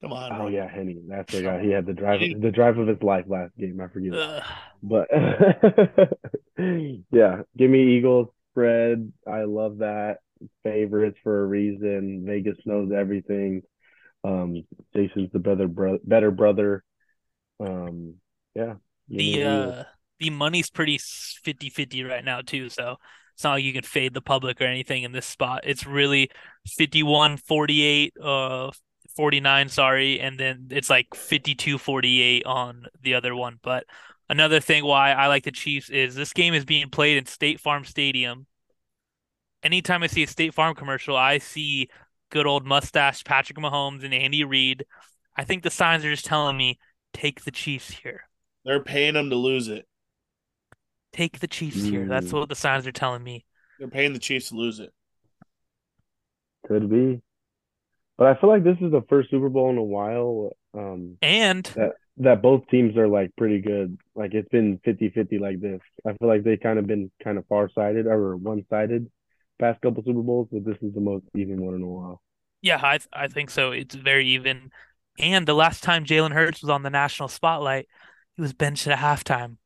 Come 0.00 0.12
on, 0.12 0.32
Oh 0.32 0.36
bro. 0.36 0.46
yeah, 0.48 0.68
Henne. 0.68 1.06
That's 1.08 1.32
the 1.34 1.42
guy. 1.42 1.60
He 1.62 1.70
had 1.70 1.84
the 1.86 1.92
drive, 1.92 2.20
He- 2.20 2.34
the 2.34 2.52
drive 2.52 2.78
of 2.78 2.86
his 2.86 3.02
life 3.02 3.24
last 3.26 3.56
game. 3.56 3.80
I 3.80 3.88
forget. 3.88 4.14
Ugh. 4.14 4.42
But 4.82 5.08
yeah, 7.10 7.42
give 7.56 7.70
me 7.70 7.96
Eagles 7.96 8.28
spread. 8.52 9.12
I 9.26 9.42
love 9.44 9.78
that. 9.78 10.18
Favorites 10.62 11.18
for 11.24 11.42
a 11.42 11.46
reason. 11.46 12.24
Vegas 12.24 12.58
knows 12.64 12.92
everything. 12.92 13.62
Um, 14.24 14.64
Jason's 14.94 15.30
the 15.32 15.38
better 15.40 15.66
bro- 15.68 15.98
better 16.04 16.30
brother. 16.30 16.84
Um, 17.60 18.14
yeah. 18.54 18.74
The 19.08 19.42
uh 19.44 19.84
the 20.20 20.30
money's 20.30 20.70
pretty 20.70 20.98
50-50 20.98 22.08
right 22.08 22.24
now 22.24 22.40
too, 22.40 22.68
so 22.68 22.96
it's 23.38 23.44
not 23.44 23.52
like 23.52 23.64
you 23.64 23.72
can 23.72 23.84
fade 23.84 24.14
the 24.14 24.20
public 24.20 24.60
or 24.60 24.64
anything 24.64 25.04
in 25.04 25.12
this 25.12 25.24
spot. 25.24 25.60
It's 25.62 25.86
really 25.86 26.28
51 26.66 27.36
48 27.36 28.14
uh 28.20 28.72
49 29.14 29.68
sorry 29.68 30.18
and 30.18 30.40
then 30.40 30.66
it's 30.72 30.90
like 30.90 31.06
52 31.14 31.78
48 31.78 32.44
on 32.46 32.86
the 33.00 33.14
other 33.14 33.36
one. 33.36 33.60
But 33.62 33.84
another 34.28 34.58
thing 34.58 34.84
why 34.84 35.12
I 35.12 35.28
like 35.28 35.44
the 35.44 35.52
Chiefs 35.52 35.88
is 35.88 36.16
this 36.16 36.32
game 36.32 36.52
is 36.52 36.64
being 36.64 36.90
played 36.90 37.16
in 37.16 37.26
State 37.26 37.60
Farm 37.60 37.84
Stadium. 37.84 38.46
Anytime 39.62 40.02
I 40.02 40.08
see 40.08 40.24
a 40.24 40.26
State 40.26 40.52
Farm 40.52 40.74
commercial, 40.74 41.16
I 41.16 41.38
see 41.38 41.90
good 42.30 42.48
old 42.48 42.66
mustache 42.66 43.22
Patrick 43.22 43.58
Mahomes 43.58 44.04
and 44.04 44.12
Andy 44.12 44.42
Reid. 44.42 44.84
I 45.36 45.44
think 45.44 45.62
the 45.62 45.70
signs 45.70 46.04
are 46.04 46.10
just 46.10 46.26
telling 46.26 46.56
me 46.56 46.80
take 47.12 47.44
the 47.44 47.52
Chiefs 47.52 47.88
here. 47.88 48.22
They're 48.64 48.82
paying 48.82 49.14
them 49.14 49.30
to 49.30 49.36
lose 49.36 49.68
it. 49.68 49.87
Take 51.12 51.40
the 51.40 51.48
Chiefs 51.48 51.84
here. 51.86 52.06
That's 52.08 52.28
Mm. 52.28 52.40
what 52.40 52.48
the 52.48 52.54
signs 52.54 52.86
are 52.86 52.92
telling 52.92 53.22
me. 53.22 53.44
They're 53.78 53.88
paying 53.88 54.12
the 54.12 54.18
Chiefs 54.18 54.48
to 54.50 54.56
lose 54.56 54.78
it. 54.80 54.92
Could 56.66 56.90
be. 56.90 57.22
But 58.16 58.26
I 58.28 58.40
feel 58.40 58.50
like 58.50 58.64
this 58.64 58.76
is 58.80 58.90
the 58.90 59.02
first 59.08 59.30
Super 59.30 59.48
Bowl 59.48 59.70
in 59.70 59.78
a 59.78 59.82
while 59.82 60.56
um, 60.74 61.18
And 61.22 61.64
that 62.18 62.42
both 62.42 62.66
teams 62.68 62.96
are 62.96 63.08
like 63.08 63.30
pretty 63.36 63.60
good. 63.60 63.96
Like 64.14 64.34
it's 64.34 64.48
been 64.48 64.80
50-50 64.84 65.38
like 65.38 65.60
this. 65.60 65.80
I 66.06 66.12
feel 66.14 66.28
like 66.28 66.42
they 66.42 66.56
kind 66.56 66.78
of 66.78 66.86
been 66.86 67.10
kind 67.22 67.38
of 67.38 67.46
far-sided 67.46 68.06
or 68.06 68.36
one-sided 68.36 69.10
past 69.60 69.80
couple 69.80 70.02
Super 70.04 70.22
Bowls, 70.22 70.48
but 70.50 70.64
this 70.64 70.76
is 70.82 70.94
the 70.94 71.00
most 71.00 71.24
even 71.34 71.64
one 71.64 71.74
in 71.74 71.82
a 71.82 71.86
while. 71.86 72.20
yeah, 72.60 72.80
I 72.82 72.98
I 73.12 73.28
think 73.28 73.50
so. 73.50 73.72
It's 73.72 73.94
very 73.94 74.26
even. 74.28 74.70
And 75.18 75.46
the 75.46 75.54
last 75.54 75.82
time 75.82 76.04
Jalen 76.04 76.32
Hurts 76.32 76.62
was 76.62 76.70
on 76.70 76.82
the 76.82 76.90
national 76.90 77.28
spotlight, 77.28 77.88
he 78.36 78.42
was 78.42 78.52
benched 78.52 78.86
at 78.86 78.98
halftime. 78.98 79.56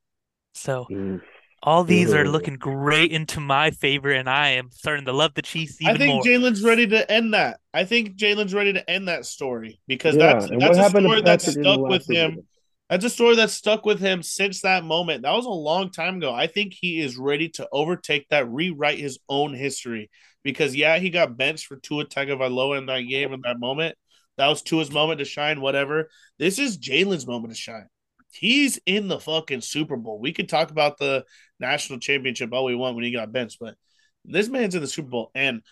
So 0.55 0.89
Mm. 0.91 1.21
All 1.63 1.85
these 1.85 2.13
are 2.13 2.29
looking 2.29 2.57
great 2.57 3.13
into 3.13 3.39
my 3.39 3.71
favor, 3.71 4.11
and 4.11 4.29
I 4.29 4.51
am 4.51 4.71
starting 4.71 5.05
to 5.05 5.13
love 5.13 5.35
the 5.35 5.43
Chiefs 5.43 5.79
I 5.85 5.97
think 5.97 6.15
more. 6.15 6.23
Jalen's 6.23 6.63
ready 6.63 6.87
to 6.89 7.11
end 7.11 7.35
that. 7.35 7.61
I 7.73 7.85
think 7.85 8.17
Jalen's 8.17 8.53
ready 8.53 8.73
to 8.73 8.91
end 8.91 9.09
that 9.09 9.27
story 9.27 9.81
because 9.87 10.17
Yeah, 10.17 10.35
that's 10.35 10.51
and 10.51 10.61
that's 10.61 10.79
a 10.79 10.91
story 10.91 11.23
that's 11.23 11.45
Patrick 11.45 11.57
in 11.57 11.63
the 11.63 11.73
stuck 11.75 11.89
with 11.89 12.11
him. 12.11 12.35
Bowl? 12.35 12.45
That's 12.91 13.05
a 13.05 13.11
story 13.11 13.37
that 13.37 13.51
stuck 13.51 13.87
with 13.87 14.01
him 14.01 14.23
since 14.23 14.63
that 14.63 14.85
moment. 14.85 15.23
That 15.23 15.33
was 15.33 15.47
a 15.47 15.51
long 15.51 15.91
time 15.91 16.17
ago. 16.17 16.35
I 16.35 16.47
think 16.47 16.75
he 16.75 17.01
is 17.01 17.17
ready 17.17 17.49
to 17.51 17.69
overtake 17.73 18.29
that, 18.29 18.51
rewrite 18.51 18.99
his 18.99 19.19
own 19.29 19.55
history. 19.55 20.11
Because 20.43 20.75
yeah, 20.75 20.99
he 20.99 21.11
got 21.11 21.37
benched 21.37 21.67
for 21.67 21.77
Tua 21.77 22.05
Tagovailoa 22.05 22.79
in 22.79 22.87
that 22.87 23.03
game 23.03 23.33
in 23.33 23.41
that 23.45 23.61
moment. 23.61 23.97
That 24.37 24.49
was 24.49 24.63
Tua's 24.63 24.91
moment 24.91 25.21
to 25.21 25.25
shine. 25.25 25.61
Whatever. 25.61 26.11
This 26.39 26.59
is 26.59 26.77
Jalen's 26.77 27.27
moment 27.27 27.55
to 27.55 27.59
shine. 27.59 27.87
He's 28.33 28.79
in 28.87 29.09
the 29.09 29.21
fucking 29.21 29.61
Super 29.61 29.97
Bowl. 29.97 30.19
We 30.19 30.33
could 30.33 30.49
talk 30.49 30.71
about 30.71 30.99
the 30.99 31.25
national 31.61 31.99
championship 31.99 32.53
all 32.53 32.65
we 32.65 32.75
want 32.75 32.97
when 32.97 33.05
he 33.05 33.13
got 33.13 33.33
benched, 33.33 33.59
but 33.61 33.77
this 34.25 34.49
man's 34.49 34.75
in 34.75 34.81
the 34.81 34.87
Super 34.87 35.09
Bowl, 35.09 35.31
and 35.35 35.63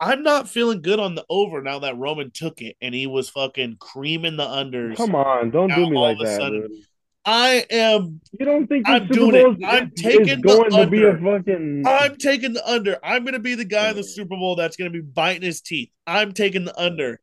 I'm 0.00 0.24
not 0.24 0.48
feeling 0.48 0.82
good 0.82 0.98
on 0.98 1.14
the 1.14 1.24
over 1.30 1.62
now 1.62 1.78
that 1.80 1.96
Roman 1.96 2.32
took 2.32 2.60
it 2.60 2.76
and 2.80 2.92
he 2.92 3.06
was 3.06 3.30
fucking 3.30 3.76
creaming 3.78 4.36
the 4.36 4.44
unders. 4.44 4.96
Come 4.96 5.14
on, 5.14 5.50
don't 5.50 5.68
Now 5.68 5.76
do 5.76 5.90
me 5.90 5.96
like 5.96 6.18
that, 6.18 6.40
sudden-. 6.40 6.84
I 7.24 7.64
am 7.70 8.20
You 8.36 8.44
don't 8.44 8.66
think 8.66 8.88
I'm 8.88 9.02
Super 9.02 9.14
doing 9.14 9.34
it. 9.36 9.42
Bowl 9.44 9.52
is, 9.52 9.58
I'm 9.64 9.90
taking 9.90 10.40
the 10.40 10.56
going 10.56 10.70
to 10.72 10.86
be 10.88 11.04
a 11.04 11.16
fucking 11.16 11.84
I'm 11.86 12.16
taking 12.16 12.52
the 12.52 12.68
under. 12.68 12.98
I'm 13.04 13.24
gonna 13.24 13.38
be 13.38 13.54
the 13.54 13.64
guy 13.64 13.90
in 13.90 13.96
the 13.96 14.02
Super 14.02 14.36
Bowl 14.36 14.56
that's 14.56 14.76
gonna 14.76 14.90
be 14.90 15.02
biting 15.02 15.42
his 15.42 15.60
teeth. 15.60 15.90
I'm 16.04 16.32
taking 16.32 16.64
the 16.64 16.76
under. 16.76 17.20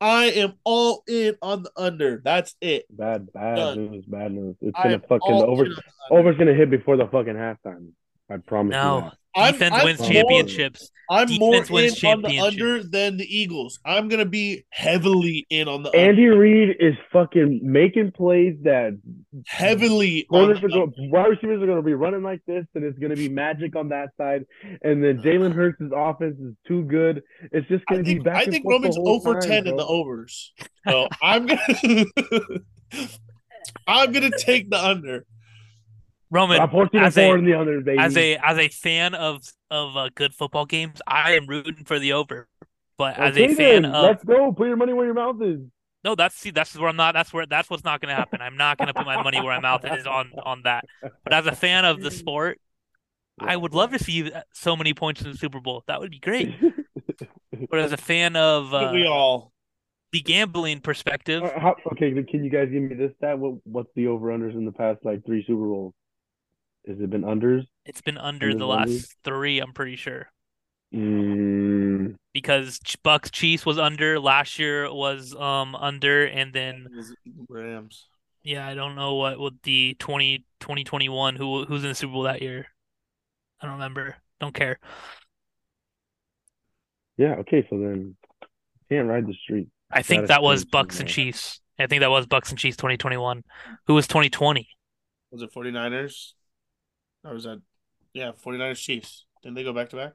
I 0.00 0.26
am 0.26 0.54
all 0.64 1.02
in 1.06 1.36
on 1.42 1.62
the 1.62 1.70
under. 1.76 2.22
That's 2.24 2.54
it. 2.60 2.86
bad, 2.90 3.32
bad 3.32 3.56
Done. 3.56 3.90
news, 3.90 4.04
bad 4.06 4.32
news. 4.32 4.56
It's 4.62 4.78
I 4.78 4.84
gonna 4.84 5.00
fucking 5.00 5.20
over. 5.30 5.66
in 5.66 5.72
on 5.72 5.76
the 5.76 5.82
under. 6.10 6.20
Over's 6.20 6.36
gonna 6.38 6.54
hit 6.54 6.70
before 6.70 6.96
the 6.96 7.06
fucking 7.06 7.34
halftime. 7.34 7.90
I 8.30 8.36
promise 8.38 8.74
you 8.74 8.80
No, 8.80 9.12
that. 9.34 9.40
I'm- 9.40 9.52
defense 9.52 9.74
I'm 9.76 9.84
wins 9.84 10.00
more- 10.00 10.10
championships. 10.10 10.90
I'm 11.12 11.28
more 11.40 11.54
Defense 11.54 11.70
wins 11.70 12.04
in 12.04 12.10
on 12.10 12.22
the 12.22 12.38
under 12.38 12.84
than 12.84 13.16
the 13.16 13.24
Eagles. 13.26 13.80
I'm 13.84 14.06
gonna 14.06 14.24
be 14.24 14.64
heavily 14.70 15.44
in 15.50 15.66
on 15.66 15.82
the 15.82 15.90
Andy 15.90 16.28
under. 16.28 16.38
Reid 16.38 16.76
is 16.78 16.94
fucking 17.12 17.58
making 17.64 18.12
plays 18.12 18.54
that 18.62 18.96
Heavily 19.48 20.24
on 20.30 20.38
corners 20.54 20.62
are 20.62 20.68
go, 20.68 20.82
under. 20.84 20.92
wide 21.10 21.26
receivers 21.30 21.60
are 21.62 21.66
going 21.66 21.78
to 21.78 21.82
be 21.82 21.94
running 21.94 22.22
like 22.22 22.40
this, 22.46 22.64
and 22.76 22.84
it's 22.84 22.96
going 22.98 23.10
to 23.10 23.16
be 23.16 23.28
magic 23.28 23.74
on 23.74 23.88
that 23.88 24.10
side. 24.16 24.44
And 24.82 25.02
then 25.02 25.18
Jalen 25.18 25.52
Hurts' 25.52 25.80
offense 25.92 26.36
is 26.40 26.54
too 26.68 26.82
good. 26.84 27.22
It's 27.50 27.66
just 27.68 27.84
going 27.86 28.00
to 28.00 28.04
be 28.04 28.14
think 28.14 28.24
back 28.24 28.36
I 28.36 28.42
and 28.42 28.52
think 28.52 28.62
forth 28.64 28.82
the 28.82 28.88
Roman's 28.88 28.98
over 28.98 29.30
oh 29.36 29.40
time, 29.40 29.48
ten 29.50 29.66
in 29.66 29.76
the 29.76 29.86
overs. 29.86 30.52
So 30.86 31.08
I'm 31.22 31.46
gonna 31.46 31.60
I'm 33.86 34.12
gonna 34.12 34.30
take 34.38 34.70
the 34.70 34.78
under. 34.84 35.24
Roman, 36.30 36.60
I'm 36.60 36.70
14 36.70 36.98
and 37.00 37.06
as 37.08 37.16
a- 37.16 37.30
in 37.34 37.44
the 37.44 37.54
under, 37.58 37.80
baby. 37.80 37.98
as 37.98 38.16
a 38.16 38.36
as 38.36 38.58
a 38.58 38.68
fan 38.68 39.14
of 39.14 39.42
of 39.70 39.96
uh, 39.96 40.08
good 40.14 40.34
football 40.34 40.64
games, 40.66 41.00
I 41.06 41.32
am 41.32 41.46
rooting 41.46 41.84
for 41.84 41.98
the 41.98 42.12
over. 42.12 42.48
But 42.98 43.18
as 43.18 43.36
a 43.36 43.48
fan 43.54 43.82
then, 43.82 43.84
of 43.86 44.04
let's 44.04 44.24
go. 44.24 44.52
Put 44.52 44.66
your 44.68 44.76
money 44.76 44.92
where 44.92 45.06
your 45.06 45.14
mouth 45.14 45.40
is. 45.42 45.60
no, 46.04 46.14
that's 46.14 46.34
see, 46.36 46.50
that's 46.50 46.76
where 46.78 46.88
I'm 46.88 46.96
not. 46.96 47.14
That's 47.14 47.32
where 47.32 47.46
that's 47.46 47.68
what's 47.70 47.82
not 47.84 48.00
going 48.00 48.10
to 48.10 48.14
happen. 48.16 48.40
I'm 48.42 48.56
not 48.56 48.78
going 48.78 48.88
to 48.88 48.94
put 48.94 49.06
my 49.06 49.22
money 49.22 49.40
where 49.40 49.54
my 49.54 49.60
mouth 49.60 49.84
is 49.84 50.06
on 50.06 50.30
on 50.44 50.62
that. 50.64 50.84
But 51.24 51.32
as 51.32 51.46
a 51.46 51.52
fan 51.52 51.84
of 51.84 52.00
the 52.02 52.10
sport, 52.10 52.60
I 53.40 53.56
would 53.56 53.74
love 53.74 53.90
to 53.92 53.98
see 53.98 54.30
so 54.52 54.76
many 54.76 54.92
points 54.94 55.22
in 55.22 55.30
the 55.32 55.36
Super 55.38 55.60
Bowl. 55.60 55.82
That 55.88 56.00
would 56.00 56.10
be 56.10 56.18
great. 56.20 56.54
But 57.70 57.78
as 57.80 57.92
a 57.92 57.96
fan 57.96 58.36
of 58.36 58.72
uh, 58.72 58.90
we 58.92 59.06
all 59.06 59.52
the 60.12 60.20
gambling 60.20 60.80
perspective, 60.80 61.42
Uh, 61.42 61.58
how- 61.58 61.76
okay, 61.92 62.12
then 62.12 62.26
can 62.26 62.44
you 62.44 62.50
guys 62.50 62.68
give 62.70 62.82
me 62.82 62.94
this 62.94 63.12
stat? 63.16 63.38
What, 63.38 63.54
what's 63.64 63.90
the 63.94 64.08
over 64.08 64.26
unders 64.28 64.54
in 64.54 64.64
the 64.64 64.72
past 64.72 65.00
like 65.04 65.24
three 65.24 65.42
Super 65.46 65.64
Bowls? 65.66 65.94
Has 66.86 67.00
it 67.00 67.10
been 67.10 67.22
unders? 67.22 67.66
it's 67.84 68.00
been 68.00 68.18
under 68.18 68.50
Under 68.50 68.58
the 68.58 68.66
the 68.66 68.68
under? 68.68 69.02
last 69.02 69.16
three. 69.24 69.60
I'm 69.60 69.72
pretty 69.72 69.96
sure 69.96 70.30
Mm, 70.92 72.16
because 72.32 72.80
Bucks 73.04 73.30
Chiefs 73.30 73.64
was 73.64 73.78
under 73.78 74.18
last 74.18 74.58
year 74.58 74.92
was 74.92 75.34
um 75.36 75.74
under, 75.76 76.24
and 76.26 76.52
then 76.52 76.88
Rams. 77.48 78.06
yeah, 78.42 78.66
I 78.66 78.74
don't 78.74 78.94
know 78.96 79.14
what 79.14 79.38
with 79.38 79.60
the 79.62 79.94
20, 79.98 80.44
2021 80.60 81.36
who 81.36 81.64
who's 81.64 81.82
in 81.84 81.90
the 81.90 81.94
Super 81.94 82.12
Bowl 82.12 82.22
that 82.24 82.42
year. 82.42 82.66
I 83.60 83.66
don't 83.66 83.74
remember. 83.74 84.16
Don't 84.40 84.54
care. 84.54 84.78
Yeah. 87.16 87.34
Okay. 87.40 87.66
So 87.68 87.78
then, 87.78 88.16
can't 88.90 89.08
ride 89.08 89.26
the 89.26 89.34
street. 89.34 89.68
I 89.90 90.02
think 90.02 90.28
that 90.28 90.42
was 90.42 90.64
Bucks 90.64 91.00
and 91.00 91.08
Chiefs. 91.08 91.60
I 91.78 91.86
think 91.86 92.00
that 92.00 92.10
was 92.10 92.26
Bucks 92.26 92.50
and 92.50 92.58
Chiefs 92.58 92.76
2021. 92.76 93.42
Who 93.86 93.94
was 93.94 94.06
2020? 94.06 94.68
Was 95.30 95.42
it 95.42 95.52
49ers? 95.52 96.32
Or 97.24 97.34
was 97.34 97.44
that 97.44 97.60
yeah, 98.12 98.32
49ers 98.44 98.82
Chiefs. 98.82 99.24
Didn't 99.42 99.54
they 99.56 99.64
go 99.64 99.72
back 99.72 99.90
to 99.90 99.96
back? 99.96 100.12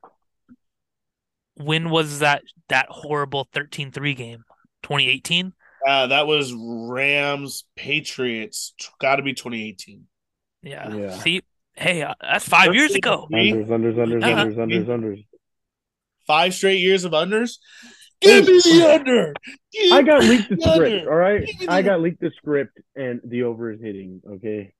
When 1.55 1.89
was 1.89 2.19
that 2.19 2.43
that 2.69 2.87
horrible 2.89 3.47
13-3 3.53 4.15
game? 4.15 4.43
2018? 4.83 5.53
Uh 5.87 6.07
that 6.07 6.27
was 6.27 6.53
Rams 6.53 7.65
Patriots. 7.75 8.73
Got 8.99 9.17
to 9.17 9.23
be 9.23 9.33
2018. 9.33 10.03
Yeah. 10.63 10.93
Yeah. 10.93 11.11
See, 11.11 11.41
hey, 11.75 12.01
uh, 12.01 12.15
that's 12.19 12.47
five 12.47 12.73
years 12.73 12.95
ago. 12.95 13.27
Unders, 13.31 13.67
unders, 13.67 13.95
unders, 13.95 14.23
Uh-huh. 14.23 14.45
unders, 14.45 14.55
unders, 14.55 14.85
unders. 14.87 15.25
Five 16.27 16.53
straight 16.55 16.79
years 16.79 17.05
of 17.05 17.11
unders. 17.11 17.57
Give 18.21 18.47
me 18.47 18.59
the 18.63 18.91
under. 18.93 19.33
Give 19.71 19.91
I 19.91 20.01
got 20.01 20.23
leaked 20.23 20.49
the 20.49 20.55
the 20.55 20.61
script. 20.73 20.93
under. 21.01 21.11
All 21.11 21.17
right. 21.17 21.45
Give 21.59 21.69
I 21.69 21.81
got 21.83 22.01
leaked 22.01 22.19
the 22.21 22.31
script, 22.37 22.79
and 22.95 23.21
the 23.23 23.43
over 23.43 23.71
is 23.71 23.79
hitting. 23.81 24.21
Okay. 24.27 24.73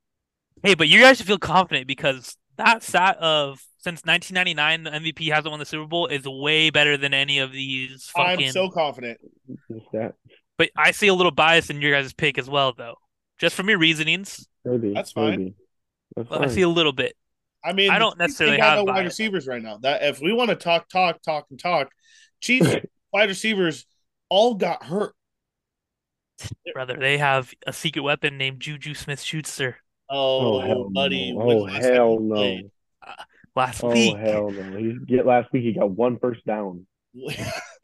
Hey, 0.66 0.74
but 0.74 0.88
you 0.88 1.00
guys 1.00 1.18
should 1.18 1.28
feel 1.28 1.38
confident 1.38 1.88
because 1.88 2.38
that 2.58 2.82
stat 2.82 3.18
of 3.18 3.62
since 3.78 4.02
1999 4.04 4.84
the 4.84 4.90
MVP 4.90 5.32
hasn't 5.32 5.52
won 5.52 5.60
the 5.60 5.66
Super 5.66 5.86
Bowl 5.86 6.08
is 6.08 6.26
way 6.26 6.72
better 6.72 6.98
than 6.98 7.14
any 7.14 7.38
of 7.38 7.52
these 7.52 8.10
fucking. 8.16 8.48
I'm 8.48 8.52
so 8.52 8.70
confident. 8.70 9.20
Just 9.72 9.86
that. 9.94 10.16
But 10.58 10.72
I 10.76 10.92
see 10.92 11.08
a 11.08 11.14
little 11.14 11.32
bias 11.32 11.70
in 11.70 11.82
your 11.82 11.92
guys' 11.92 12.14
pick 12.14 12.40
as 12.40 12.50
well, 12.50 12.74
though, 12.76 12.96
just 13.38 13.56
from 13.56 13.70
your 13.70 13.78
reasonings. 13.78 14.48
Maybe. 14.64 14.94
That's 14.94 15.12
fine. 15.12 15.30
Maybe. 15.32 15.56
That's 16.16 16.30
But 16.30 16.40
fine. 16.40 16.50
I 16.50 16.52
see 16.52 16.62
a 16.62 16.70
little 16.70 16.94
bit. 16.94 17.16
I 17.64 17.74
mean, 17.74 17.92
I 17.92 18.00
don't 18.00 18.18
necessarily 18.18 18.58
have 18.58 18.78
no 18.78 18.86
wide 18.86 19.06
receivers 19.06 19.46
right 19.48 19.62
now. 19.62 19.78
That 19.78 20.04
if 20.04 20.20
we 20.20 20.34
want 20.34 20.50
to 20.50 20.56
talk, 20.56 20.90
talk, 20.90 21.22
talk, 21.22 21.46
and 21.52 21.60
talk, 21.60 21.90
Chiefs 22.42 22.76
wide 23.14 23.30
receivers 23.30 23.86
all 24.30 24.56
got 24.56 24.84
hurt. 24.84 25.14
Brother, 26.74 26.98
they 27.00 27.20
have 27.20 27.54
a 27.68 27.74
secret 27.74 28.02
weapon 28.02 28.38
named 28.38 28.60
Juju 28.60 28.94
Smith-Schuster. 28.94 29.78
Oh, 30.10 30.56
Oh, 30.58 30.60
hell 30.62 30.90
buddy! 30.94 31.34
no. 31.34 31.42
Oh 31.42 31.58
last 31.60 31.84
hell 31.86 32.18
he 32.20 32.24
no. 32.26 32.36
played? 32.36 32.72
Uh, 33.06 33.14
last 33.56 33.84
Oh 33.84 33.90
week. 33.92 34.16
hell 34.18 34.50
no. 34.52 34.78
He 34.78 34.98
get 35.08 35.26
last 35.26 35.52
week 35.52 35.64
he 35.64 35.74
got 35.74 35.90
one 35.92 36.20
first 36.20 36.46
down. 36.46 36.86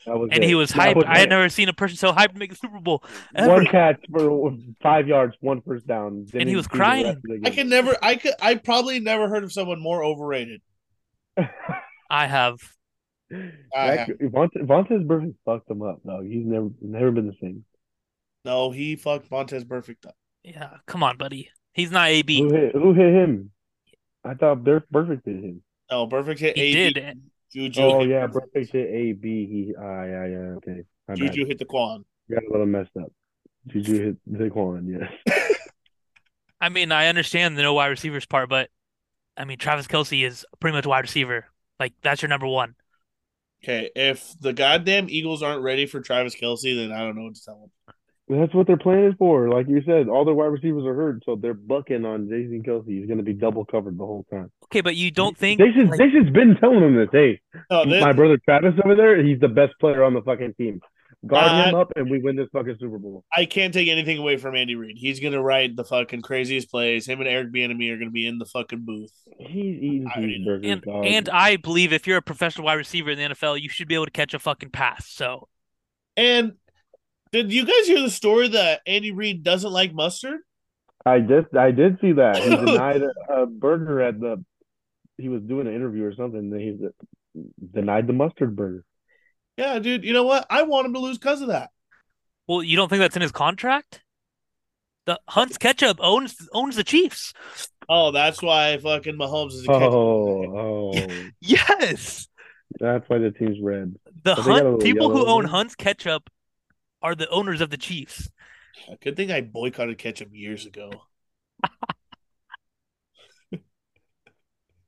That 0.07 0.17
was 0.17 0.29
And 0.31 0.43
it. 0.43 0.47
he 0.47 0.55
was 0.55 0.71
That 0.71 0.95
hyped. 0.97 1.05
I 1.05 1.19
had 1.19 1.27
it. 1.27 1.29
never 1.29 1.47
seen 1.47 1.69
a 1.69 1.73
person 1.73 1.95
so 1.95 2.11
hyped 2.11 2.33
to 2.33 2.39
make 2.39 2.49
the 2.49 2.55
Super 2.55 2.79
Bowl. 2.79 3.03
one 3.35 3.67
catch 3.67 4.03
for 4.11 4.51
five 4.81 5.07
yards, 5.07 5.35
one 5.41 5.61
first 5.61 5.85
down. 5.85 6.23
Didn't 6.25 6.41
And 6.41 6.49
he 6.49 6.55
was 6.55 6.65
see 6.65 6.69
the 6.73 6.79
rest 6.79 6.89
crying. 6.89 7.05
I 7.45 7.49
game. 7.49 7.53
can 7.53 7.69
never. 7.69 7.95
I 8.01 8.15
could. 8.15 8.33
I 8.41 8.55
probably 8.55 8.99
never 8.99 9.29
heard 9.29 9.43
of 9.43 9.51
someone 9.53 9.79
more 9.79 10.03
overrated. 10.03 10.61
I 12.09 12.25
have. 12.25 12.57
I 13.31 13.95
That- 13.95 14.07
Vontaze, 14.19 14.65
Vontaze 14.65 15.05
Burfict 15.05 15.35
fucked 15.45 15.69
him 15.69 15.83
up, 15.83 16.01
dog. 16.03 16.25
He's 16.25 16.47
never 16.47 16.69
never 16.81 17.11
been 17.11 17.27
the 17.27 17.35
same. 17.39 17.63
No, 18.43 18.71
he 18.71 18.95
fucked 18.95 19.29
Vontaze 19.29 19.65
Burfict 19.65 20.07
up. 20.07 20.15
Yeah, 20.43 20.77
come 20.87 21.03
on, 21.03 21.17
buddy. 21.17 21.51
He's 21.73 21.91
not 21.91 22.09
AB. 22.09 22.39
Who 22.39 22.53
hit 22.53 22.73
who 22.73 22.93
hit 22.93 23.13
him? 23.13 23.51
I 24.23 24.33
thought 24.33 24.63
Bur- 24.63 24.85
Burfict 24.93 25.25
hit 25.25 25.43
him. 25.43 25.63
No, 25.89 26.07
Burfict 26.07 26.39
hit. 26.39 26.57
He 26.57 26.77
AB. 26.77 26.93
did. 26.93 27.21
Juju. 27.53 27.81
Oh 27.81 28.03
yeah, 28.03 28.27
perfect. 28.27 28.71
Hit 28.71 28.89
A 28.89 29.13
B. 29.13 29.45
He 29.45 29.75
ah 29.77 30.03
yeah 30.03 30.25
yeah 30.25 30.37
okay. 30.57 30.83
My 31.07 31.15
bad. 31.15 31.17
Juju 31.17 31.45
hit 31.45 31.59
the 31.59 31.65
Quan. 31.65 32.05
Got 32.29 32.43
a 32.43 32.51
little 32.51 32.65
messed 32.65 32.95
up. 32.99 33.11
Juju 33.67 34.03
hit 34.03 34.17
Zaquan, 34.31 35.09
yes. 35.27 35.37
I 36.61 36.69
mean, 36.69 36.91
I 36.91 37.07
understand 37.07 37.57
the 37.57 37.63
no 37.63 37.73
wide 37.73 37.87
receivers 37.87 38.25
part, 38.25 38.49
but 38.49 38.69
I 39.35 39.45
mean, 39.45 39.57
Travis 39.57 39.87
Kelce 39.87 40.25
is 40.25 40.45
pretty 40.59 40.75
much 40.75 40.85
wide 40.85 40.99
receiver. 41.01 41.45
Like 41.79 41.93
that's 42.01 42.21
your 42.21 42.29
number 42.29 42.47
one. 42.47 42.75
Okay, 43.63 43.91
if 43.95 44.33
the 44.39 44.53
goddamn 44.53 45.07
Eagles 45.09 45.43
aren't 45.43 45.61
ready 45.61 45.85
for 45.85 45.99
Travis 46.01 46.35
Kelce, 46.35 46.75
then 46.75 46.91
I 46.91 46.99
don't 46.99 47.15
know 47.15 47.23
what 47.23 47.35
to 47.35 47.43
tell 47.43 47.59
them. 47.59 47.95
That's 48.39 48.53
what 48.53 48.65
they're 48.65 48.77
planning 48.77 49.15
for. 49.19 49.49
Like 49.49 49.67
you 49.67 49.81
said, 49.85 50.07
all 50.07 50.23
their 50.23 50.33
wide 50.33 50.45
receivers 50.45 50.85
are 50.85 50.95
hurt, 50.95 51.23
so 51.25 51.35
they're 51.35 51.53
bucking 51.53 52.05
on 52.05 52.29
Jason 52.29 52.63
Kelce. 52.63 52.87
He's 52.87 53.05
going 53.05 53.17
to 53.17 53.23
be 53.23 53.33
double 53.33 53.65
covered 53.65 53.97
the 53.97 54.05
whole 54.05 54.25
time. 54.31 54.49
Okay, 54.65 54.81
but 54.81 54.95
you 54.95 55.11
don't 55.11 55.37
think 55.37 55.59
Jason's, 55.59 55.89
like, 55.89 55.99
Jason's 55.99 56.29
been 56.29 56.55
telling 56.55 56.81
him 56.81 56.95
this. 56.95 57.09
Hey, 57.11 57.41
No, 57.69 57.83
this, 57.85 58.01
my 58.01 58.13
brother 58.13 58.37
Travis 58.45 58.73
over 58.85 58.95
there, 58.95 59.21
he's 59.21 59.39
the 59.39 59.49
best 59.49 59.73
player 59.79 60.03
on 60.03 60.13
the 60.13 60.21
fucking 60.21 60.53
team. 60.53 60.79
Guard 61.27 61.51
Uh, 61.51 61.65
him 61.65 61.75
up, 61.75 61.91
and 61.95 62.09
we 62.09 62.19
win 62.19 62.35
this 62.35 62.47
fucking 62.51 62.77
Super 62.79 62.97
Bowl. 62.97 63.23
I 63.35 63.45
can't 63.45 63.73
take 63.73 63.89
anything 63.89 64.17
away 64.17 64.37
from 64.37 64.55
Andy 64.55 64.75
Reid. 64.75 64.97
He's 64.97 65.19
gonna 65.19 65.41
write 65.41 65.75
the 65.75 65.83
fucking 65.83 66.21
craziest 66.21 66.71
plays. 66.71 67.05
Him 67.05 67.19
and 67.19 67.29
Eric 67.29 67.51
Bieniemy 67.51 67.91
are 67.91 67.97
gonna 67.97 68.09
be 68.09 68.25
in 68.25 68.39
the 68.39 68.45
fucking 68.45 68.85
booth. 68.85 69.11
He's 69.37 69.77
eating 69.77 70.07
I 70.07 70.19
cheeseburgers, 70.19 70.71
and 70.71 70.81
dog. 70.81 71.05
and 71.05 71.29
I 71.29 71.57
believe 71.57 71.93
if 71.93 72.07
you're 72.07 72.17
a 72.17 72.23
professional 72.23 72.65
wide 72.65 72.73
receiver 72.73 73.11
in 73.11 73.19
the 73.19 73.35
NFL, 73.35 73.61
you 73.61 73.69
should 73.69 73.87
be 73.87 73.93
able 73.93 74.05
to 74.05 74.11
catch 74.11 74.33
a 74.33 74.39
fucking 74.39 74.71
pass. 74.71 75.07
So 75.07 75.47
And 76.17 76.53
did 77.31 77.51
you 77.51 77.65
guys 77.65 77.87
hear 77.87 78.01
the 78.01 78.09
story 78.09 78.49
that 78.49 78.81
Andy 78.85 79.11
Reid 79.11 79.43
doesn't 79.43 79.71
like 79.71 79.93
mustard? 79.93 80.39
I 81.05 81.19
did, 81.19 81.55
I 81.57 81.71
did 81.71 81.99
see 82.01 82.13
that 82.13 82.37
he 82.37 82.49
denied 82.55 83.01
a, 83.01 83.33
a 83.33 83.45
burger 83.45 84.01
at 84.01 84.19
the. 84.19 84.43
He 85.17 85.29
was 85.29 85.41
doing 85.43 85.67
an 85.67 85.73
interview 85.75 86.05
or 86.05 86.13
something. 86.15 86.39
and 86.39 86.59
He 86.61 86.77
denied 87.73 88.07
the 88.07 88.13
mustard 88.13 88.55
burger. 88.55 88.83
Yeah, 89.57 89.77
dude. 89.79 90.03
You 90.03 90.13
know 90.13 90.23
what? 90.23 90.45
I 90.49 90.63
want 90.63 90.87
him 90.87 90.93
to 90.93 90.99
lose 90.99 91.17
because 91.17 91.41
of 91.41 91.49
that. 91.49 91.69
well, 92.47 92.63
you 92.63 92.75
don't 92.75 92.89
think 92.89 92.99
that's 93.01 93.15
in 93.15 93.21
his 93.21 93.31
contract? 93.31 94.01
The 95.05 95.19
Hunt's 95.27 95.57
Ketchup 95.57 95.97
owns 95.99 96.35
owns 96.53 96.75
the 96.75 96.83
Chiefs. 96.83 97.33
Oh, 97.89 98.11
that's 98.11 98.41
why 98.41 98.77
fucking 98.77 99.15
Mahomes 99.15 99.53
is 99.53 99.63
a 99.63 99.67
catch. 99.67 99.81
Oh, 99.81 100.93
oh, 100.93 101.07
Yes. 101.41 102.27
that's 102.79 103.09
why 103.09 103.17
the 103.17 103.31
team's 103.31 103.57
red. 103.61 103.95
The 104.23 104.35
But 104.35 104.35
they 104.35 104.41
got 104.43 104.49
a 104.49 104.53
Hunt 104.53 104.63
little 104.65 104.79
people 104.79 105.09
who 105.09 105.19
yellow 105.19 105.37
own. 105.39 105.45
Hunt's 105.45 105.75
Ketchup 105.75 106.29
are 107.01 107.15
the 107.15 107.29
owners 107.29 107.61
of 107.61 107.69
the 107.69 107.77
Chiefs. 107.77 108.29
Good 109.01 109.15
thing 109.15 109.31
I 109.31 109.41
boycotted 109.41 109.97
ketchup 109.97 110.29
years 110.31 110.65
ago. 110.65 110.91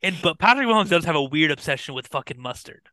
And 0.03 0.17
but 0.21 0.37
Patrick 0.37 0.67
Mahomes 0.67 0.89
does 0.89 1.05
have 1.05 1.15
a 1.15 1.23
weird 1.23 1.49
obsession 1.49 1.95
with 1.95 2.07
fucking 2.07 2.39
mustard. 2.39 2.89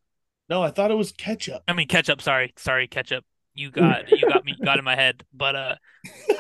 No, 0.49 0.63
I 0.63 0.71
thought 0.71 0.93
it 0.93 0.97
was 0.97 1.11
ketchup. 1.13 1.63
I 1.67 1.73
mean 1.73 1.89
ketchup, 1.89 2.23
sorry. 2.23 2.53
Sorry, 2.57 2.87
ketchup. 2.87 3.25
You 3.55 3.71
got 3.71 4.09
you 4.11 4.29
got 4.29 4.45
me 4.45 4.55
got 4.65 4.79
in 4.79 4.85
my 4.85 4.95
head. 4.95 5.25
But 5.35 5.57
uh 5.57 5.75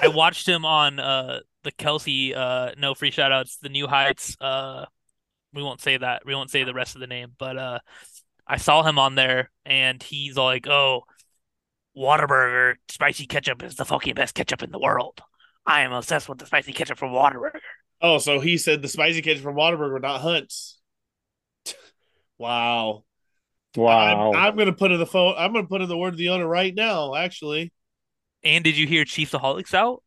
I 0.00 0.08
watched 0.08 0.48
him 0.48 0.64
on 0.64 1.00
uh 1.00 1.40
the 1.64 1.72
Kelce 1.72 2.36
uh 2.36 2.72
no 2.78 2.94
free 2.94 3.10
shout 3.10 3.32
outs, 3.32 3.56
the 3.56 3.68
New 3.68 3.88
Heights 3.88 4.36
uh 4.40 4.86
we 5.52 5.62
won't 5.62 5.80
say 5.80 5.96
that. 5.96 6.22
We 6.24 6.36
won't 6.36 6.50
say 6.50 6.62
the 6.62 6.74
rest 6.74 6.94
of 6.94 7.00
the 7.00 7.08
name, 7.08 7.32
but 7.36 7.58
uh 7.58 7.78
I 8.46 8.56
saw 8.56 8.84
him 8.84 8.98
on 8.98 9.16
there 9.16 9.50
and 9.64 10.00
he's 10.02 10.36
like, 10.36 10.66
"Oh, 10.68 11.02
Whataburger 12.00 12.76
spicy 12.88 13.26
ketchup 13.26 13.62
is 13.62 13.76
the 13.76 13.84
fucking 13.84 14.14
best 14.14 14.34
ketchup 14.34 14.62
in 14.62 14.70
the 14.70 14.78
world. 14.78 15.20
I 15.66 15.82
am 15.82 15.92
obsessed 15.92 16.28
with 16.28 16.38
the 16.38 16.46
spicy 16.46 16.72
ketchup 16.72 16.96
from 16.98 17.10
Whataburger. 17.10 17.60
Oh, 18.00 18.16
so 18.18 18.40
he 18.40 18.56
said 18.56 18.80
the 18.80 18.88
spicy 18.88 19.20
ketchup 19.20 19.42
from 19.42 19.56
Whataburger, 19.56 19.92
were 19.92 20.00
not 20.00 20.20
Hunt's. 20.22 20.78
wow. 22.38 23.04
Wow. 23.76 24.32
I'm, 24.32 24.36
I'm 24.36 24.56
gonna 24.56 24.72
put 24.72 24.90
in 24.90 24.98
the 24.98 25.06
phone. 25.06 25.36
I'm 25.38 25.52
gonna 25.52 25.68
put 25.68 25.80
in 25.80 25.88
the 25.88 25.96
word 25.96 26.14
of 26.14 26.16
the 26.18 26.30
owner 26.30 26.44
right 26.48 26.74
now. 26.74 27.14
Actually, 27.14 27.70
And 28.42 28.64
did 28.64 28.76
you 28.76 28.84
hear 28.84 29.04
Chiefsaholics 29.04 29.74
out? 29.74 30.02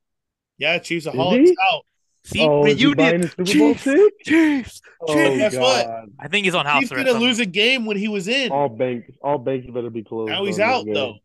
yeah, 0.58 0.80
Chiefs 0.80 1.06
of 1.06 1.14
Is 1.16 1.56
out. 1.72 1.82
See, 2.26 2.42
oh, 2.46 2.66
is 2.66 2.78
he 2.78 2.88
reunion. 2.88 2.98
buying 2.98 3.24
a 3.24 3.28
Super 3.30 3.38
Bowl 3.38 3.74
Chiefs, 3.76 3.84
ticket? 3.86 4.14
Chiefs. 4.26 4.82
Oh, 5.00 5.16
Guess 5.16 5.56
what? 5.56 5.86
God. 5.86 6.10
I 6.20 6.28
think 6.28 6.44
he's 6.44 6.56
on 6.56 6.66
house 6.66 6.82
He's 6.82 6.90
gonna 6.90 7.14
lose 7.14 7.40
a 7.40 7.46
game 7.46 7.86
when 7.86 7.96
he 7.96 8.10
was 8.10 8.28
in. 8.28 8.52
All 8.52 8.68
banks, 8.68 9.10
all 9.22 9.38
banks 9.38 9.66
better 9.72 9.90
be 9.90 10.04
closed. 10.04 10.30
now 10.30 10.44
he's 10.44 10.60
out 10.60 10.84
game. 10.84 10.94
though. 10.94 11.16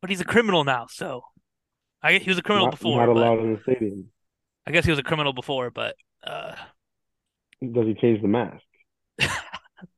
But 0.00 0.10
he's 0.10 0.20
a 0.20 0.24
criminal 0.24 0.64
now, 0.64 0.86
so 0.90 1.22
I 2.02 2.12
guess 2.12 2.22
he 2.22 2.30
was 2.30 2.38
a 2.38 2.42
criminal 2.42 2.66
Not, 2.66 2.72
before. 2.72 3.04
not 3.06 3.12
but 3.12 3.20
allowed 3.20 3.40
in 3.40 3.54
the 3.54 3.60
stadium. 3.62 4.10
I 4.66 4.70
guess 4.70 4.84
he 4.84 4.90
was 4.90 4.98
a 4.98 5.02
criminal 5.02 5.32
before, 5.32 5.70
but 5.70 5.96
uh, 6.24 6.54
Does 7.60 7.86
he 7.86 7.94
change 7.94 8.22
the 8.22 8.28
mask? 8.28 8.62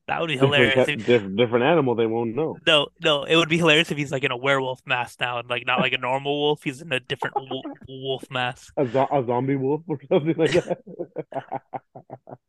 that 0.07 0.19
would 0.19 0.27
be 0.27 0.37
hilarious. 0.37 0.73
Different, 0.75 1.01
If, 1.01 1.05
different, 1.07 1.37
different 1.37 1.65
animal, 1.65 1.93
they 1.95 2.07
won't 2.07 2.35
know. 2.35 2.57
no, 2.65 2.87
no, 3.03 3.23
it 3.23 3.35
would 3.35 3.49
be 3.49 3.57
hilarious 3.57 3.91
if 3.91 3.97
he's 3.97 4.11
like 4.11 4.23
in 4.23 4.31
a 4.31 4.37
werewolf 4.37 4.81
mask 4.85 5.19
now, 5.19 5.37
and 5.39 5.49
like 5.49 5.65
not 5.67 5.79
like 5.79 5.93
a 5.93 5.97
normal 5.97 6.39
wolf. 6.39 6.63
He's 6.63 6.81
in 6.81 6.91
a 6.91 6.99
different 6.99 7.35
wolf, 7.37 7.65
wolf 7.87 8.23
mask. 8.31 8.73
A, 8.77 8.87
zo- 8.87 9.07
a 9.11 9.23
zombie 9.25 9.55
wolf 9.57 9.81
or 9.87 9.99
something 10.09 10.35
like 10.37 10.51
that. 10.53 10.77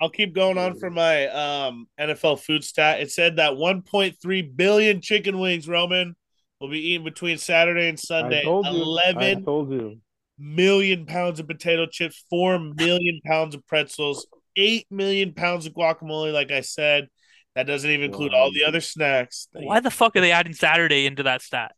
I'll 0.00 0.10
keep 0.10 0.34
going 0.34 0.56
on 0.58 0.78
for 0.78 0.88
my 0.90 1.26
um, 1.28 1.88
NFL 1.98 2.40
food 2.40 2.62
stat. 2.62 3.00
It 3.00 3.10
said 3.10 3.36
that 3.36 3.52
1.3 3.52 4.56
billion 4.56 5.00
chicken 5.00 5.40
wings, 5.40 5.66
Roman, 5.68 6.14
will 6.60 6.70
be 6.70 6.78
eating 6.78 7.04
between 7.04 7.38
Saturday 7.38 7.88
and 7.88 7.98
Sunday. 7.98 8.40
I 8.40 8.44
told 8.44 8.66
you. 8.66 8.94
I 9.18 9.34
told 9.34 9.70
you. 9.70 10.00
million 10.38 11.06
pounds 11.06 11.40
of 11.40 11.46
potato 11.46 11.86
chips, 11.86 12.24
4 12.30 12.58
million 12.58 13.20
pounds 13.24 13.54
of 13.54 13.66
pretzels, 13.66 14.26
8 14.56 14.86
million 14.90 15.34
pounds 15.34 15.66
of 15.66 15.74
guacamole, 15.74 16.32
like 16.32 16.50
I 16.50 16.60
said. 16.60 17.08
That 17.54 17.66
doesn't 17.66 17.90
even 17.90 18.06
include 18.06 18.34
all 18.34 18.52
the 18.52 18.64
other 18.64 18.82
snacks. 18.82 19.48
Why 19.52 19.80
the 19.80 19.90
fuck 19.90 20.14
are 20.16 20.20
they 20.20 20.30
adding 20.32 20.52
Saturday 20.52 21.06
into 21.06 21.22
that 21.22 21.40
stat? 21.40 21.72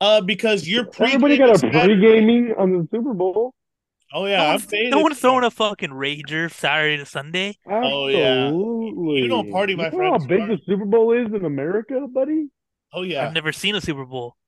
Uh, 0.00 0.20
because 0.20 0.68
you're 0.68 0.84
pre 0.84 1.06
Everybody 1.06 1.38
got 1.38 1.62
a 1.62 1.70
pre-gaming 1.70 2.54
on 2.58 2.72
the 2.72 2.88
Super 2.90 3.14
Bowl. 3.14 3.54
Oh 4.12 4.26
yeah, 4.26 4.38
no 4.38 4.44
I'm 4.44 4.50
one's, 4.52 4.72
no 4.72 5.00
one's 5.00 5.18
throwing 5.18 5.44
a 5.44 5.50
fucking 5.50 5.90
rager 5.90 6.52
Saturday 6.52 6.96
to 6.96 7.06
Sunday. 7.06 7.56
Oh, 7.68 8.06
yeah. 8.08 8.50
You 8.50 9.26
don't 9.28 9.50
party, 9.50 9.74
my 9.74 9.90
You 9.90 9.98
know 9.98 10.12
how 10.12 10.18
friends. 10.18 10.26
big 10.26 10.46
the 10.48 10.58
Super 10.66 10.84
Bowl 10.84 11.12
is 11.12 11.32
in 11.32 11.44
America, 11.44 12.06
buddy? 12.12 12.48
Oh 12.96 13.02
yeah. 13.02 13.26
I've 13.26 13.34
never 13.34 13.52
seen 13.52 13.76
a 13.76 13.80
Super 13.80 14.04
Bowl. 14.04 14.36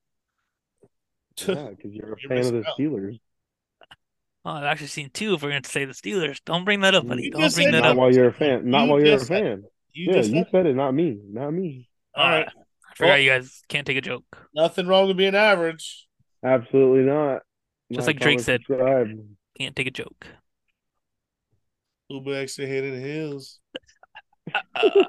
Yeah, 1.47 1.69
because 1.71 1.93
you're 1.93 2.15
a 2.15 2.17
You're 2.21 2.29
fan 2.31 2.39
of 2.47 2.53
the 2.53 2.69
out. 2.69 2.77
Steelers. 2.77 3.21
Oh, 4.45 4.51
I've 4.51 4.65
actually 4.65 4.89
seen 4.89 5.09
two. 5.15 5.35
If 5.35 5.43
we're 5.45 5.51
going 5.51 5.63
to 5.63 5.71
say 5.71 5.85
the 5.85 5.93
Steelers, 5.93 6.41
don't 6.45 6.65
bring 6.65 6.81
that 6.81 6.97
up, 6.97 7.07
buddy. 7.07 7.25
You 7.25 7.31
Don't 7.31 7.41
bring 7.43 7.51
said 7.51 7.75
that 7.75 7.83
Not 7.83 7.91
up. 7.93 7.97
while 7.97 8.13
you're 8.13 8.27
a 8.29 8.33
fan. 8.33 8.69
Not 8.69 8.85
You 8.87 8.91
while 8.91 9.05
you're 9.05 9.17
a 9.19 9.21
fan. 9.21 9.63
You 9.93 10.07
yeah, 10.07 10.13
just 10.15 10.31
you 10.31 10.39
said, 10.43 10.49
said 10.51 10.67
it, 10.67 10.75
not 10.75 10.93
me. 10.95 11.17
Not 11.31 11.53
me. 11.53 11.89
all 12.17 12.29
right. 12.29 12.49
I 12.49 12.95
forgot 12.97 13.09
Well- 13.11 13.19
you 13.19 13.31
guys 13.31 13.63
can't 13.69 13.87
take 13.87 13.99
a 13.99 14.01
joke. 14.01 14.25
Nothing 14.53 14.89
wrong 14.89 15.07
with 15.07 15.17
being 15.17 15.37
average. 15.37 16.09
Absolutely 16.43 17.05
not. 17.05 17.43
Just 17.93 18.07
My 18.07 18.13
like 18.13 18.21
Drake 18.21 18.41
said. 18.41 18.63
subscribe. 18.67 19.09
Can't 19.59 19.77
take 19.77 19.87
a 19.87 19.93
joke. 19.93 20.27
Uber 22.09 22.35
extra 22.35 22.67
hit 22.67 22.83
in 22.85 22.95
the 22.95 23.01
hills. 23.01 23.61